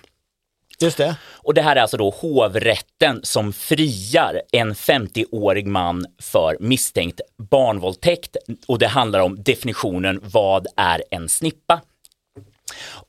Just 0.81 0.97
det. 0.97 1.15
Och 1.31 1.53
det 1.53 1.61
här 1.61 1.75
är 1.75 1.81
alltså 1.81 1.97
då 1.97 2.09
hovrätten 2.09 3.19
som 3.23 3.53
friar 3.53 4.41
en 4.51 4.73
50-årig 4.73 5.67
man 5.67 6.05
för 6.21 6.57
misstänkt 6.59 7.21
barnvåldtäkt 7.51 8.37
och 8.67 8.79
det 8.79 8.87
handlar 8.87 9.19
om 9.19 9.43
definitionen 9.43 10.19
vad 10.23 10.67
är 10.75 11.03
en 11.11 11.29
snippa? 11.29 11.81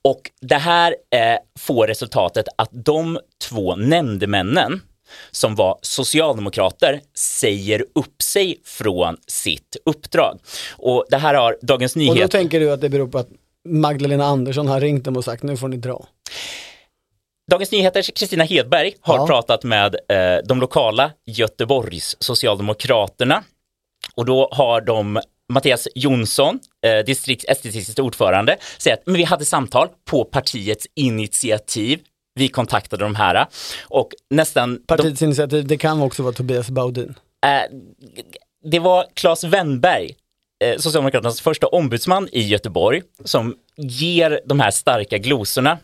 Och 0.03 0.31
det 0.41 0.57
här 0.57 0.97
eh, 1.11 1.39
får 1.59 1.87
resultatet 1.87 2.47
att 2.57 2.69
de 2.73 3.19
två 3.49 3.77
nämndemännen 3.77 4.83
som 5.31 5.55
var 5.55 5.79
socialdemokrater 5.83 7.01
säger 7.15 7.85
upp 7.95 8.23
sig 8.23 8.61
från 8.65 9.17
sitt 9.27 9.77
uppdrag. 9.85 10.39
Och 10.77 11.05
det 11.11 11.17
här 11.17 11.35
har 11.35 11.59
Dagens 11.63 11.97
Och 11.97 12.03
då 12.03 12.13
Nyheter 12.13 12.39
tänker 12.39 12.61
du 12.61 12.73
att 12.73 12.81
det 12.81 12.89
beror 12.89 13.09
på 13.09 13.19
att 13.19 13.29
Magdalena 13.69 14.25
Andersson 14.25 14.69
har 14.69 14.81
ringt 14.81 15.05
dem 15.05 15.17
och 15.17 15.25
sagt 15.25 15.43
nu 15.43 15.57
får 15.57 15.69
ni 15.69 15.77
dra. 15.77 16.07
Dagens 17.51 17.73
Nyheters 17.73 18.11
Kristina 18.15 18.45
Hedberg 18.45 18.95
har 19.01 19.17
Ja. 19.17 19.27
pratat 19.27 19.65
med 19.65 19.95
eh, 20.09 20.39
de 20.45 20.61
lokala 20.61 21.11
Göteborgs 21.27 22.17
Socialdemokraterna 22.21 23.45
och 24.15 24.25
då 24.25 24.49
har 24.53 24.81
de 24.81 25.21
Mattias 25.53 25.89
Jonsson, 25.95 26.59
eh, 26.87 27.05
distrikt, 27.05 27.45
SD-distriktets 27.49 27.99
ordförande, 28.01 28.57
säger 28.79 28.97
att 28.97 29.07
men 29.07 29.15
vi 29.17 29.25
hade 29.25 29.45
samtal 29.45 29.89
på 30.11 30.25
partiets 30.25 30.87
initiativ. 30.95 32.01
Vi 32.35 32.49
kontaktade 32.49 33.05
de 33.05 33.15
här 33.15 33.47
och 33.89 34.09
nästan 34.31 34.79
Partiets 34.87 35.23
initiativ, 35.23 35.67
det 35.67 35.77
kan 35.77 36.03
också 36.03 36.23
vara 36.23 36.33
Tobias 36.33 36.71
Baudin. 36.71 37.15
Eh, 37.47 37.77
det 38.65 38.79
var 38.79 39.07
Claes 39.15 39.45
Wennberg, 39.45 40.11
eh, 40.65 40.79
Socialdemokraternas 40.79 41.41
första 41.41 41.67
ombudsman 41.67 42.29
i 42.33 42.43
Göteborg, 42.43 43.03
som 43.25 43.57
ger 43.77 44.41
de 44.47 44.61
här 44.61 44.71
starka 44.71 45.19
glosorna. 45.19 45.79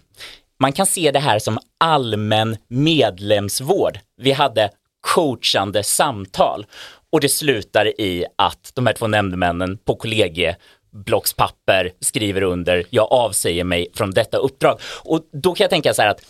Man 0.60 0.72
kan 0.72 0.86
se 0.86 1.10
det 1.10 1.18
här 1.18 1.38
som 1.38 1.58
allmän 1.78 2.56
medlemsvård. 2.68 3.98
Vi 4.16 4.32
hade 4.32 4.70
coachande 5.00 5.82
samtal 5.82 6.66
och 7.10 7.20
det 7.20 7.28
slutar 7.28 8.00
i 8.00 8.26
att 8.38 8.70
de 8.74 8.86
här 8.86 8.94
två 8.94 9.06
nämndemännen 9.06 9.78
på 9.78 9.96
kollegieblockspapper 9.96 11.92
skriver 12.00 12.42
under, 12.42 12.84
jag 12.90 13.12
avsäger 13.12 13.64
mig 13.64 13.88
från 13.94 14.10
detta 14.10 14.36
uppdrag. 14.36 14.80
Och 15.02 15.20
då 15.32 15.54
kan 15.54 15.64
jag 15.64 15.70
tänka 15.70 15.94
så 15.94 16.02
här 16.02 16.08
att 16.08 16.20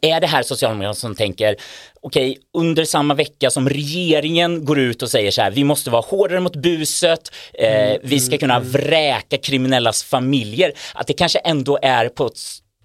är 0.00 0.20
det 0.20 0.26
här 0.26 0.42
Socialdemokraterna 0.42 0.94
som 0.94 1.14
tänker, 1.14 1.56
okej, 2.00 2.38
under 2.58 2.84
samma 2.84 3.14
vecka 3.14 3.50
som 3.50 3.68
regeringen 3.68 4.64
går 4.64 4.78
ut 4.78 5.02
och 5.02 5.10
säger 5.10 5.30
så 5.30 5.42
här, 5.42 5.50
vi 5.50 5.64
måste 5.64 5.90
vara 5.90 6.02
hårdare 6.02 6.40
mot 6.40 6.56
buset, 6.56 7.32
eh, 7.54 7.96
vi 8.02 8.20
ska 8.20 8.38
kunna 8.38 8.60
vräka 8.60 9.36
kriminellas 9.36 10.04
familjer, 10.04 10.72
att 10.94 11.06
det 11.06 11.12
kanske 11.12 11.38
ändå 11.38 11.78
är 11.82 12.08
på 12.08 12.26
ett 12.26 12.38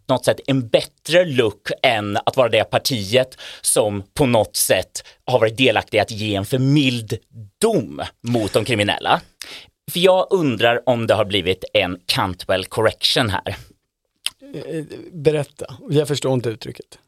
något 0.10 0.26
sätt 0.26 0.40
en 0.48 0.68
bättre 0.68 1.26
look 1.26 1.72
än 1.84 2.18
att 2.18 2.38
vara 2.38 2.50
det 2.50 2.64
partiet 2.64 3.38
som 3.62 4.04
på 4.14 4.26
något 4.26 4.56
sätt 4.56 5.04
har 5.26 5.40
varit 5.40 5.58
delaktig 5.58 5.98
i 5.98 6.02
att 6.02 6.12
ge 6.12 6.36
en 6.36 6.46
för 6.46 6.60
mild 6.60 7.18
dom 7.62 8.02
mot 8.28 8.54
de 8.54 8.66
kriminella. 8.66 9.22
För 9.92 10.00
jag 10.00 10.28
undrar 10.30 10.90
om 10.90 11.08
det 11.08 11.14
har 11.14 11.26
blivit 11.26 11.64
en 11.74 12.00
Cantwell 12.06 12.66
correction 12.66 13.30
här. 13.30 13.56
Eh, 14.54 14.76
eh, 14.76 14.86
berätta, 15.12 15.78
jag 15.90 16.08
förstår 16.08 16.34
inte 16.34 16.50
uttrycket. 16.50 17.00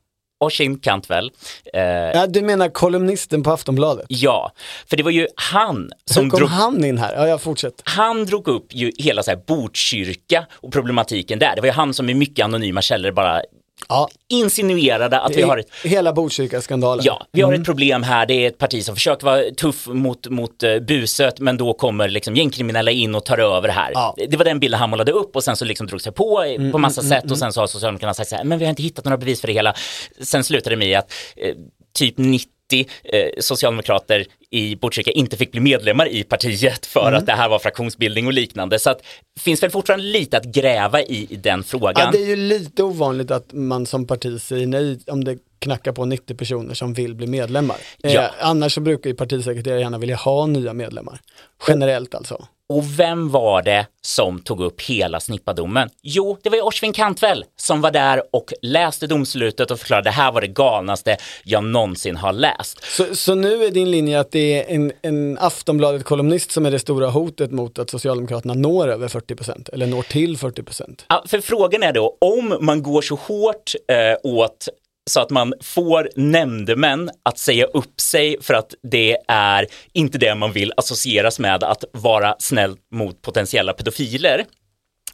Oisin 0.41 0.79
Cantwell, 0.79 1.31
eh, 1.73 1.81
Ja, 1.83 2.27
du 2.27 2.41
menar 2.41 2.69
kolumnisten 2.69 3.43
på 3.43 3.51
Aftonbladet? 3.51 4.05
Ja, 4.09 4.51
för 4.87 4.97
det 4.97 5.03
var 5.03 5.11
ju 5.11 5.27
han 5.35 5.91
som 6.05 6.23
Hur 6.23 6.29
kom 6.29 6.37
drog, 6.39 6.49
han 6.49 6.85
in 6.85 6.97
här? 6.97 7.13
Ja, 7.15 7.27
jag 7.27 7.41
fortsätter. 7.41 7.81
han 7.85 8.25
drog 8.25 8.47
upp 8.47 8.67
ju 8.73 8.91
hela 8.97 9.23
så 9.23 9.31
här 9.31 9.39
Botkyrka 9.47 10.45
och 10.53 10.73
problematiken 10.73 11.39
där. 11.39 11.55
Det 11.55 11.61
var 11.61 11.67
ju 11.67 11.73
han 11.73 11.93
som 11.93 12.09
i 12.09 12.13
mycket 12.13 12.45
anonyma 12.45 12.81
källor 12.81 13.11
bara 13.11 13.41
Ja, 13.89 14.09
insinuerade 14.29 15.19
att 15.19 15.35
vi 15.35 15.41
har 15.41 15.57
ett 15.57 15.67
Hela 15.83 16.13
Botkyrka-skandalen. 16.13 17.05
Ja, 17.05 17.27
vi 17.31 17.41
har 17.41 17.53
ett 17.53 17.65
problem 17.65 18.03
här. 18.03 18.25
Det 18.25 18.33
är 18.33 18.47
ett 18.47 18.57
parti 18.57 18.85
som 18.85 18.95
försöker 18.95 19.25
vara 19.25 19.43
tuff 19.57 19.87
mot, 19.87 20.27
mot 20.27 20.63
uh, 20.63 20.79
buset, 20.79 21.39
men 21.39 21.57
då 21.57 21.73
kommer 21.73 22.09
liksom 22.09 22.35
gängkriminella 22.35 22.91
in 22.91 23.15
och 23.15 23.25
tar 23.25 23.37
över 23.37 23.69
här. 23.69 23.91
Ja. 23.93 24.15
Det 24.29 24.37
var 24.37 24.45
den 24.45 24.59
bilden 24.59 24.79
han 24.79 24.89
målade 24.89 25.11
upp 25.11 25.35
och 25.35 25.43
sen 25.43 25.55
så 25.55 25.65
liksom 25.65 25.87
drog 25.87 26.01
sig 26.01 26.11
på 26.11 26.43
eh, 26.43 26.71
på 26.71 26.77
massa 26.77 27.01
sätt 27.01 27.31
och 27.31 27.37
sen 27.37 27.53
så 27.53 27.59
har 27.59 27.67
Socialdemokraterna 27.67 28.13
sagt 28.13 28.29
så 28.29 28.35
här, 28.35 28.43
men 28.43 28.59
vi 28.59 28.65
har 28.65 28.69
inte 28.69 28.83
hittat 28.83 29.05
några 29.05 29.17
bevis 29.17 29.41
för 29.41 29.47
det 29.47 29.53
hela. 29.53 29.73
Sen 30.21 30.43
slutade 30.43 30.75
det 30.75 30.79
med 30.79 30.99
att 30.99 31.11
eh, 31.35 31.55
typ 31.93 32.17
90 32.17 32.50
eh, 32.79 33.29
socialdemokrater 33.39 34.25
i 34.49 34.75
Botkyrka 34.75 35.11
inte 35.11 35.37
fick 35.37 35.51
bli 35.51 35.59
medlemmar 35.61 36.07
i 36.07 36.23
partiet 36.23 36.85
för 36.85 37.11
att 37.11 37.25
det 37.25 37.31
här 37.31 37.49
var 37.49 37.59
fraktionsbildning 37.59 38.27
och 38.27 38.33
liknande. 38.33 38.79
Så 38.79 38.89
att 38.89 39.01
finns 39.39 39.63
väl 39.63 39.69
fortfarande 39.71 40.05
lite 40.05 40.37
att 40.37 40.45
gräva 40.45 41.01
i, 41.01 41.27
i 41.29 41.35
den 41.35 41.63
frågan. 41.63 41.93
Ja, 42.05 42.11
det 42.11 42.17
är 42.23 42.25
ju 42.27 42.35
lite 42.35 42.83
ovanligt 42.83 43.31
att 43.31 43.53
man 43.53 43.85
som 43.85 44.07
parti 44.07 44.41
säger 44.41 44.67
nej 44.67 44.99
om 45.07 45.23
det 45.23 45.37
knackar 45.59 45.91
på 45.91 46.05
90 46.05 46.35
personer 46.35 46.73
som 46.73 46.93
vill 46.93 47.15
bli 47.15 47.27
medlemmar. 47.27 47.77
Eh, 48.03 48.13
Ja. 48.13 48.29
annars 48.39 48.73
så 48.73 48.81
brukar 48.81 49.09
ju 49.09 49.15
partisekreterare 49.15 49.79
gärna 49.79 49.97
vilja 49.97 50.15
ha 50.15 50.45
nya 50.45 50.73
medlemmar. 50.73 51.19
Generellt 51.67 52.15
alltså. 52.15 52.47
Och 52.71 52.99
vem 52.99 53.29
var 53.29 53.61
det 53.61 53.85
som 54.01 54.39
tog 54.39 54.61
upp 54.61 54.81
hela 54.81 55.19
snippadomen? 55.19 55.89
Jo, 56.01 56.37
det 56.43 56.49
var 56.49 56.57
ju 56.57 56.61
Orsvin 56.61 56.93
Kantvel 56.93 57.45
som 57.55 57.81
var 57.81 57.91
där 57.91 58.23
och 58.31 58.53
läste 58.61 59.07
domslutet 59.07 59.71
och 59.71 59.79
förklarade 59.79 60.07
det 60.09 60.13
här 60.13 60.31
var 60.31 60.41
det 60.41 60.47
galnaste 60.47 61.17
jag 61.43 61.63
någonsin 61.63 62.15
har 62.15 62.33
läst. 62.33 62.83
Så, 62.83 63.15
så 63.15 63.35
nu 63.35 63.63
är 63.63 63.71
din 63.71 63.91
linje 63.91 64.19
att 64.19 64.31
det 64.31 64.59
är 64.59 64.75
en, 64.75 64.91
en 65.01 65.37
Aftonbladet-kolumnist 65.37 66.51
som 66.51 66.65
är 66.65 66.71
det 66.71 66.79
stora 66.79 67.09
hotet 67.09 67.51
mot 67.51 67.79
att 67.79 67.89
Socialdemokraterna 67.89 68.53
når 68.53 68.87
över 68.87 69.07
40% 69.07 69.69
eller 69.73 69.87
når 69.87 70.01
till 70.01 70.37
40%. 70.37 71.05
Ja, 71.09 71.23
för 71.27 71.41
frågan 71.41 71.83
är 71.83 71.93
då 71.93 72.17
om 72.21 72.57
man 72.61 72.83
går 72.83 73.01
så 73.01 73.15
hårt 73.15 73.73
eh, 73.87 74.31
åt 74.31 74.67
så 75.09 75.19
att 75.19 75.29
man 75.29 75.53
får 75.61 76.09
nämndemän 76.15 77.09
att 77.23 77.37
säga 77.37 77.65
upp 77.65 78.01
sig 78.01 78.37
för 78.41 78.53
att 78.53 78.73
det 78.83 79.17
är 79.27 79.67
inte 79.93 80.17
det 80.17 80.35
man 80.35 80.51
vill 80.51 80.73
associeras 80.77 81.39
med 81.39 81.63
att 81.63 81.83
vara 81.93 82.35
snäll 82.39 82.77
mot 82.91 83.21
potentiella 83.21 83.73
pedofiler 83.73 84.45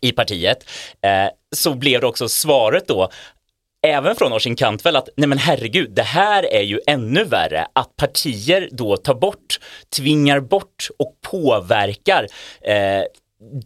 i 0.01 0.11
partiet, 0.11 0.69
eh, 1.01 1.29
så 1.55 1.73
blev 1.73 2.01
det 2.01 2.07
också 2.07 2.29
svaret 2.29 2.87
då 2.87 3.09
även 3.87 4.15
från 4.15 4.33
Orsin 4.33 4.55
Cantwell 4.55 4.95
att 4.95 5.09
nej 5.17 5.27
men 5.27 5.37
herregud, 5.37 5.91
det 5.91 6.03
här 6.03 6.53
är 6.53 6.61
ju 6.61 6.79
ännu 6.87 7.23
värre 7.23 7.67
att 7.73 7.95
partier 7.95 8.69
då 8.71 8.97
tar 8.97 9.15
bort, 9.15 9.59
tvingar 9.95 10.39
bort 10.39 10.87
och 10.99 11.13
påverkar 11.31 12.27
eh, 12.61 13.03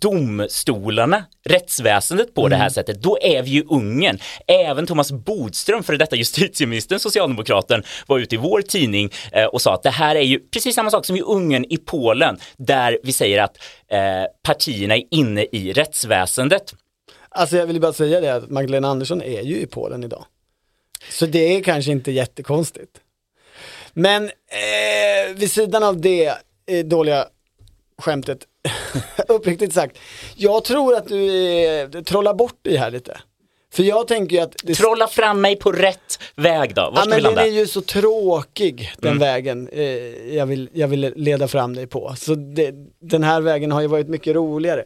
domstolarna, 0.01 1.26
rättsväsendet 1.43 2.34
på 2.34 2.47
det 2.47 2.55
här 2.55 2.69
sättet, 2.69 3.01
då 3.01 3.17
är 3.22 3.43
vi 3.43 3.49
ju 3.49 3.63
Ungern. 3.69 4.19
Även 4.47 4.88
Thomas 4.88 5.11
Bodström, 5.11 5.84
för 5.84 5.97
detta 5.97 6.15
justitieministern, 6.15 6.99
socialdemokraten, 6.99 7.84
var 8.07 8.19
ute 8.19 8.36
i 8.36 8.38
vår 8.38 8.61
tidning 8.61 9.11
eh, 9.32 9.45
och 9.45 9.61
sa 9.61 9.74
att 9.74 9.84
det 9.84 9.89
här 9.89 10.15
är 10.15 10.22
ju 10.22 10.39
precis 10.39 10.76
samma 10.76 10.89
sak 10.89 11.05
som 11.05 11.15
i 11.15 11.22
Ungern 11.22 11.65
i 11.69 11.78
Polen, 11.78 12.38
där 12.57 12.99
vi 13.03 13.13
säger 13.13 13.41
att 13.43 13.57
eh, 13.88 13.99
partierna 14.43 14.95
är 14.95 15.03
inne 15.11 15.45
i 15.51 15.74
rättsväsendet. 15.74 16.74
Alltså 17.30 17.57
jag 17.57 17.67
vill 17.67 17.82
bara 17.82 17.93
säga 17.93 18.22
det 18.22 18.34
att 18.34 18.49
Magdalena 18.49 18.88
Andersson 18.88 19.22
är 19.22 19.41
ju 19.41 19.57
i 19.57 19.65
Polen 19.65 20.03
idag. 20.03 20.26
Så 21.09 21.26
det 21.26 21.55
är 21.55 21.63
kanske 21.63 21.91
inte 21.91 22.11
jättekonstigt. 22.11 22.91
Men 23.93 24.24
eh, 24.26 25.36
vid 25.36 25.51
sidan 25.51 25.84
av 25.84 26.01
det 26.01 26.34
eh, 26.67 26.86
dåliga 26.86 27.28
skämtet, 27.97 28.47
uppriktigt 29.28 29.74
sagt, 29.74 29.97
jag 30.36 30.64
tror 30.64 30.95
att 30.95 31.07
du 31.07 31.26
eh, 31.66 31.89
trollar 31.89 32.34
bort 32.34 32.59
det 32.62 32.78
här 32.78 32.91
lite. 32.91 33.18
För 33.74 33.84
jag 33.84 34.07
tänker 34.07 34.36
ju 34.36 34.41
att... 34.41 34.55
Det, 34.64 34.74
Trolla 34.76 35.07
fram 35.07 35.41
mig 35.41 35.55
på 35.55 35.72
rätt 35.72 36.20
väg 36.36 36.76
då. 36.76 36.82
Var 36.82 36.91
ja, 36.95 37.01
vi 37.03 37.09
men 37.09 37.09
den 37.09 37.24
landa? 37.24 37.41
är 37.45 37.51
ju 37.51 37.68
så 37.68 37.82
tråkig, 37.82 38.91
den 38.97 39.12
Mm. 39.12 39.20
vägen 39.20 39.68
eh, 39.68 39.84
jag, 40.36 40.45
vill, 40.45 40.70
jag 40.74 40.88
vill 40.88 41.14
leda 41.16 41.47
fram 41.47 41.76
dig 41.76 41.88
på. 41.88 42.14
Så 42.18 42.36
det, 42.36 42.74
den 43.01 43.24
här 43.24 43.41
vägen 43.41 43.72
har 43.72 43.82
ju 43.82 43.88
varit 43.88 44.07
mycket 44.07 44.36
roligare. 44.36 44.84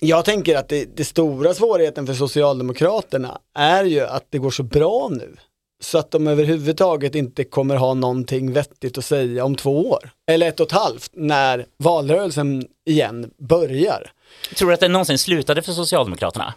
Jag 0.00 0.24
tänker 0.24 0.56
att 0.56 0.68
det, 0.68 0.96
det 0.96 1.04
stora 1.04 1.54
svårigheten 1.54 2.06
för 2.06 2.14
Socialdemokraterna 2.14 3.38
är 3.54 3.84
ju 3.84 4.00
att 4.00 4.26
det 4.30 4.38
går 4.38 4.50
så 4.50 4.62
bra 4.62 5.08
nu. 5.10 5.36
Så 5.82 5.98
att 5.98 6.10
de 6.10 6.26
överhuvudtaget 6.26 7.14
inte 7.14 7.44
kommer 7.44 7.76
ha 7.76 7.94
någonting 7.94 8.52
vettigt 8.52 8.98
att 8.98 9.04
säga 9.04 9.44
om 9.44 9.56
två 9.56 9.90
år. 9.90 10.10
Eller 10.30 10.48
ett 10.48 10.60
och 10.60 10.66
ett 10.66 10.72
halvt, 10.72 11.10
när 11.12 11.66
valrörelsen 11.76 12.66
igen 12.86 13.30
börjar. 13.38 14.12
Tror 14.56 14.68
du 14.68 14.74
att 14.74 14.80
det 14.80 14.88
någonsin 14.88 15.18
slutade 15.18 15.62
för 15.62 15.72
Socialdemokraterna? 15.72 16.54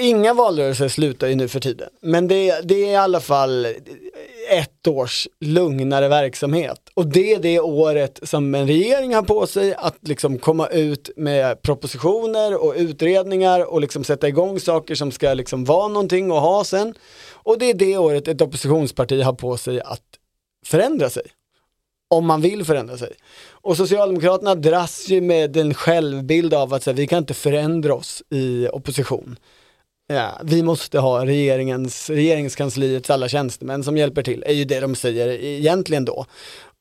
Inga 0.00 0.34
valrörelser 0.34 0.88
slutar 0.88 1.26
ju 1.26 1.34
nu 1.34 1.48
för 1.48 1.60
tiden, 1.60 1.88
men 2.00 2.28
det, 2.28 2.60
det 2.60 2.74
är 2.74 2.92
i 2.92 2.96
alla 2.96 3.20
fall 3.20 3.66
ett 4.50 4.88
års 4.88 5.28
lugnare 5.40 6.08
verksamhet. 6.08 6.80
Och 6.94 7.06
det 7.06 7.34
är 7.34 7.38
det 7.38 7.60
året 7.60 8.20
som 8.22 8.54
en 8.54 8.66
regering 8.66 9.14
har 9.14 9.22
på 9.22 9.46
sig 9.46 9.74
att 9.74 9.98
liksom 10.00 10.38
komma 10.38 10.66
ut 10.66 11.10
med 11.16 11.62
propositioner 11.62 12.64
och 12.64 12.74
utredningar 12.76 13.72
och 13.72 13.80
liksom 13.80 14.04
sätta 14.04 14.28
igång 14.28 14.60
saker 14.60 14.94
som 14.94 15.10
ska 15.12 15.34
liksom 15.34 15.64
vara 15.64 15.88
någonting 15.88 16.30
att 16.30 16.40
ha 16.40 16.64
sen. 16.64 16.94
Och 17.42 17.58
det 17.58 17.70
är 17.70 17.74
det 17.74 17.98
året 17.98 18.28
ett 18.28 18.40
oppositionsparti 18.40 19.22
har 19.22 19.32
på 19.32 19.56
sig 19.56 19.80
att 19.80 20.04
förändra 20.66 21.10
sig. 21.10 21.22
Om 22.08 22.26
man 22.26 22.40
vill 22.40 22.64
förändra 22.64 22.98
sig. 22.98 23.12
Och 23.50 23.76
Socialdemokraterna 23.76 24.54
dras 24.54 25.08
ju 25.08 25.20
med 25.20 25.56
en 25.56 25.74
självbild 25.74 26.54
av 26.54 26.74
att 26.74 26.82
säga 26.82 26.94
här, 26.94 27.00
vi 27.00 27.06
kan 27.06 27.18
inte 27.18 27.34
förändra 27.34 27.94
oss 27.94 28.22
i 28.30 28.68
opposition. 28.68 29.38
Ja, 30.06 30.40
vi 30.42 30.62
måste 30.62 30.98
ha 30.98 31.26
regeringens, 31.26 32.10
regeringskansliets 32.10 33.10
alla 33.10 33.28
tjänstemän 33.28 33.84
som 33.84 33.96
hjälper 33.96 34.22
till, 34.22 34.44
är 34.46 34.52
ju 34.52 34.64
det 34.64 34.80
de 34.80 34.94
säger 34.94 35.28
egentligen 35.28 36.04
då. 36.04 36.26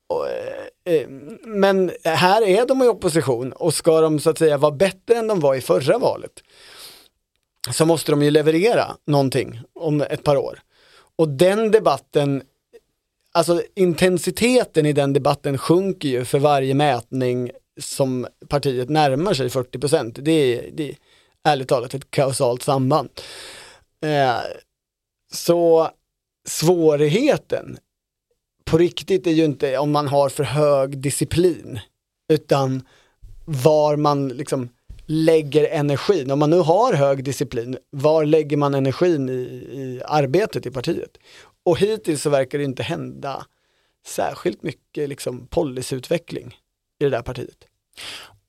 Och, 0.10 0.28
eh, 0.28 0.96
eh, 0.96 1.08
Men 1.46 1.92
här 2.04 2.48
är 2.48 2.66
de 2.66 2.84
i 2.84 2.88
opposition 2.88 3.52
och 3.52 3.74
ska 3.74 4.02
de 4.02 4.20
så 4.20 4.30
att 4.30 4.38
säga 4.38 4.58
vara 4.58 4.72
bättre 4.72 5.16
än 5.16 5.28
de 5.28 5.40
var 5.40 5.56
i 5.56 5.62
förra 5.62 5.98
valet 5.98 6.32
så 7.72 7.86
måste 7.86 8.12
de 8.12 8.22
ju 8.22 8.32
leverera 8.32 8.96
någonting 9.06 9.62
om 9.74 10.02
ett 10.02 10.24
par 10.24 10.38
år. 10.38 10.60
Och 11.16 11.30
den 11.30 11.72
debatten, 11.72 12.44
alltså 13.32 13.64
intensiteten 13.76 14.86
i 14.86 14.94
den 14.94 15.14
debatten 15.14 15.58
sjunker 15.58 16.10
ju 16.10 16.26
för 16.26 16.40
varje 16.40 16.74
mätning 16.74 17.52
som 17.80 18.28
partiet 18.48 18.90
närmar 18.90 19.34
sig 19.34 19.50
40 19.50 19.80
procent. 19.80 20.18
Det 20.22 20.32
är, 20.32 20.72
det 20.72 20.90
är 20.90 20.96
ärligt 21.44 21.68
talat 21.68 21.94
ett 21.94 22.12
kausalt 22.12 22.64
samband. 22.64 23.10
Eh, 24.06 24.40
så 25.32 25.90
svårigheten 26.48 27.78
på 28.66 28.78
riktigt 28.78 29.28
är 29.28 29.32
ju 29.32 29.46
inte 29.46 29.78
om 29.78 29.92
man 29.92 30.08
har 30.08 30.30
för 30.30 30.44
hög 30.44 30.98
disciplin, 30.98 31.80
utan 32.34 32.88
var 33.46 33.96
man 33.96 34.28
liksom 34.28 34.70
lägger 35.12 35.68
energin. 35.72 36.32
Om 36.32 36.40
man 36.40 36.50
nu 36.50 36.60
har 36.60 36.94
hög 36.94 37.24
disciplin, 37.24 37.78
var 37.90 38.26
lägger 38.26 38.58
man 38.58 38.74
energin 38.74 39.30
i, 39.30 39.34
i 39.34 40.02
arbetet 40.06 40.66
i 40.66 40.72
partiet? 40.72 41.18
Och 41.66 41.80
hittills 41.80 42.22
så 42.22 42.30
verkar 42.30 42.58
det 42.58 42.64
inte 42.64 42.84
hända 42.84 43.46
särskilt 44.08 44.64
mycket 44.64 45.10
liksom 45.10 45.48
policyutveckling 45.48 46.56
i 47.00 47.04
det 47.04 47.10
där 47.10 47.22
partiet. 47.22 47.58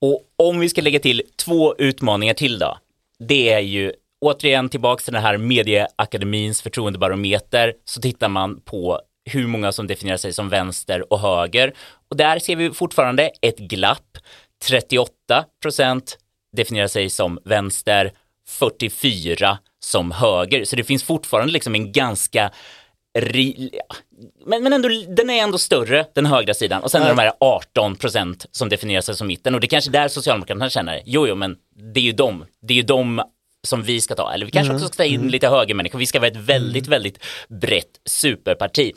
Och 0.00 0.22
om 0.36 0.61
vi 0.61 0.68
ska 0.68 0.80
lägga 0.80 0.98
till 0.98 1.22
två 1.36 1.74
utmaningar 1.78 2.34
till 2.34 2.58
då. 2.58 2.78
Det 3.18 3.52
är 3.52 3.61
ju 3.61 3.92
återigen 4.20 4.68
tillbaks 4.68 5.04
till 5.04 5.12
den 5.12 5.22
här 5.22 5.38
medieakademins 5.38 6.62
förtroendebarometer 6.62 7.74
så 7.84 8.00
tittar 8.00 8.28
man 8.28 8.61
på 8.61 9.00
hur 9.24 9.46
många 9.46 9.72
som 9.72 9.86
definierar 9.86 10.16
sig 10.16 10.32
som 10.32 10.48
vänster 10.48 11.12
och 11.12 11.20
höger. 11.20 11.74
Och 12.08 12.16
där 12.16 12.38
ser 12.38 12.56
vi 12.56 12.70
fortfarande 12.70 13.30
ett 13.42 13.58
glapp. 13.58 14.18
38 14.68 15.44
procent 15.62 16.18
definierar 16.57 16.88
sig 16.88 17.11
som 17.11 17.38
vänster, 17.44 18.12
44 18.48 19.59
som 19.80 20.11
höger. 20.12 20.64
Så 20.64 20.76
det 20.76 20.84
finns 20.84 21.05
fortfarande 21.05 21.53
liksom 21.53 21.74
en 21.74 21.92
ganska 21.92 22.51
ri- 23.18 23.70
men, 24.46 24.62
men 24.62 24.72
ändå, 24.72 24.88
den 25.09 25.30
är 25.30 25.42
ändå 25.42 25.59
större, 25.59 26.07
den 26.14 26.26
högra 26.26 26.55
sidan. 26.55 26.82
Och 26.82 26.90
sen 26.90 27.03
är 27.03 27.09
de 27.09 27.18
här 27.18 27.32
18 27.40 27.96
procent 27.96 28.46
som 28.51 28.68
definierar 28.68 29.01
sig 29.01 29.16
som 29.16 29.26
mitten. 29.26 29.55
Och 29.55 29.61
det 29.61 29.66
är 29.66 29.68
kanske 29.68 29.90
där 29.90 30.09
Socialdemokraterna 30.09 30.70
känner, 30.70 31.03
jo, 31.05 31.26
jo, 31.28 31.34
men 31.34 31.57
det 31.94 32.01
är 32.01 32.05
ju 32.05 32.12
dem. 32.12 32.44
Det 32.62 32.74
är 32.74 32.76
ju 32.76 32.82
dem 32.82 33.22
som 33.66 33.82
vi 33.82 34.01
ska 34.01 34.14
ta. 34.14 34.32
Eller 34.32 34.46
vi 34.46 34.53
kanske 34.53 34.74
också 34.74 34.86
ska 34.86 34.96
ta 34.96 35.05
in 35.05 35.28
lite 35.28 35.48
högermänniskor. 35.48 35.98
Vi 35.98 36.07
ska 36.07 36.20
vara 36.20 36.28
ett 36.30 36.36
väldigt, 36.36 36.86
väldigt 36.86 37.18
brett 37.48 38.01
superparti. 38.05 38.92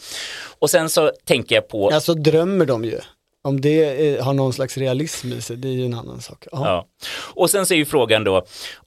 Och 0.60 0.70
sen 0.70 0.90
så 0.90 1.12
tänker 1.26 1.56
jag 1.56 1.68
på 1.68 1.90
Alltså 1.90 2.14
drömmer 2.14 2.66
de 2.66 2.86
ju. 2.86 3.00
Om 3.44 3.62
det 3.62 3.84
är, 3.84 4.22
har 4.22 4.34
någon 4.34 4.54
slags 4.54 4.78
realism 4.78 5.34
i 5.34 5.42
sig, 5.42 5.58
det 5.58 5.68
är 5.68 5.74
ju 5.74 5.86
en 5.86 5.94
annan 5.94 6.22
sak. 6.22 6.46
Ja. 6.52 6.68
Ja. 6.68 6.88
Och 7.36 7.50
sen 7.50 7.66
så 7.66 7.74
är 7.74 7.78
ju 7.78 7.86
frågan 7.86 8.24
då 8.24 8.46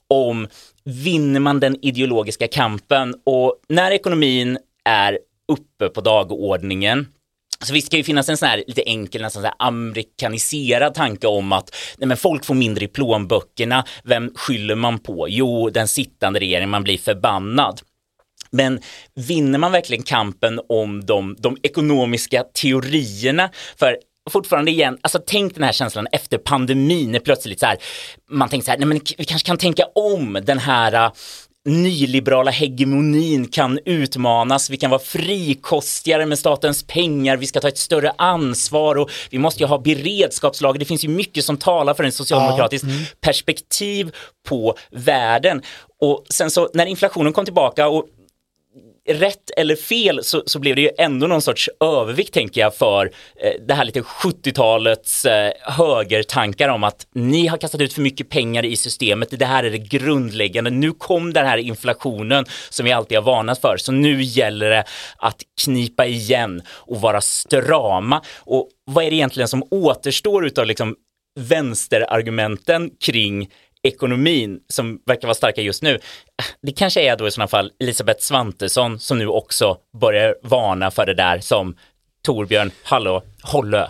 om 0.09 0.47
vinner 0.83 1.39
man 1.39 1.59
den 1.59 1.85
ideologiska 1.85 2.47
kampen 2.47 3.15
och 3.25 3.55
när 3.69 3.91
ekonomin 3.91 4.57
är 4.85 5.19
uppe 5.47 5.89
på 5.89 6.01
dagordningen 6.01 7.07
så 7.65 7.73
visst 7.73 7.89
kan 7.89 7.97
ju 7.97 8.03
finnas 8.03 8.29
en 8.29 8.37
sån 8.37 8.47
här 8.47 8.63
lite 8.67 8.81
enkel, 8.81 9.21
nästan 9.21 9.41
så 9.41 9.47
här 9.47 9.55
amerikaniserad 9.59 10.93
tanke 10.93 11.27
om 11.27 11.51
att 11.51 11.75
nej 11.97 12.07
men 12.07 12.17
folk 12.17 12.45
får 12.45 12.55
mindre 12.55 12.85
i 12.85 12.87
plånböckerna. 12.87 13.85
Vem 14.03 14.31
skyller 14.35 14.75
man 14.75 14.99
på? 14.99 15.29
Jo, 15.29 15.69
den 15.69 15.87
sittande 15.87 16.39
regeringen, 16.39 16.69
man 16.69 16.83
blir 16.83 16.97
förbannad. 16.97 17.81
Men 18.49 18.79
vinner 19.15 19.59
man 19.59 19.71
verkligen 19.71 20.03
kampen 20.03 20.59
om 20.69 21.05
de, 21.05 21.35
de 21.39 21.57
ekonomiska 21.63 22.43
teorierna? 22.43 23.49
För 23.75 23.97
fortfarande 24.29 24.71
igen, 24.71 24.97
alltså 25.01 25.19
tänk 25.27 25.53
den 25.53 25.63
här 25.63 25.71
känslan 25.71 26.07
efter 26.11 26.37
pandemin 26.37 27.11
när 27.11 27.19
plötsligt 27.19 27.59
så 27.59 27.65
här, 27.65 27.77
man 28.31 28.49
tänker 28.49 28.65
så 28.65 28.71
här, 28.71 28.77
nej 28.77 28.87
men 28.87 29.01
vi 29.17 29.25
kanske 29.25 29.47
kan 29.47 29.57
tänka 29.57 29.83
om 29.95 30.39
den 30.43 30.59
här 30.59 30.93
äh, 30.93 31.11
nyliberala 31.67 32.51
hegemonin 32.51 33.47
kan 33.47 33.79
utmanas, 33.85 34.69
vi 34.69 34.77
kan 34.77 34.89
vara 34.89 35.01
frikostigare 35.01 36.25
med 36.25 36.39
statens 36.39 36.83
pengar, 36.83 37.37
vi 37.37 37.47
ska 37.47 37.59
ta 37.59 37.67
ett 37.67 37.77
större 37.77 38.11
ansvar 38.17 38.95
och 38.95 39.11
vi 39.29 39.39
måste 39.39 39.63
ju 39.63 39.67
ha 39.67 39.77
beredskapslager. 39.77 40.79
Det 40.79 40.85
finns 40.85 41.03
ju 41.03 41.09
mycket 41.09 41.45
som 41.45 41.57
talar 41.57 41.93
för 41.93 42.03
en 42.03 42.11
socialdemokratisk 42.11 42.85
perspektiv 43.21 44.15
på 44.47 44.75
världen. 44.91 45.61
Och 46.01 46.25
sen 46.29 46.51
så 46.51 46.69
när 46.73 46.85
inflationen 46.85 47.33
kom 47.33 47.45
tillbaka 47.45 47.87
och 47.87 48.05
rätt 49.07 49.49
eller 49.57 49.75
fel 49.75 50.23
så, 50.23 50.43
så 50.45 50.59
blev 50.59 50.75
det 50.75 50.81
ju 50.81 50.89
ändå 50.97 51.27
någon 51.27 51.41
sorts 51.41 51.69
övervikt 51.79 52.33
tänker 52.33 52.61
jag 52.61 52.75
för 52.75 53.05
eh, 53.41 53.51
det 53.67 53.73
här 53.73 53.85
lite 53.85 54.01
70-talets 54.01 55.25
eh, 55.25 55.51
högertankar 55.61 56.69
om 56.69 56.83
att 56.83 57.07
ni 57.13 57.47
har 57.47 57.57
kastat 57.57 57.81
ut 57.81 57.93
för 57.93 58.01
mycket 58.01 58.29
pengar 58.29 58.65
i 58.65 58.75
systemet, 58.75 59.39
det 59.39 59.45
här 59.45 59.63
är 59.63 59.71
det 59.71 59.77
grundläggande, 59.77 60.69
nu 60.69 60.91
kom 60.91 61.33
den 61.33 61.45
här 61.45 61.57
inflationen 61.57 62.45
som 62.69 62.85
vi 62.85 62.91
alltid 62.91 63.17
har 63.17 63.25
varnat 63.25 63.61
för, 63.61 63.77
så 63.77 63.91
nu 63.91 64.23
gäller 64.23 64.69
det 64.69 64.83
att 65.17 65.41
knipa 65.61 66.05
igen 66.05 66.61
och 66.69 67.01
vara 67.01 67.21
strama. 67.21 68.21
Och 68.37 68.69
vad 68.85 69.05
är 69.05 69.09
det 69.09 69.15
egentligen 69.15 69.47
som 69.47 69.63
återstår 69.71 70.45
utav 70.45 70.65
liksom 70.65 70.95
vänsterargumenten 71.39 72.89
kring 73.01 73.49
ekonomin 73.83 74.59
som 74.69 74.99
verkar 75.05 75.27
vara 75.27 75.35
starka 75.35 75.61
just 75.61 75.83
nu. 75.83 75.99
Det 76.61 76.71
kanske 76.71 77.01
är 77.01 77.17
då 77.17 77.27
i 77.27 77.31
sådana 77.31 77.47
fall 77.47 77.71
Elisabeth 77.79 78.19
Svantesson 78.19 78.99
som 78.99 79.17
nu 79.17 79.27
också 79.27 79.77
börjar 80.01 80.35
varna 80.43 80.91
för 80.91 81.05
det 81.05 81.13
där 81.13 81.39
som 81.39 81.75
Torbjörn 82.23 82.71
Hallå, 82.83 83.23
Hollö, 83.43 83.87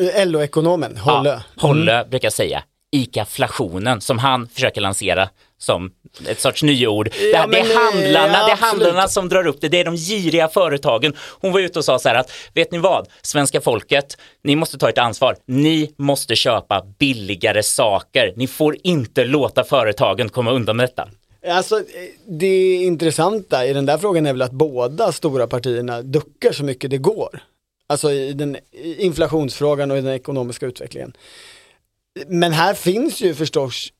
Eh, 0.00 0.26
LO-ekonomen, 0.26 0.96
Holle. 0.96 1.30
Ja, 1.30 1.42
Hollö 1.56 2.04
brukar 2.04 2.30
säga. 2.30 2.62
ICA-flationen 2.92 4.00
som 4.00 4.18
han 4.18 4.48
försöker 4.48 4.80
lansera 4.80 5.28
som 5.58 5.92
ett 6.28 6.40
sorts 6.40 6.62
nyord. 6.62 7.10
Det, 7.10 7.30
Ja, 7.30 7.38
här, 7.38 7.48
det 7.48 7.58
är 7.58 7.70
eh, 7.70 7.78
handlarna, 7.78 8.38
ja, 8.38 8.46
det 8.46 8.52
är 8.52 8.56
handlarna 8.56 9.08
som 9.08 9.28
drar 9.28 9.46
upp 9.46 9.60
det, 9.60 9.68
det 9.68 9.80
är 9.80 9.84
de 9.84 9.96
giriga 9.96 10.48
företagen. 10.48 11.14
Hon 11.40 11.52
var 11.52 11.60
ute 11.60 11.78
och 11.78 11.84
sa 11.84 11.98
så 11.98 12.08
här 12.08 12.16
att, 12.16 12.30
vet 12.54 12.72
ni 12.72 12.78
vad, 12.78 13.08
svenska 13.22 13.60
folket, 13.60 14.16
ni 14.44 14.56
måste 14.56 14.78
ta 14.78 14.88
ett 14.88 14.98
ansvar. 14.98 15.36
Ni 15.46 15.90
måste 15.96 16.36
köpa 16.36 16.86
billigare 16.98 17.62
saker. 17.62 18.32
Ni 18.36 18.46
får 18.46 18.76
inte 18.82 19.24
låta 19.24 19.64
företagen 19.64 20.28
komma 20.28 20.52
undan 20.52 20.76
med 20.76 20.88
detta. 20.88 21.08
Alltså 21.48 21.82
det 22.26 22.74
intressanta 22.74 23.66
i 23.66 23.72
den 23.72 23.86
där 23.86 23.98
frågan 23.98 24.26
är 24.26 24.32
väl 24.32 24.42
att 24.42 24.52
båda 24.52 25.12
stora 25.12 25.46
partierna 25.46 26.02
duckar 26.02 26.52
så 26.52 26.64
mycket 26.64 26.90
det 26.90 26.98
går. 26.98 27.42
Alltså 27.86 28.12
i 28.12 28.32
den 28.32 28.56
i 28.72 29.02
inflationsfrågan 29.02 29.90
och 29.90 29.98
i 29.98 30.00
den 30.00 30.14
ekonomiska 30.14 30.66
utvecklingen. 30.66 31.12
Men 32.26 32.52
här 32.52 32.74
finns 32.74 33.20
ju 33.20 33.34
förstås 33.34 33.92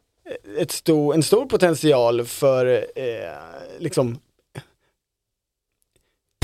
ett 0.59 0.73
stor, 0.73 1.15
en 1.15 1.23
stor 1.23 1.47
potential 1.47 2.25
för 2.25 2.87
eh, 2.97 3.31
liksom 3.79 4.19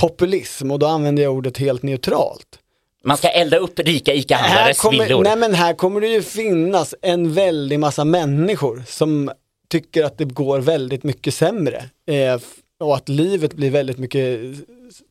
populism 0.00 0.70
och 0.70 0.78
då 0.78 0.86
använder 0.86 1.22
jag 1.22 1.32
ordet 1.32 1.58
helt 1.58 1.82
neutralt. 1.82 2.58
Man 3.04 3.16
ska 3.16 3.28
elda 3.28 3.56
upp 3.58 3.78
rika 3.78 4.14
ICA-handlares 4.14 4.92
villor. 4.92 5.22
nej 5.22 5.36
men 5.36 5.54
här 5.54 5.74
kommer 5.74 6.00
det 6.00 6.08
ju 6.08 6.22
finnas 6.22 6.94
en 7.02 7.32
väldig 7.32 7.80
massa 7.80 8.04
människor 8.04 8.82
som 8.86 9.30
tycker 9.68 10.04
att 10.04 10.18
det 10.18 10.24
går 10.24 10.58
väldigt 10.58 11.02
mycket 11.02 11.34
sämre. 11.34 11.84
Eh, 12.06 12.40
och 12.80 12.96
att 12.96 13.08
livet 13.08 13.54
blir 13.54 13.70
väldigt 13.70 13.98
mycket 13.98 14.40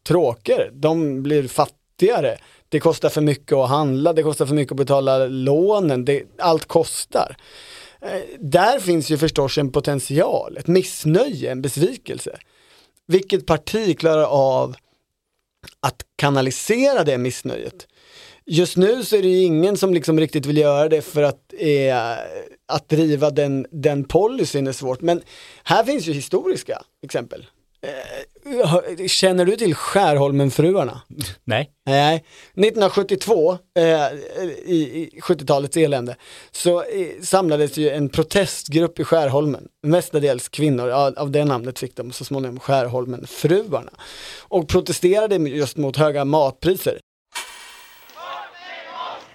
tråkigare. 0.07 0.69
De 0.71 1.23
blir 1.23 1.47
fattigare. 1.47 2.37
Det 2.69 2.79
kostar 2.79 3.09
för 3.09 3.21
mycket 3.21 3.53
att 3.53 3.69
handla, 3.69 4.13
det 4.13 4.23
kostar 4.23 4.45
för 4.45 4.55
mycket 4.55 4.71
att 4.71 4.77
betala 4.77 5.25
lånen, 5.25 6.05
det, 6.05 6.23
allt 6.37 6.65
kostar. 6.65 7.35
Eh, 8.01 8.21
där 8.39 8.79
finns 8.79 9.09
ju 9.09 9.17
förstås 9.17 9.57
en 9.57 9.71
potential, 9.71 10.57
ett 10.57 10.67
missnöje, 10.67 11.51
en 11.51 11.61
besvikelse. 11.61 12.37
Vilket 13.07 13.45
parti 13.45 13.99
klarar 13.99 14.23
av 14.23 14.75
att 15.79 16.05
kanalisera 16.15 17.03
det 17.03 17.17
missnöjet? 17.17 17.87
Just 18.45 18.77
nu 18.77 19.03
så 19.03 19.15
är 19.15 19.21
det 19.21 19.27
ju 19.27 19.43
ingen 19.43 19.77
som 19.77 19.93
liksom 19.93 20.19
riktigt 20.19 20.45
vill 20.45 20.57
göra 20.57 20.89
det 20.89 21.01
för 21.01 21.23
att, 21.23 21.53
eh, 21.57 22.17
att 22.65 22.89
driva 22.89 23.29
den, 23.29 23.65
den 23.71 24.03
policyn 24.03 24.67
är 24.67 24.71
svårt. 24.71 25.01
Men 25.01 25.21
här 25.63 25.83
finns 25.83 26.07
ju 26.07 26.13
historiska 26.13 26.81
exempel. 27.03 27.45
Eh, 27.81 29.07
känner 29.07 29.45
du 29.45 29.55
till 29.55 29.75
Skärholmenfruarna? 29.75 31.01
Nej. 31.43 31.69
Nej, 31.85 32.15
1972, 32.15 33.57
eh, 33.77 33.83
i, 34.65 35.09
i 35.13 35.19
70-talets 35.21 35.77
elände, 35.77 36.15
så 36.51 36.81
eh, 36.81 37.21
samlades 37.21 37.77
ju 37.77 37.89
en 37.89 38.09
protestgrupp 38.09 38.99
i 38.99 39.03
Skärholmen, 39.03 39.67
mestadels 39.83 40.49
kvinnor, 40.49 40.89
av, 40.89 41.13
av 41.17 41.31
det 41.31 41.45
namnet 41.45 41.79
fick 41.79 41.95
de 41.95 42.11
så 42.11 42.25
småningom 42.25 42.59
Skärholmenfruarna, 42.59 43.91
och 44.39 44.67
protesterade 44.67 45.35
just 45.35 45.77
mot 45.77 45.97
höga 45.97 46.25
matpriser. 46.25 46.99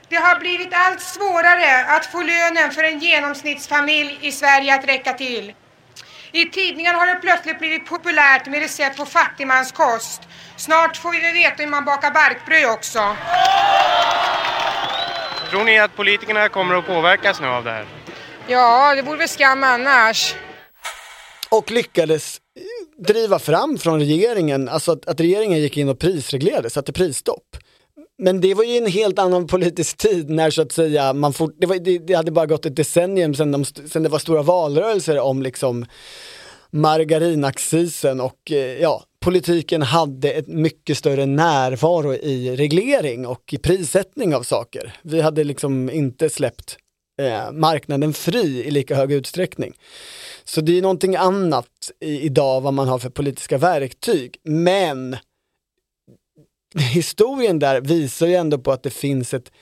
Det 0.08 0.16
har 0.16 0.40
blivit 0.40 0.68
allt 0.72 1.00
svårare 1.00 1.84
att 1.84 2.06
få 2.06 2.22
lönen 2.22 2.70
för 2.70 2.82
en 2.82 2.98
genomsnittsfamilj 2.98 4.18
i 4.22 4.32
Sverige 4.32 4.74
att 4.74 4.88
räcka 4.88 5.12
till. 5.12 5.52
I 6.36 6.44
tidningar 6.50 6.94
har 6.94 7.06
det 7.06 7.20
plötsligt 7.20 7.58
blivit 7.58 7.86
populärt 7.86 8.46
med 8.46 8.60
recept 8.60 8.96
på 8.96 9.06
fattigmanskost. 9.06 10.22
Snart 10.56 10.96
får 10.96 11.10
vi 11.12 11.32
veta 11.32 11.62
hur 11.62 11.70
man 11.70 11.84
bakar 11.84 12.10
barkbröd 12.10 12.70
också. 12.70 13.16
Tror 15.50 15.64
ni 15.64 15.78
att 15.78 15.96
politikerna 15.96 16.48
kommer 16.48 16.74
att 16.74 16.86
påverkas 16.86 17.40
nu 17.40 17.46
av 17.46 17.64
det 17.64 17.70
här? 17.70 17.86
Ja, 18.46 18.94
det 18.94 19.02
vore 19.02 19.18
väl 19.18 19.28
skam 19.28 19.64
annars. 19.64 20.34
och 21.48 21.70
lyckades 21.70 22.40
driva 22.98 23.38
fram 23.38 23.78
från 23.78 23.98
regeringen, 23.98 24.68
alltså 24.68 24.92
att, 24.92 25.08
att 25.08 25.20
regeringen 25.20 25.58
gick 25.58 25.76
in 25.76 25.88
och 25.88 25.98
prisreglerade, 25.98 26.70
satte 26.70 26.92
prisstopp. 26.92 27.56
Men 28.18 28.40
det 28.40 28.54
var 28.54 28.64
ju 28.64 28.76
en 28.76 28.86
helt 28.86 29.18
annan 29.18 29.46
politisk 29.46 29.96
tid 29.96 30.30
när 30.30 30.50
så 30.50 30.62
att 30.62 30.72
säga 30.72 31.12
man 31.12 31.32
fort, 31.32 31.54
det, 31.58 31.66
var, 31.66 31.76
det, 31.76 31.98
det 31.98 32.14
hade 32.14 32.30
bara 32.30 32.46
gått 32.46 32.66
ett 32.66 32.76
decennium 32.76 33.34
sedan, 33.34 33.52
de, 33.52 33.64
sedan 33.64 34.02
det 34.02 34.08
var 34.08 34.18
stora 34.18 34.42
valrörelser 34.42 35.20
om 35.20 35.42
liksom 35.42 35.86
margarinaccisen 36.70 38.20
och 38.20 38.52
eh, 38.52 38.56
ja, 38.56 39.04
politiken 39.20 39.82
hade 39.82 40.30
ett 40.30 40.48
mycket 40.48 40.98
större 40.98 41.26
närvaro 41.26 42.14
i 42.14 42.56
reglering 42.56 43.26
och 43.26 43.52
i 43.52 43.58
prissättning 43.58 44.34
av 44.34 44.42
saker. 44.42 44.96
Vi 45.02 45.20
hade 45.20 45.44
liksom 45.44 45.90
inte 45.90 46.30
släppt 46.30 46.76
eh, 47.20 47.52
marknaden 47.52 48.12
fri 48.12 48.64
i 48.64 48.70
lika 48.70 48.96
hög 48.96 49.12
utsträckning. 49.12 49.74
Så 50.44 50.60
det 50.60 50.78
är 50.78 50.82
någonting 50.82 51.16
annat 51.16 51.90
i, 52.00 52.20
idag 52.20 52.60
vad 52.60 52.74
man 52.74 52.88
har 52.88 52.98
för 52.98 53.10
politiska 53.10 53.58
verktyg. 53.58 54.36
Men 54.44 55.16
historien 56.78 57.58
där 57.58 57.80
visar 57.80 58.26
ju 58.26 58.34
ändå 58.34 58.58
på 58.58 58.72
att 58.72 58.82
det 58.82 58.90
finns 58.90 59.34
ett, 59.34 59.52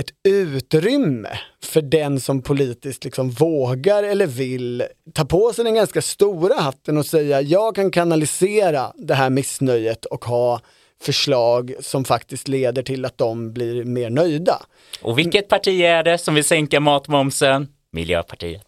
ett 0.00 0.10
utrymme 0.28 1.38
för 1.62 1.82
den 1.82 2.20
som 2.20 2.42
politiskt 2.42 3.04
liksom 3.04 3.30
vågar 3.30 4.02
eller 4.02 4.26
vill 4.26 4.84
ta 5.14 5.24
på 5.24 5.52
sig 5.52 5.64
den 5.64 5.74
ganska 5.74 6.02
stora 6.02 6.54
hatten 6.54 6.98
och 6.98 7.06
säga 7.06 7.40
jag 7.40 7.74
kan 7.74 7.90
kanalisera 7.90 8.92
det 8.96 9.14
här 9.14 9.30
missnöjet 9.30 10.04
och 10.04 10.24
ha 10.24 10.60
förslag 11.02 11.74
som 11.80 12.04
faktiskt 12.04 12.48
leder 12.48 12.82
till 12.82 13.04
att 13.04 13.18
de 13.18 13.52
blir 13.52 13.84
mer 13.84 14.10
nöjda. 14.10 14.62
Och 15.02 15.18
vilket 15.18 15.48
parti 15.48 15.80
är 15.80 16.02
det 16.02 16.18
som 16.18 16.34
vill 16.34 16.44
sänka 16.44 16.80
matmomsen? 16.80 17.68
Miljöpartiet. 17.92 18.66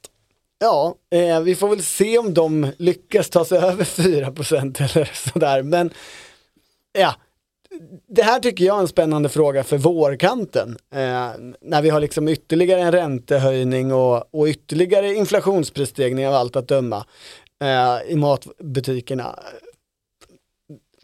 Ja, 0.58 0.94
eh, 1.10 1.40
vi 1.40 1.54
får 1.54 1.68
väl 1.68 1.82
se 1.82 2.18
om 2.18 2.34
de 2.34 2.72
lyckas 2.78 3.30
ta 3.30 3.44
sig 3.44 3.58
över 3.58 3.84
4% 3.84 4.80
eller 4.80 5.10
sådär. 5.32 5.62
Men 5.62 5.90
ja, 6.92 7.14
det 8.08 8.22
här 8.22 8.40
tycker 8.40 8.64
jag 8.64 8.76
är 8.76 8.80
en 8.80 8.88
spännande 8.88 9.28
fråga 9.28 9.64
för 9.64 9.78
vårkanten. 9.78 10.76
Eh, 10.94 11.30
när 11.60 11.82
vi 11.82 11.90
har 11.90 12.00
liksom 12.00 12.28
ytterligare 12.28 12.80
en 12.80 12.92
räntehöjning 12.92 13.92
och, 13.92 14.34
och 14.34 14.46
ytterligare 14.46 15.14
inflationsprisstegring 15.14 16.28
av 16.28 16.34
allt 16.34 16.56
att 16.56 16.68
döma 16.68 17.06
eh, 17.62 18.12
i 18.12 18.16
matbutikerna. 18.16 19.38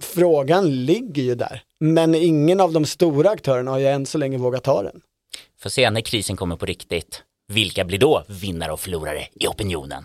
Frågan 0.00 0.84
ligger 0.84 1.22
ju 1.22 1.34
där, 1.34 1.62
men 1.80 2.14
ingen 2.14 2.60
av 2.60 2.72
de 2.72 2.84
stora 2.84 3.30
aktörerna 3.30 3.70
har 3.70 3.78
ju 3.78 3.86
än 3.86 4.06
så 4.06 4.18
länge 4.18 4.38
vågat 4.38 4.64
ta 4.64 4.82
den. 4.82 5.00
Får 5.60 5.70
se 5.70 5.90
när 5.90 6.00
krisen 6.00 6.36
kommer 6.36 6.56
på 6.56 6.66
riktigt. 6.66 7.22
Vilka 7.52 7.84
blir 7.84 7.98
då 7.98 8.24
vinnare 8.28 8.72
och 8.72 8.80
förlorare 8.80 9.26
i 9.34 9.46
opinionen? 9.46 10.04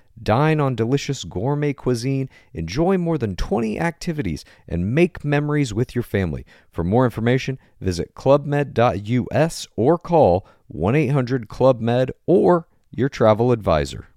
Dine 0.23 0.59
on 0.59 0.75
delicious 0.75 1.23
gourmet 1.23 1.73
cuisine, 1.73 2.29
enjoy 2.53 2.97
more 2.97 3.17
than 3.17 3.35
20 3.35 3.79
activities, 3.79 4.45
and 4.67 4.93
make 4.95 5.25
memories 5.25 5.73
with 5.73 5.95
your 5.95 6.03
family. 6.03 6.45
For 6.71 6.83
more 6.83 7.05
information, 7.05 7.57
visit 7.79 8.13
clubmed.us 8.13 9.67
or 9.75 9.97
call 9.97 10.47
1 10.67 10.95
800 10.95 11.47
Club 11.47 11.81
Med 11.81 12.11
or 12.27 12.67
your 12.91 13.09
travel 13.09 13.51
advisor. 13.51 14.07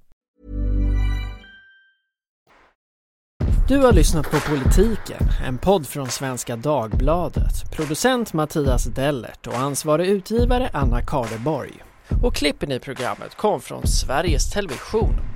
Du 3.69 3.79
har 3.79 3.93
lyssnat 3.93 4.31
på 4.31 4.41
Politiken, 4.51 5.29
en 5.47 5.59
podd 5.59 5.87
från 5.87 6.07
Svenska 6.07 6.57
Dagbladet. 6.57 7.73
Producent 7.73 8.33
Mattias 8.33 8.85
Dellert 8.85 9.47
och 9.47 9.55
ansvarig 9.55 10.07
utgivare 10.07 10.71
Anna 10.73 11.03
Kardeborg. 11.03 11.83
Och 12.23 12.35
klippen 12.35 12.73
i 12.73 12.79
programmet 12.79 13.35
kom 13.35 13.61
från 13.61 13.87
Sveriges 13.87 14.51
Television 14.51 15.34